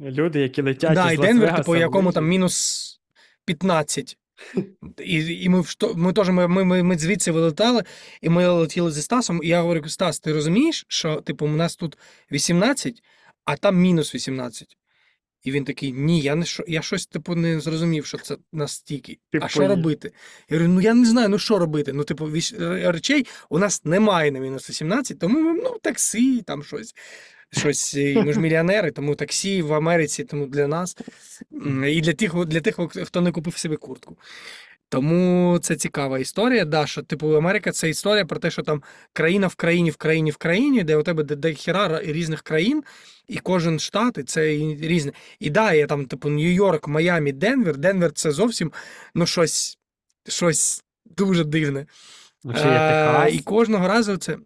[0.00, 2.90] люди, які летять Да, із і Денвер, типу, якому там мінус
[3.44, 4.16] 15.
[5.04, 5.64] І, і ми,
[5.94, 7.82] ми теж ми, ми, ми, ми звідси вилетали,
[8.20, 9.40] і ми летіли зі Стасом.
[9.42, 11.98] І я говорю: Стас, ти розумієш, що типу, у нас тут
[12.32, 13.02] 18,
[13.44, 14.76] а там мінус 18.
[15.44, 19.18] І він такий: ні, я не я щось типу не зрозумів, що це настільки.
[19.44, 20.12] А що робити?
[20.48, 21.92] Я говорю, ну я не знаю, ну що робити.
[21.92, 26.64] Ну, типу, віч- речей у нас немає на мінус 18, тому ми, ну, таксі, там
[26.64, 26.94] щось.
[27.52, 30.96] Щось, і ми ж мільйонери, тому таксі в Америці, тому для нас
[31.86, 34.16] і для тих, для тих, хто не купив собі куртку.
[34.88, 36.64] Тому це цікава історія.
[36.64, 38.82] Да, що, типу, Америка це історія про те, що там
[39.12, 42.84] країна в країні, в країні, в країні, де у тебе де, де хіра різних країн,
[43.28, 44.46] і кожен штат, і це
[44.80, 45.12] різне.
[45.38, 47.76] І да, є там, типу, Нью-Йорк, Майамі, Денвер.
[47.76, 48.72] Денвер це зовсім
[49.14, 49.78] ну, щось,
[50.28, 51.86] щось дуже дивне.
[52.44, 54.38] Ну, Ще є Е, Техас, і кожного разу це.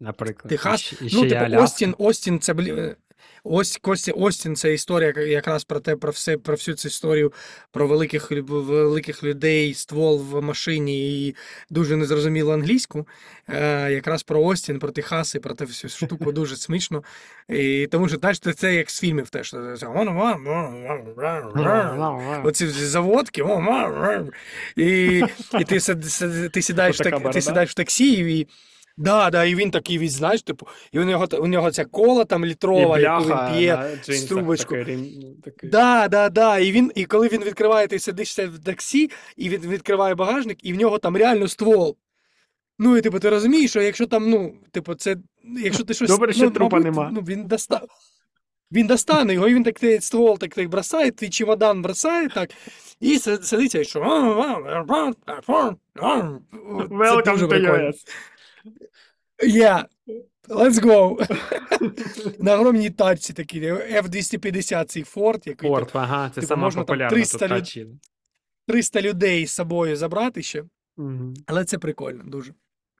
[0.00, 0.48] наприклад.
[0.48, 2.70] Техас, І ще, і ще Ну, типу, Остін, Остін, це блі...
[2.70, 2.96] е,
[3.44, 7.32] Ось Кості Остін це історія якраз про те, про все, про всю цю історію
[7.70, 11.36] про великих великих людей, ствол в машині і
[11.70, 13.06] дуже незрозумілу англійську.
[13.48, 17.02] Е, якраз про Остін, про Техас і про те всю штуку дуже смішно.
[17.48, 19.54] І тому що знаєш, це, як з фільмів теж.
[22.44, 23.42] Оці заводки,
[24.76, 25.22] і,
[25.60, 25.80] і ти,
[26.52, 27.00] ти сідаєш
[27.70, 28.48] в таксі, і,
[28.96, 32.24] да, да, і він такий, він, знаєш, типу, і у нього, у нього ця кола
[32.24, 33.76] там І літрова, яку він п'є.
[34.84, 35.70] такий, такий.
[35.70, 36.58] Да, да, да.
[36.58, 40.72] І він, і коли він відкриває, ти сидишся в таксі, і він відкриває багажник, і
[40.72, 41.96] в нього там реально ствол.
[42.78, 45.16] Ну, і типу, ти розумієш, що якщо там, ну, типу, це,
[45.64, 46.10] якщо ти щось.
[46.10, 47.10] Добре, що ну, трупа мабуть, нема.
[47.12, 47.88] Ну, він достав.
[48.72, 52.50] Він достане його, і він так той ствол так, так бросає, твій чемодан бросає так,
[53.00, 54.00] і си- сидить, і що.
[56.60, 57.52] Welcome to.
[57.90, 57.96] US.
[59.42, 59.84] Yeah,
[60.48, 61.16] let's go.
[62.42, 66.86] На огромній тачці такі, F-250 цей Форд, який Форд, ага, це Типу, сама можна там
[66.86, 67.86] популярна 300 тут люд- тачі.
[68.68, 70.64] 300 людей з собою забрати ще,
[70.96, 71.34] Мгм.
[71.46, 72.54] але це прикольно дуже.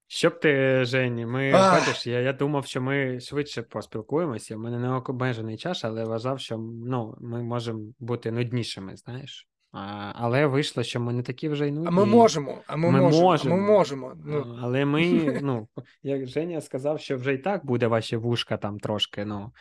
[0.06, 1.86] Що б ти, Жені, ми Ах.
[1.86, 4.56] бачиш, я, я думав, що ми швидше поспілкуємося.
[4.56, 9.48] У мене не обмежений час, але вважав, що ну, ми можемо бути нуднішими, знаєш.
[9.72, 11.88] А, але вийшло, що ми не такі вже й нудні.
[11.88, 13.54] А ми можемо, а ми, Ми можемо, можемо.
[13.54, 14.12] а ми можемо.
[14.24, 15.02] Ну, Але ми,
[15.42, 15.68] ну,
[16.02, 19.52] як Женя сказав, що вже і так буде ваші вушка там трошки, ну,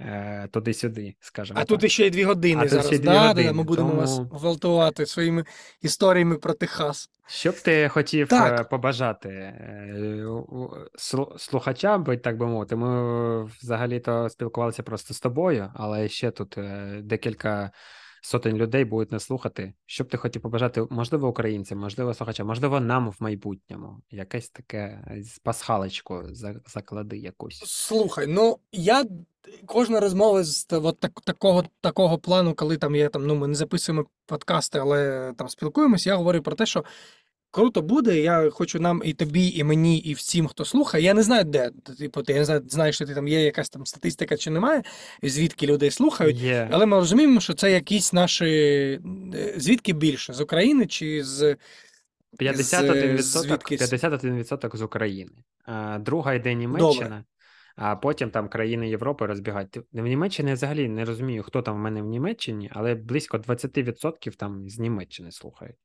[0.00, 1.68] е, туди-сюди, скажімо а так.
[1.68, 2.86] тут іще й дві години А зараз.
[2.86, 5.44] ще дві да, години, ми будемо вас тому- гвалтувати своїми
[5.82, 7.08] історіями про Техас.
[7.28, 8.60] Що б ти хотів Так.
[8.60, 10.24] е, побажати е,
[11.36, 16.58] слухачам, би, так би мовити, ми взагалі-то спілкувалися просто з тобою, але ще тут
[17.02, 17.70] декілька
[18.26, 19.72] сотень людей будуть нас слухати.
[19.86, 24.00] Що б ти хотів побажати, можливо, українцям, можливо, слухачам, можливо, нам в майбутньому.
[24.10, 25.04] Якесь таке
[25.42, 27.62] пасхалочку за- заклади якусь.
[27.66, 29.04] Слухай, ну я
[29.66, 33.54] кожна розмова з от так, такого, такого плану, коли там є там, ну ми не
[33.54, 36.84] записуємо подкасти, але там спілкуємось, я говорю про те, що
[37.56, 38.20] круто буде.
[38.20, 41.04] Я хочу нам і тобі, і мені, і всім, хто слухає.
[41.04, 41.70] Я не знаю, де.
[41.98, 44.82] Типу, ти я не знаю, знаєш, що ти там є якась там статистика чи немає,
[45.22, 46.36] звідки людей слухають.
[46.36, 46.68] Є.
[46.72, 48.46] Але ми розуміємо, що це якісь наші
[49.34, 50.32] е, звідки більше?
[50.32, 51.56] З України чи з
[52.40, 53.92] 51%, звідкись?
[53.92, 55.32] 51% з України.
[56.00, 57.24] Друга йде Німеччина,
[57.76, 59.78] а потім там країни Європи розбігають.
[59.92, 64.36] В Німеччині я взагалі не розумію, хто там в мене в Німеччині, але близько 20%
[64.36, 65.76] там з Німеччини слухають.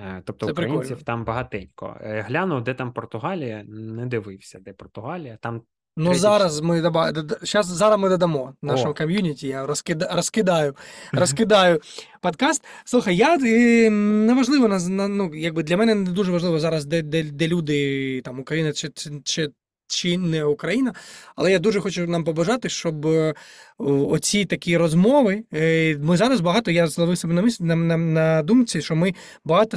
[0.00, 1.04] Е, Тобто Це українців прикольно.
[1.04, 1.96] там багатенько.
[2.00, 5.38] Е, Глянув, де там Португалія, не дивився, де Португалія.
[5.40, 5.62] Там
[5.96, 7.12] Ну, Третій зараз ми доба...
[7.42, 8.94] щас, зараз ми додамо нашому О.
[8.94, 9.48] ком'юніті.
[9.48, 10.08] Я розкида...
[10.14, 10.76] розкидаю,
[11.12, 11.80] розкидаю
[12.20, 12.64] подкаст.
[12.84, 17.02] Слухай, я е, неважливо на, на- ну, якби для мене не дуже важливо зараз, де,
[17.02, 19.48] де, де люди там Україна чи, чи, чи,
[19.90, 20.94] чи не Україна.
[21.36, 23.34] Але я дуже хочу нам побажати, щоб е,
[23.78, 25.44] оці такі розмови.
[25.54, 29.14] е, Ми зараз багато, я зловив себе на мислі на, на, на думці, що ми
[29.44, 29.76] багато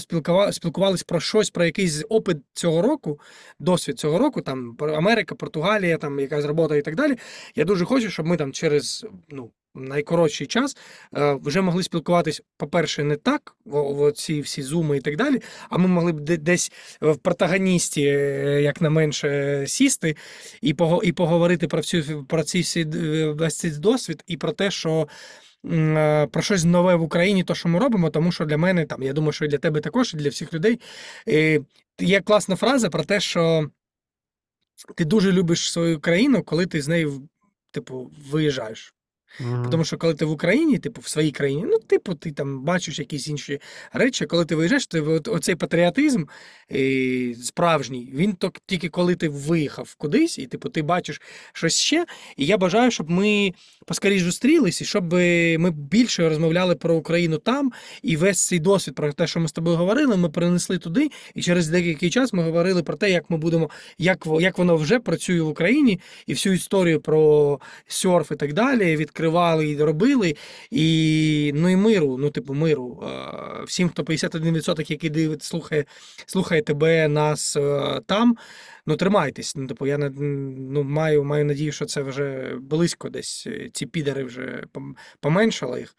[0.52, 3.20] спілкувалися, про щось, про якийсь опит цього року,
[3.60, 7.18] досвід цього року, там про Америка, Португалія, там якась робота і так далі.
[7.56, 10.78] Я дуже хочу, щоб ми там через ну, найкоротший час
[11.18, 13.56] е, вже могли спілкуватись, по-перше, не так,
[14.16, 16.72] ці всі зуми і так далі, а ми могли б десь
[17.02, 20.16] в протагоністі, е, як на менше, сісти
[20.62, 20.74] і,
[21.14, 25.08] поговорити про всю про ці е, весь цей досвід і про те, що.
[25.72, 29.04] е, Про щось нове в Україні, то що ми робимо, тому що для мене там,
[29.04, 30.80] я думаю, що і для тебе також, і для всіх людей.
[31.28, 31.60] е,
[32.00, 33.70] Є класна фраза про те, що
[34.96, 37.30] ти дуже любиш свою країну, коли ти з нею,
[37.72, 38.93] типу, виїжджаєш.
[39.40, 39.70] Мгм.
[39.70, 43.00] Тому що коли ти в Україні, типу, в своїй країні, ну, типу, ти там бачиш
[43.00, 43.60] якісь інші
[43.94, 46.24] речі, коли ти виїжджаєш, от, оцей патріотизм
[46.72, 51.22] е, справжній, він то, тільки коли ти виїхав кудись, і типу, ти бачиш
[51.54, 52.06] щось ще.
[52.38, 53.54] І я бажаю, щоб ми
[53.86, 58.96] поскоріш зустрілись, і щоб е, ми більше розмовляли про Україну там, і весь цей досвід
[58.96, 61.12] про те, що ми з тобою говорили, ми перенесли туди.
[61.36, 65.00] І через деякий час ми говорили про те, як ми будемо, як, як воно вже
[65.00, 70.36] працює в Україні, і всю історію про серф і так далі відкривали і робили.
[70.72, 73.04] І ну і миру, ну типу миру.
[73.66, 75.86] Всім, хто 51%, який дивить, слухає,
[76.26, 78.38] слухає тебе, нас е, там.
[78.86, 79.56] Ну, тримайтесь.
[79.56, 83.48] Ну, типу, я ну, маю, маю надію, що це вже близько десь.
[83.48, 84.64] е, Ці підари вже
[85.20, 85.96] поменшали їх.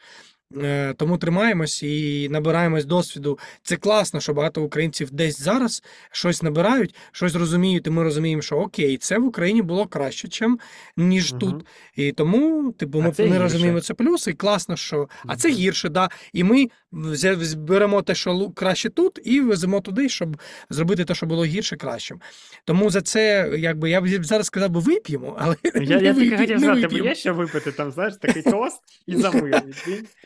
[0.62, 3.38] Е, Тому тримаємось і набираємось досвіду.
[3.62, 8.56] Це класно, що багато українців десь зараз щось набирають, щось розуміють, і ми розуміємо, що
[8.56, 10.58] окей, це в Україні було краще, чим
[10.96, 11.40] ніж Мгм.
[11.40, 11.66] тут.
[11.96, 15.08] І тому, типу, ми, ми розуміємо це плюс, і класно, що.
[15.26, 16.08] А це гірше, да.
[16.32, 20.36] І ми взя- беремо те, що краще тут, і веземо туди, щоб
[20.70, 22.20] зробити те, що було гірше, кращим.
[22.64, 26.36] Тому за це, якби я б зараз сказав би, вип'ємо, але Я, не я тільки
[26.36, 29.62] хотів не сказати, тебе є що випити там, знаєш, такий тост і за мир.
[29.66, 30.06] Відкинь.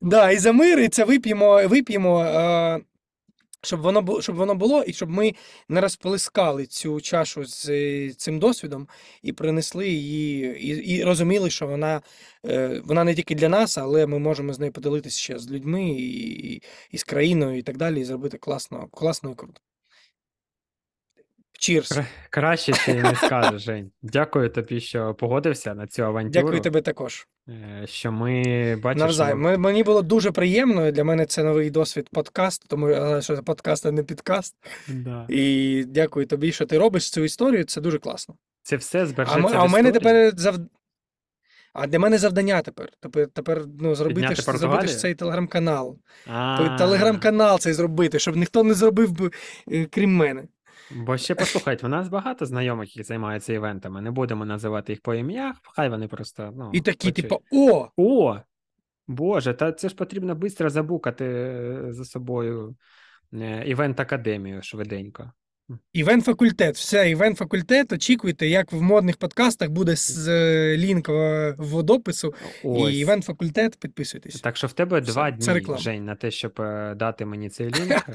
[0.00, 2.80] Да, і за мир, і це вип'ємо, вип'ємо, е,
[3.62, 5.34] щоб воно було, щоб воно було, і щоб ми
[5.68, 8.88] не розплескали цю чашу з е, цим досвідом
[9.22, 12.02] і принесли її, і, і розуміли, що вона,
[12.46, 15.90] е, вона не тільки для нас, але ми можемо з нею поділитися ще з людьми
[15.90, 19.60] і, і, і з країною, і так далі, і зробити класно, класно і круто.
[21.60, 21.92] Cheers.
[21.94, 23.90] Кра- Краще ти не скажеш, Жень.
[24.02, 26.44] Дякую тобі, що погодився на цю авантюру.
[26.46, 27.26] Дякую тебе також.
[27.48, 28.42] е, Що ми
[28.96, 29.40] Навзаєм.
[29.40, 30.90] Ми- Мені було дуже приємно.
[30.90, 34.54] Для мене це новий досвід подкасту, тому е, що подкаст, а не підкаст.
[34.88, 35.26] Да.
[35.28, 37.64] І дякую тобі, що ти робиш цю історію.
[37.64, 38.34] Це дуже класно.
[38.62, 40.56] Це все А, збережеться в а у мене тепер зав...
[41.72, 42.88] А для мене завдання тепер.
[43.00, 45.98] Тепер, тепер ну, зробити, ж, зробити ж цей телеграм-канал.
[46.26, 49.30] А, Телеграм-канал цей зробити, щоб ніхто не зробив би,
[49.72, 50.44] е, крім мене.
[50.90, 54.00] Бо ще послухайте, у нас багато знайомих, які займаються івентами.
[54.00, 57.14] Не будемо називати їх по ім'ях, хай вони просто ну, І такі, почують.
[57.14, 58.36] типу, о, О!
[59.08, 62.76] Боже, та це ж потрібно швидко забукати е, за собою
[63.32, 65.32] е, івент-академію швиденько.
[65.92, 66.76] Івент факультет.
[66.76, 67.92] Все, івент факультет.
[67.92, 72.34] Очікуйте, як в модних подкастах буде з е, лінк в водопису.
[72.64, 72.92] Ось.
[72.92, 74.40] І івент факультет, підписуйтесь.
[74.40, 75.78] Так що в тебе Все, два дні.
[75.78, 76.52] Жень, на те, щоб
[76.96, 78.06] дати мені цей лінк.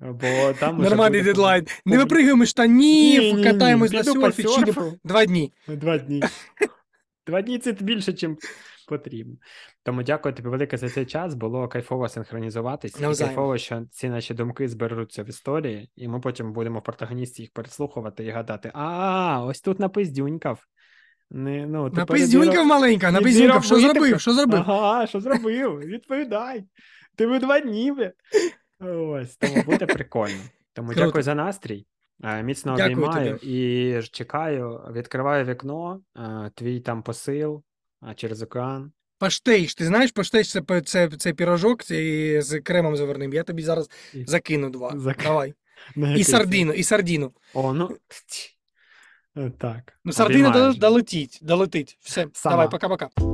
[0.00, 1.66] Бо там Нормальний буде дедлайн.
[1.84, 4.60] Не випригуємо штанів, Ні-ні-ні, катаємось на серфі, чилимо.
[4.66, 4.98] посерфу.
[5.04, 5.52] Два дні.
[5.68, 6.22] Два дні.
[7.26, 8.36] Два дні це більше, ніж
[8.88, 9.34] потрібно.
[9.82, 11.34] Тому дякую тобі велике за цей час.
[11.34, 12.98] Було кайфово синхронізуватись.
[12.98, 13.28] І Навзаєм.
[13.34, 17.50] кайфово, що ці наші думки зберуться в історії, і ми потім будемо в протагоністі їх
[17.52, 20.60] переслухувати і гадати: а, ось тут напиздюнькав.
[21.30, 23.64] Не, ну, Напиздюнькав маленька, напиздюнькав.
[23.64, 24.20] Що зробив?
[24.20, 24.60] Що зробив?
[24.66, 25.78] Ага, що зробив?
[25.78, 26.64] Відповідай.
[27.16, 27.92] Ти ви два дні.
[28.80, 30.40] Ось, тому буде прикольно.
[30.72, 31.04] Тому Круто.
[31.06, 31.86] дякую за настрій.
[32.24, 33.52] Е, Міцно Дякую обіймаю тобі.
[33.98, 37.62] і чекаю, відкриваю вікно, е, твій там посил
[38.10, 38.92] е, через океан.
[39.18, 39.74] Паштейш.
[39.74, 43.32] Ти знаєш, паштейш це, це, це пірожок це з кремом заварним.
[43.32, 44.90] Я тобі зараз І- закину два.
[44.94, 45.54] Зак- Давай.
[46.16, 47.32] І сардину, і сардину.
[47.54, 47.96] О, ну.
[49.58, 49.98] Так.
[50.04, 51.98] Ну, сардина долетить, долетить.
[52.00, 52.56] Все, Сама.
[52.56, 53.33] давай, пока-пока.